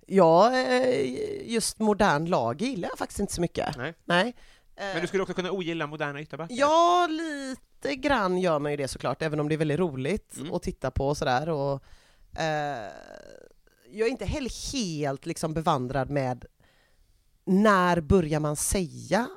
[0.06, 3.76] ja eh, just modern lag gillar jag faktiskt inte så mycket.
[3.76, 3.94] Nej.
[4.04, 4.34] Nej.
[4.76, 6.54] Men du skulle också kunna ogilla moderna ytterbackar?
[6.54, 10.54] Ja, lite grann gör man ju det såklart, även om det är väldigt roligt Mm.
[10.54, 11.48] att titta på och sådär.
[11.48, 11.82] Och,
[12.40, 12.90] eh,
[13.90, 16.44] jag är inte heller helt liksom bevandrad med
[17.44, 19.28] när börjar man säga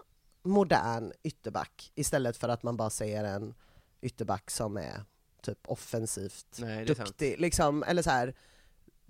[0.43, 3.53] modern ytterback istället för att man bara säger en
[4.01, 5.03] ytterback som är
[5.41, 7.39] typ offensivt Nej, duktig.
[7.39, 8.33] Liksom, eller så här,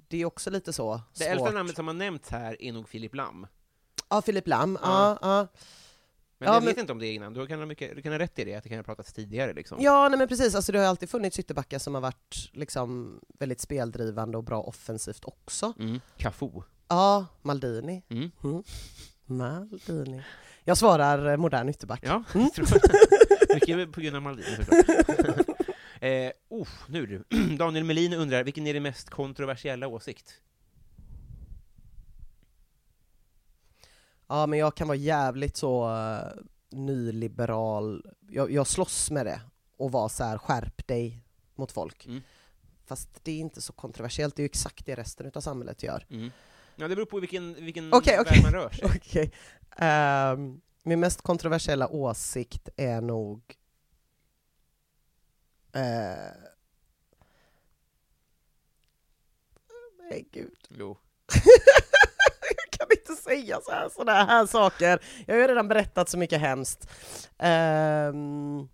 [0.08, 1.54] det är också lite så Det äldsta svårt.
[1.56, 3.48] namnet som har nämnts här är nog Filip Lam.
[4.10, 4.78] Ja, Filip Lam.
[4.82, 5.18] Ja.
[5.22, 5.48] Ja, ja.
[6.40, 8.02] Men Ja, jag men- vet inte om det är innan, du kan ha, mycket, du
[8.02, 9.78] kan ha rätt i det, att det kan ha pratats tidigare liksom.
[9.82, 10.56] Ja, nej men precis.
[10.56, 14.62] Alltså, det har ju alltid funnits ytterbackar som har varit liksom, väldigt speldrivande och bra
[14.62, 15.74] offensivt också.
[15.80, 16.00] Mm.
[16.18, 16.50] Cafu.
[16.88, 18.04] Ja, Maldini.
[18.10, 18.32] Mm.
[18.44, 18.64] Mm.
[19.26, 20.24] Maldini.
[20.64, 22.00] Jag svarar eh, modern ytterback.
[22.04, 22.50] Ja, Mm.
[23.54, 25.46] mycket på grund av Maldini såklart.
[26.00, 27.24] eh, oh, nu du.
[27.58, 30.34] Daniel Melin undrar, vilken är din mest kontroversiella åsikt?
[34.30, 38.06] Ja, men jag kan vara jävligt så eh, nyliberal.
[38.30, 39.42] Jag, jag slåss med det
[39.78, 41.24] och vara så här, skärp dig
[41.56, 42.06] mot folk.
[42.06, 42.22] Mm.
[42.86, 46.06] Fast det är inte så kontroversiellt, det är ju exakt det resten av samhället gör.
[46.10, 46.32] Mm.
[46.76, 48.42] Ja, det beror på vilken, vilken värld okej.
[48.44, 48.86] man rör sig.
[48.96, 49.32] Okej.
[49.78, 53.56] Ehm, min mest kontroversiella åsikt är nog...
[55.76, 55.82] Uh,
[60.10, 60.98] nej gud, Jo.
[63.10, 65.00] inte säga så här, sådana här saker.
[65.28, 66.90] Jag har ju redan berättat så mycket hemskt.
[67.38, 68.68] Ehm,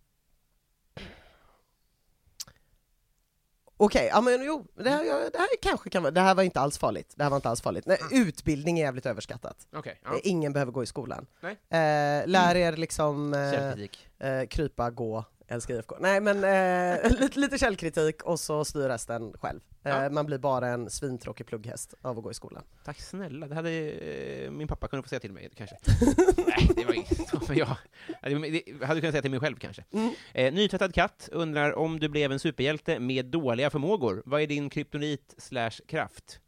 [3.78, 6.60] Okej, ja men jo, det här, det här kanske kan vara, det här var inte
[6.60, 7.14] alls farligt.
[7.16, 7.86] Det här var inte alls farligt.
[7.86, 9.68] Nej, utbildning är jävligt överskattat.
[9.74, 10.20] Eh, ja.
[10.24, 11.26] Ingen behöver gå i skolan.
[11.40, 11.52] Nej.
[11.52, 15.96] Eh, lär er liksom eh, eh, krypa, gå, älska IFK.
[16.00, 19.60] Nej men eh, lite, lite källkritik och så styr resten själv.
[19.84, 20.10] Eh, Ja.
[20.10, 22.64] Man blir bara en svintråkig plugghäst av att gå i skolan.
[22.86, 25.78] Tack snälla, det hade eh, min pappa kunnat få säga till mig kanske.
[26.48, 27.78] Nej, det var inget så, men jag
[28.22, 29.84] det, hade kunnat säga till mig själv kanske.
[29.92, 30.14] Mm.
[30.34, 34.70] Eh, nytvättad katt undrar om du blev en superhjälte med dåliga förmågor, vad är din
[34.70, 36.40] kryptonit slash kraft?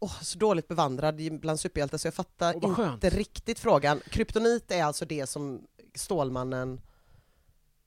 [0.00, 3.04] Åh, så dåligt bevandrad bland superhjältar så jag fattar skönt.
[3.04, 4.00] inte riktigt frågan.
[4.10, 6.80] Kryptonit är alltså det som Stålmannen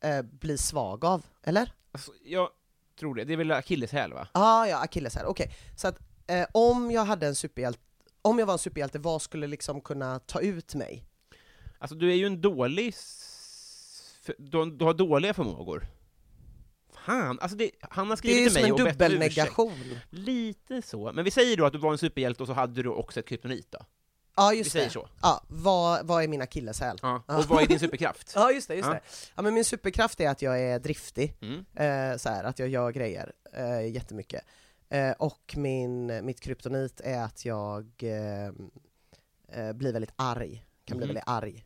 [0.02, 1.72] eh, blir svag av, eller?
[1.92, 2.50] Alltså, jag
[3.00, 4.28] tror det, det är väl akilleshäl va?
[4.32, 5.52] Ah, ja, akilleshäl, okej.
[5.78, 7.80] Så att eh, om jag hade en superhjälte,
[8.22, 11.06] om jag var en superhjälte, vad skulle liksom kunna ta ut mig?
[11.80, 12.94] Alltså du är ju en dålig...
[14.38, 15.88] Du, du har dåliga förmågor.
[17.06, 19.12] Fan, alltså det, han har Det är ju skrivit som till mig en och bett
[19.12, 19.36] om ursäkt.
[19.56, 20.00] dubbelnegation.
[20.10, 22.90] Lite så, men vi säger då att du var en superhjälte och så hade du
[22.90, 23.80] också ett kryptonit då?
[24.44, 24.92] Ja, Vi just säger det.
[24.92, 25.08] så.
[25.22, 26.98] Ja, vad, vad är min akilleshäl?
[27.02, 27.24] Ja.
[27.28, 28.32] Och vad är din superkraft?
[28.36, 28.94] Ja, just det, just Ja.
[28.94, 29.02] det.
[29.36, 31.66] Ja, men min superkraft är att jag är driftig, Mm.
[32.12, 34.44] eh, så här, att jag gör grejer eh, jättemycket.
[34.90, 41.14] Eh, och min, mitt kryptonit är att jag eh, blir väldigt arg, kan bli Mhm.
[41.16, 41.66] väldigt arg.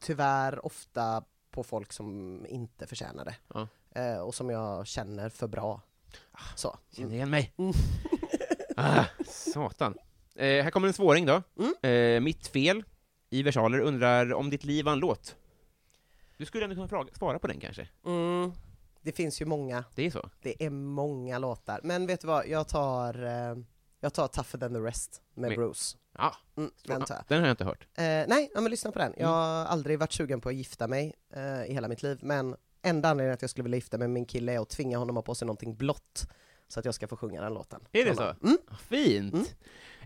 [0.00, 3.34] Tyvärr ofta på folk som inte förtjänar det.
[3.54, 4.22] Ja.
[4.22, 5.80] Och som jag känner för bra.
[6.56, 6.78] Så.
[6.96, 7.52] Känner igen mig.
[7.58, 7.72] Mm.
[8.76, 9.94] ah, satan.
[10.36, 11.42] Eh, här kommer en svåring då.
[11.58, 12.16] Mm.
[12.16, 12.84] Eh, mitt fel,
[13.30, 15.36] i versaler, undrar om ditt liv var en låt.
[16.36, 17.88] Du skulle ändå kunna fråga, svara på den kanske?
[18.06, 18.52] Mm.
[19.02, 20.30] Det finns ju många, Det är så?
[20.42, 21.80] det är många låtar.
[21.84, 23.56] Men vet du vad, jag tar, eh,
[24.00, 25.96] jag tar Tougher than the rest med Med- Bruce.
[26.18, 27.24] Ja, Mm, den tar jag.
[27.28, 27.86] den har jag inte hört.
[27.94, 29.12] Eh, nej, ja, men lyssna på den.
[29.16, 29.32] Jag Mm.
[29.32, 33.08] har aldrig varit sugen på att gifta mig eh, i hela mitt liv, men enda
[33.08, 35.24] anledningen att jag skulle vilja gifta mig med min kille är att tvinga honom att
[35.26, 36.26] ha på sig någonting blått,
[36.72, 37.80] så att jag ska få sjunga den låten.
[37.92, 38.22] Är det så?
[38.22, 38.58] Mm.
[38.68, 39.56] Ah, Fint!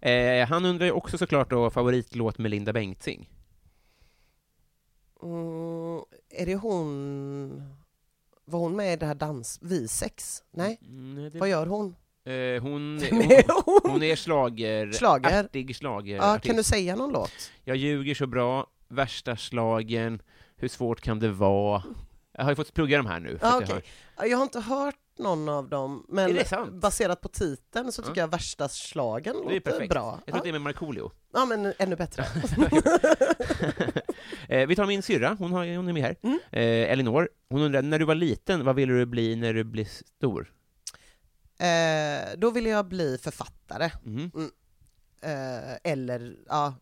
[0.01, 3.31] Eh, han undrar ju också såklart då favoritlåt med Linda Bengtzing.
[5.23, 6.01] Mm,
[6.31, 7.75] är det hon...
[8.45, 9.59] Var hon med i det här dans...
[9.63, 10.43] Vi-sex?
[10.51, 10.79] Nej?
[10.83, 11.97] Mm, det, Vad gör hon?
[12.25, 14.03] eh, hon, hon, är hon?
[14.03, 15.31] är slager, Schlager?
[15.31, 17.51] ärtig slager Ja, kan du säga någon låt?
[17.65, 20.23] Jag ljuger så bra, värsta slagen,
[20.57, 21.83] hur svårt kan det vara?
[22.33, 23.39] Jag har ju fått plugga de här nu.
[23.43, 23.83] Ja, att jag.
[24.17, 26.39] Ja, Jag har inte hört någon av dem, men
[26.81, 28.23] baserat på titeln så tycker Ja.
[28.23, 29.91] jag värsta slagen Det är låter perfekt.
[29.93, 30.21] bra.
[30.25, 30.51] Jag tror att det Ja.
[30.51, 31.11] är med Markoolio.
[31.33, 32.25] ja, men ännu bättre.
[34.49, 36.17] eh, vi tar min syrra, hon, har, hon är med här.
[36.23, 36.39] Mm.
[36.53, 39.85] Eh, Elinor, hon undrar, när du var liten, vad ville du bli när du blir
[39.85, 40.53] stor?
[41.59, 43.91] Eh, då ville jag bli författare.
[44.03, 44.31] Mhm.
[45.23, 46.75] Eh, eller, ja,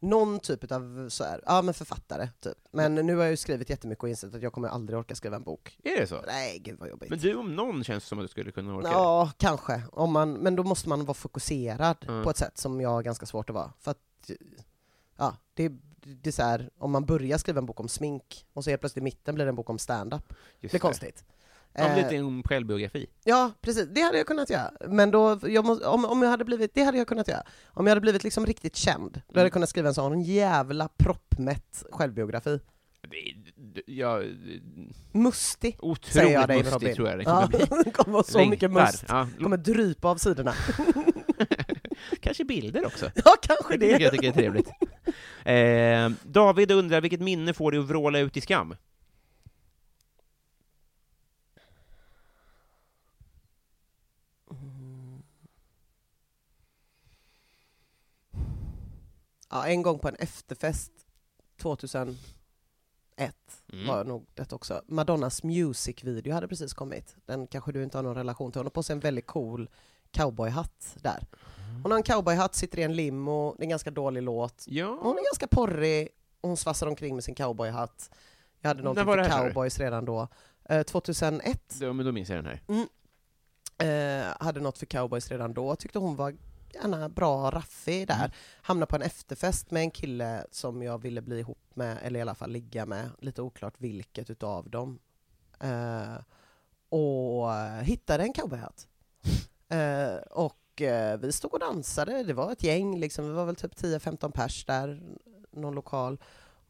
[0.00, 2.58] någon typ av så här, ja men författare typ.
[2.70, 5.36] Men nu har jag ju skrivit jättemycket och insett att jag kommer aldrig orka skriva
[5.36, 5.78] en bok.
[5.84, 6.22] Är det så?
[6.26, 7.10] Nej, gud vad jobbigt.
[7.10, 8.94] Men du om någon känns som att du skulle kunna orka det.
[8.94, 9.82] Ja, kanske.
[9.92, 12.24] Om man, men då måste man vara fokuserad Mm.
[12.24, 13.72] på ett sätt som jag har ganska svårt att vara.
[13.80, 14.30] För att,
[15.16, 15.68] ja, det,
[16.00, 18.80] det är så här, om man börjar skriva en bok om smink, och så helt
[18.82, 20.32] plötsligt i mitten blir det en bok om stand-up.
[20.60, 21.24] Just Det är konstigt.
[21.74, 23.06] Om lite en självbiografi.
[23.24, 23.88] Ja, precis.
[23.90, 24.70] Det hade jag kunnat göra.
[24.88, 27.42] Men då, jag må, om, om jag hade blivit, det hade jag kunnat göra.
[27.66, 29.44] Om jag hade blivit liksom riktigt känd, då hade Mm.
[29.44, 32.60] jag kunnat skriva en sån jävla proppmätt självbiografi.
[33.86, 34.22] Ja,
[35.12, 36.94] Mustig, säger jag dig mustig Robin.
[36.94, 37.58] tror jag det kommer Ja, bli.
[37.84, 38.50] det kommer vara så Längtar.
[38.50, 39.04] mycket must.
[39.08, 40.54] Ja, kommer drypa av sidorna.
[42.20, 43.10] kanske bilder också.
[43.24, 44.02] Ja, kanske Det det.
[44.04, 44.68] jag tycker är trevligt.
[45.44, 48.74] Eh, David undrar, vilket minne får dig att vråla ut i skam?
[59.50, 60.92] Ja, en gång på en efterfest
[61.56, 62.16] 2001
[63.72, 63.86] Mm.
[63.86, 64.82] var nog det också.
[64.86, 67.16] Madonnas music-video hade precis kommit.
[67.26, 68.58] Den kanske du inte har någon relation till.
[68.58, 69.70] Hon har på sig en väldigt cool
[70.10, 71.26] cowboyhatt där.
[71.82, 74.64] Hon har en cowboyhatt, sitter i en limo, det är en ganska dålig låt.
[74.68, 76.08] Ja, Hon är ganska porrig,
[76.42, 78.10] hon svassar omkring med sin cowboyhatt.
[78.60, 79.48] Jag hade någonting för här, du?
[79.50, 80.28] cowboys redan då.
[80.64, 82.62] Eh, 2001 då, men då minns jag den här.
[84.28, 86.34] eh, hade något för cowboys redan då, tyckte hon var
[86.74, 88.14] gärna bra raffig där.
[88.14, 88.30] Mm.
[88.62, 92.22] Hamnade på en efterfest med en kille som jag ville bli ihop med, eller i
[92.22, 94.98] alla fall ligga med, lite oklart vilket utav dem.
[95.60, 96.18] Eh,
[96.88, 98.88] och hittade en cowboyhatt.
[99.70, 103.56] Eh, och eh, vi stod och dansade, det var ett gäng, liksom, vi var väl
[103.56, 105.02] typ 10-15 pers där,
[105.50, 106.18] någon lokal.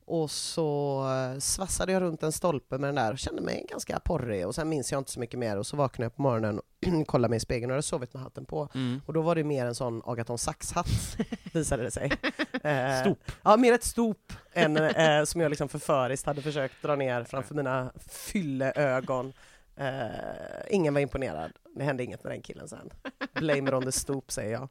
[0.09, 4.01] Och så eh, svassade jag runt en stolpe med den där och kände mig ganska
[4.01, 6.59] porrig och sen minns jag inte så mycket mer och så vaknade jag på morgonen
[6.59, 6.65] och
[7.07, 8.69] kollade mig i spegeln och hade sovit med hatten på.
[8.75, 9.01] Mm.
[9.07, 11.17] Och då var det mer en sån Agaton Sax-hatt,
[11.53, 12.13] visade det sig.
[12.63, 13.33] Eh, Stop.
[13.43, 17.55] Ja, mer ett stop än eh, som jag liksom förföriskt hade försökt dra ner framför
[17.55, 19.33] mina fylleögon.
[19.77, 20.07] Eh,
[20.71, 21.53] ingen var imponerad.
[21.75, 22.91] Det hände inget med den killen sen.
[23.35, 24.69] Blame it on the stoop, säger jag.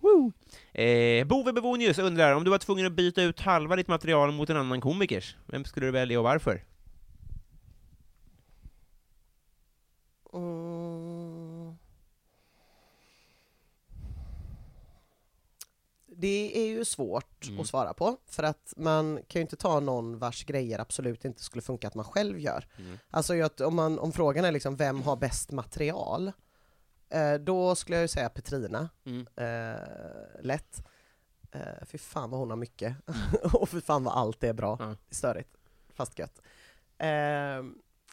[0.00, 0.32] Woo.
[0.78, 4.50] Eh, Bove Bevonius undrar, om du var tvungen att byta ut halva ditt material mot
[4.50, 6.64] en annan komikers, vem skulle du välja och varför?
[10.32, 11.76] Mm.
[16.06, 17.60] Det är ju svårt Mm.
[17.60, 21.42] att svara på, för att man kan ju inte ta någon vars grejer absolut inte
[21.42, 22.66] skulle funka att man själv gör.
[22.78, 22.98] Mm.
[23.10, 26.32] Alltså om, man, om frågan är liksom vem har bäst material,
[27.40, 29.26] då skulle jag ju säga Petrina, Mm.
[29.36, 29.80] eh,
[30.42, 30.82] lätt.
[31.52, 32.96] Eh, fy fan vad hon har mycket,
[33.52, 34.78] och fy fan vad allt är bra.
[34.80, 35.50] Är störigt,
[35.94, 36.40] fast gött.
[36.98, 37.64] Eh,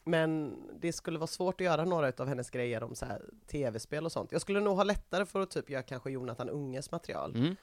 [0.04, 4.04] men det skulle vara svårt att göra några av hennes grejer om så här tv-spel
[4.04, 4.32] och sånt.
[4.32, 7.34] Jag skulle nog ha lättare för att typ göra kanske Jonathan Unges material.
[7.36, 7.56] Mm.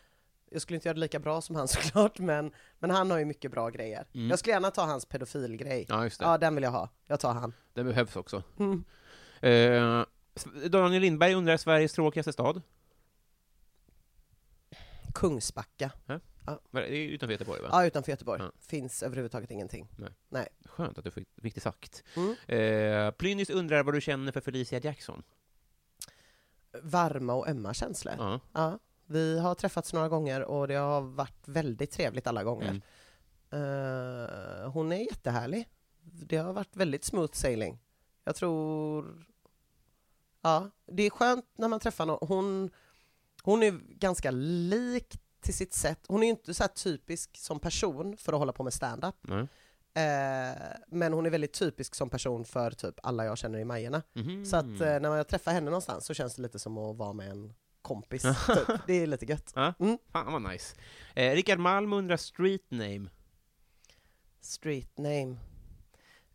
[0.49, 3.25] Jag skulle inte göra det lika bra som han såklart, men, men han har ju
[3.25, 4.05] mycket bra grejer.
[4.13, 4.29] Mm.
[4.29, 5.85] Jag skulle gärna ta hans pedofilgrej.
[5.89, 6.25] Ja, just det.
[6.25, 6.89] Ja, den vill jag ha.
[7.07, 7.53] Jag tar han.
[7.73, 8.43] Den behövs också.
[8.59, 8.83] Mm.
[9.41, 10.05] Eh,
[10.69, 12.61] Daniel Lindberg undrar, Sveriges tråkigaste stad?
[15.13, 15.91] Kungsbacka.
[16.45, 17.67] Vad- Det är utanför Göteborg, va?
[17.71, 18.41] Ja, utanför Göteborg.
[18.41, 18.51] Ja.
[18.59, 19.87] Finns överhuvudtaget ingenting.
[20.65, 22.03] Skönt att du fick, fick det sagt.
[22.15, 22.35] Mm.
[22.47, 25.23] Eh, Plynnis undrar vad du känner för Felicia Jackson?
[26.81, 28.15] Varma och ömma känslor.
[28.17, 28.39] Ja.
[28.53, 32.67] Ja, vi har träffats några gånger och det har varit väldigt trevligt alla gånger.
[32.69, 32.81] Mm.
[33.51, 35.67] Eh, hon är jättehärlig.
[36.03, 37.79] Det har varit väldigt smooth sailing.
[38.23, 39.25] Jag tror...
[40.41, 42.27] Ja, det är skönt när man träffar någon.
[42.27, 42.69] Hon,
[43.43, 46.05] hon är ganska lik till sitt sätt.
[46.07, 49.15] Hon är ju inte så typisk som person för att hålla på med stand-up.
[49.21, 49.47] Nej.
[49.93, 50.57] Eh,
[50.87, 54.01] men hon är väldigt typisk som person för typ alla jag känner i Majerna.
[54.13, 54.45] Mhm.
[54.45, 57.13] Så att eh, när jag träffar henne någonstans så känns det lite som att vara
[57.13, 58.21] med en kompis.
[58.47, 58.67] typ.
[58.87, 59.53] Det är lite gött.
[59.55, 59.97] Mm.
[60.11, 60.75] fan vad nice.
[61.15, 63.09] Eh, Rickard Malm undrar street name.
[64.41, 65.35] Street name.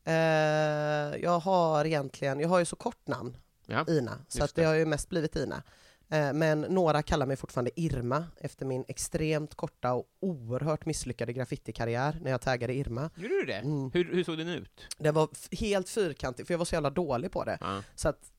[0.05, 3.37] Eh, jag har egentligen, jag har ju så kort namn,
[3.67, 3.85] Ja.
[3.89, 4.67] Ina, så att det det.
[4.67, 5.63] har ju mest blivit Ina.
[6.09, 12.19] Eh, men några kallar mig fortfarande Irma efter min extremt korta och oerhört misslyckade graffitikarriär
[12.23, 13.11] när jag taggade Irma.
[13.15, 13.55] Gjorde du det?
[13.59, 13.91] Mm.
[13.95, 14.97] Hur, hur såg den ut?
[14.99, 15.29] Det var
[15.61, 17.59] helt fyrkantigt, för jag var så jävla dålig på det.
[17.61, 17.83] Ja.
[17.95, 18.33] Så att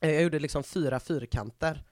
[0.00, 1.84] eh, jag gjorde liksom fyra fyrkanter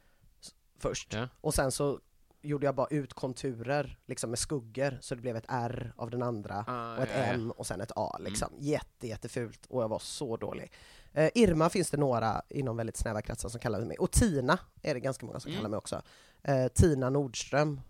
[0.79, 1.13] först.
[1.15, 1.29] Ja.
[1.41, 2.01] Och sen så
[2.43, 6.23] gjorde jag bara ut konturer liksom med skuggor så det blev ett R av den
[6.23, 7.23] andra Ah, och ett ja.
[7.23, 8.49] M och sen ett A liksom.
[8.59, 10.73] Jätte, jättefult och jag var så dålig.
[11.13, 13.97] Eh, Irma finns det några inom väldigt snäva kretsar som kallar mig.
[13.99, 15.59] Och Tina är det ganska många som Mm.
[15.59, 16.03] kallar mig också.
[16.43, 17.81] Eh, Tina Nordström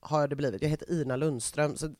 [0.00, 0.62] har det blivit.
[0.62, 1.76] Jag heter Ina Lundström.
[1.76, 1.94] Så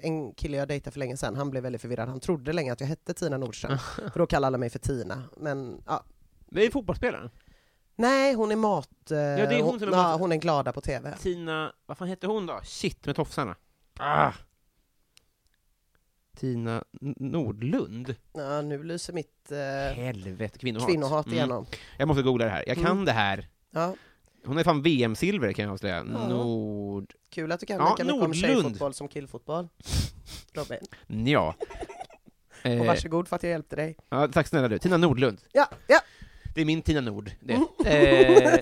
[0.00, 2.08] en kille jag dejtade för länge sedan, han blev väldigt förvirrad.
[2.08, 3.78] Han trodde länge att jag hette Tina Nordström.
[4.12, 5.22] för då kallade alla mig för Tina.
[5.36, 6.04] Men ja,
[6.46, 7.30] Det är fotbollsspelaren.
[7.96, 8.88] Nej, hon är mat...
[9.10, 11.14] eh, det är hon som är ja, mat- hon är glada på TV.
[11.20, 12.60] Tina, vad fan hette hon då?
[12.64, 13.56] Shit, med tofsarna.
[13.98, 14.32] Ah.
[16.34, 18.14] Tina Nordlund?
[18.32, 20.88] Ja, nu lyser mitt eh, Helvete, kvinnohat.
[20.88, 21.38] kvinnohat Mm.
[21.38, 21.66] igenom.
[21.98, 22.64] Jag måste googla det här.
[22.66, 23.04] Jag kan Mm.
[23.04, 23.48] det här.
[23.70, 23.94] Ja,
[24.46, 25.96] Hon är fan VM-silver kan jag avslöja.
[25.96, 26.28] Ja.
[26.28, 27.14] Nord...
[27.30, 28.34] kul att du kan Ja, lika mycket om Nordlund.
[28.62, 29.68] tjejfotboll som killfotboll.
[30.54, 30.78] Robin.
[31.32, 31.54] Ja.
[32.64, 33.96] Och Eh, varsågod för att jag hjälpte dig.
[34.08, 34.78] ja, tack snälla du.
[34.78, 35.40] Tina Nordlund.
[35.52, 36.00] Ja, ja.
[36.54, 37.30] Det är min Tina Nord.
[37.40, 37.52] Det.
[37.54, 37.66] Mm.
[37.86, 38.58] Eh,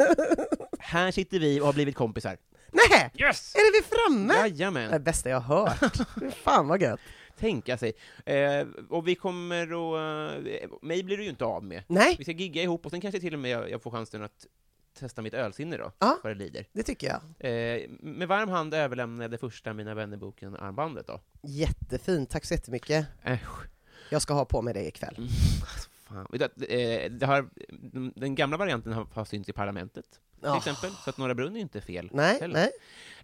[0.79, 2.37] här sitter vi och har blivit kompisar.
[2.73, 3.11] Nej!
[3.15, 3.55] Yes!
[3.55, 4.33] Är det vi framme?
[4.35, 5.03] Det är det Jajamän.
[5.03, 6.07] bästa jag har hört.
[6.45, 7.01] Fan vad gött.
[7.43, 7.93] Tänka sig.
[8.27, 10.47] Eh, och vi kommer att...
[10.47, 11.83] Eh, mig blir du ju inte av med.
[11.87, 14.23] Nej, Vi ska gigga ihop och sen kanske till och med jag, jag får chansen
[14.23, 14.47] att
[14.99, 16.19] testa mitt ölsinne då, Ja.
[16.23, 16.67] vad det lider.
[16.73, 17.21] det tycker jag.
[17.51, 18.75] Eh, med varm hand
[19.31, 21.21] det första Mina vännerboken-armbandet då.
[21.43, 23.07] Jättefint, tack så jättemycket.
[23.23, 23.67] Äsch.
[24.11, 25.15] Jag ska ha på mig det ikväll.
[25.19, 25.29] Mm,
[25.61, 26.27] alltså, fan.
[26.33, 30.05] Att, eh, det har, den- den gamla varianten har, har synts i Parlamentet,
[30.43, 30.59] till Ja.
[30.59, 32.09] exempel, så att Norra Brunn är inte fel.
[32.13, 32.69] Nej, heller.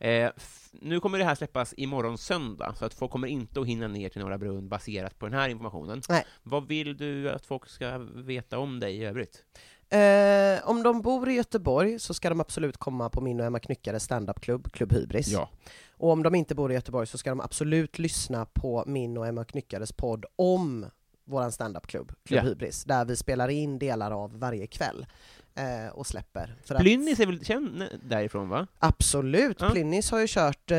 [0.01, 0.25] nej.
[0.25, 0.31] Eh,
[0.73, 4.09] nu kommer det här släppas imorgon söndag, så att folk kommer inte att hinna ner
[4.09, 6.03] till Norra Brunn baserat på den här informationen.
[6.09, 6.27] Nej.
[6.43, 9.45] Vad vill du att folk ska veta om dig i övrigt?
[9.91, 13.59] Eh, om de bor i Göteborg så ska de absolut komma på min och Emma
[13.59, 15.29] Knyckares standupklubb, Klubb Hybris.
[15.29, 15.49] Ja.
[15.97, 19.27] Och om de inte bor i Göteborg så ska de absolut lyssna på min och
[19.27, 20.87] Emma Knyckares podd om
[21.25, 22.49] våran standupklubb, Klubb Ja.
[22.51, 25.07] Hybris, där vi spelar in delar av varje kväll
[25.59, 26.55] eh, och släpper.
[26.65, 28.67] För Plynnis är väl känd därifrån, va?
[28.79, 29.71] Absolut, Ja.
[29.71, 30.79] Plynnis har ju kört, eh,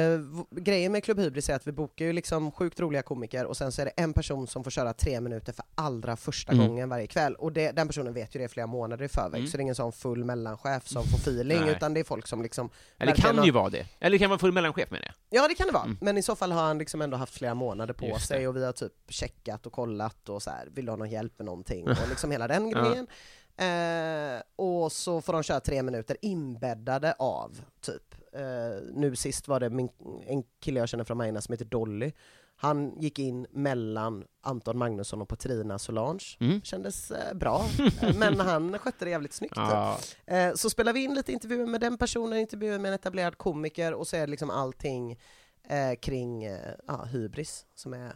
[0.51, 3.71] grejen med Klubb Hybris är att vi bokar ju liksom sjukt roliga komiker och sen
[3.71, 6.67] så är det en person som får köra tre minuter för allra första Mm.
[6.67, 9.47] gången varje kväll och det, den personen vet ju det flera månader i förväg Mm.
[9.51, 11.71] så det är ingen sån full mellanchef som får feeling Nej.
[11.71, 12.69] utan det är folk som liksom
[12.99, 13.85] Eller kan har- ju vara det.
[13.99, 15.41] Eller det kan vara full mellanchef menar jag.
[15.41, 15.97] Ja det kan det vara, Mm.
[16.01, 18.47] men i så fall har han liksom ändå haft flera månader på Just sig det.
[18.47, 21.33] och vi har typ checkat och kollat och så här, vill du ha någon hjälp
[21.37, 21.87] med någonting?
[21.87, 22.95] Och liksom hela den Ja.
[23.59, 28.15] Eh, och så får de köra tre minuter inbäddade av, typ.
[28.33, 28.41] Eh,
[28.93, 29.89] nu sist var det min,
[30.27, 32.11] en kille jag känner från Majorna som heter Dolly.
[32.55, 36.37] Han gick in mellan Anton Magnusson och Petrina Solange.
[36.39, 36.61] Mm.
[36.61, 37.65] Kändes eh, bra,
[38.17, 39.53] men han skötte det jävligt snyggt.
[39.55, 39.99] Ja.
[40.25, 43.93] Eh, så spelar vi in lite intervjuer med den personen, intervjuer med en etablerad komiker
[43.93, 45.19] och så är det liksom allting
[45.69, 48.13] eh, kring eh, ja, hybris som är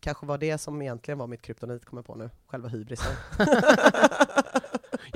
[0.00, 2.30] kanske var det som egentligen var mitt kryptonit, kommer på nu.
[2.46, 3.12] Själva hybrisen.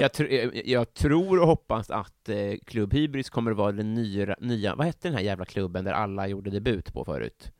[0.00, 2.36] Jag, tr jag, jag tror och hoppas att eh,
[2.66, 5.92] Klubb Hybris kommer att vara den nya, nya, vad hette den här jävla klubben där
[5.92, 7.52] alla gjorde debut på förut?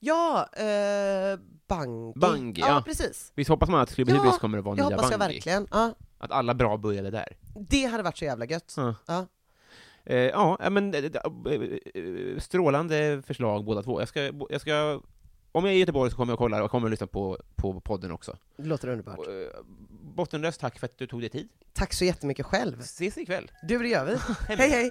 [0.00, 1.38] ja, eh,
[1.68, 2.12] Bangi.
[2.16, 2.68] Bangi, ja.
[2.68, 2.82] ja.
[2.86, 3.32] precis.
[3.34, 5.34] Visst hoppas man att Klubb Ja, Hybris kommer att vara nya hoppas jag Bangi?
[5.34, 5.68] verkligen.
[5.70, 7.36] Ja, Att alla bra började där?
[7.68, 8.74] det hade varit så jävla gött.
[8.76, 8.94] Ja.
[9.06, 9.26] Ja.
[10.04, 11.10] Eh, ja, ja, men eh, eh,
[11.94, 14.00] eh, strålande förslag båda två.
[14.00, 15.00] Jag ska, jag ska,
[15.56, 17.38] om jag är i Göteborg så kommer jag att kolla och kommer att lyssna på,
[17.56, 18.36] på podden också.
[18.56, 19.18] Det låter underbart.
[19.18, 19.48] Och, eh,
[20.14, 21.48] Bottenlöst tack för att du tog dig tid.
[21.72, 22.80] Tack så jättemycket själv.
[22.80, 23.50] Ses ikväll.
[23.62, 24.16] Du, det gör vi.
[24.48, 24.56] Hej.
[24.56, 24.90] hej hej!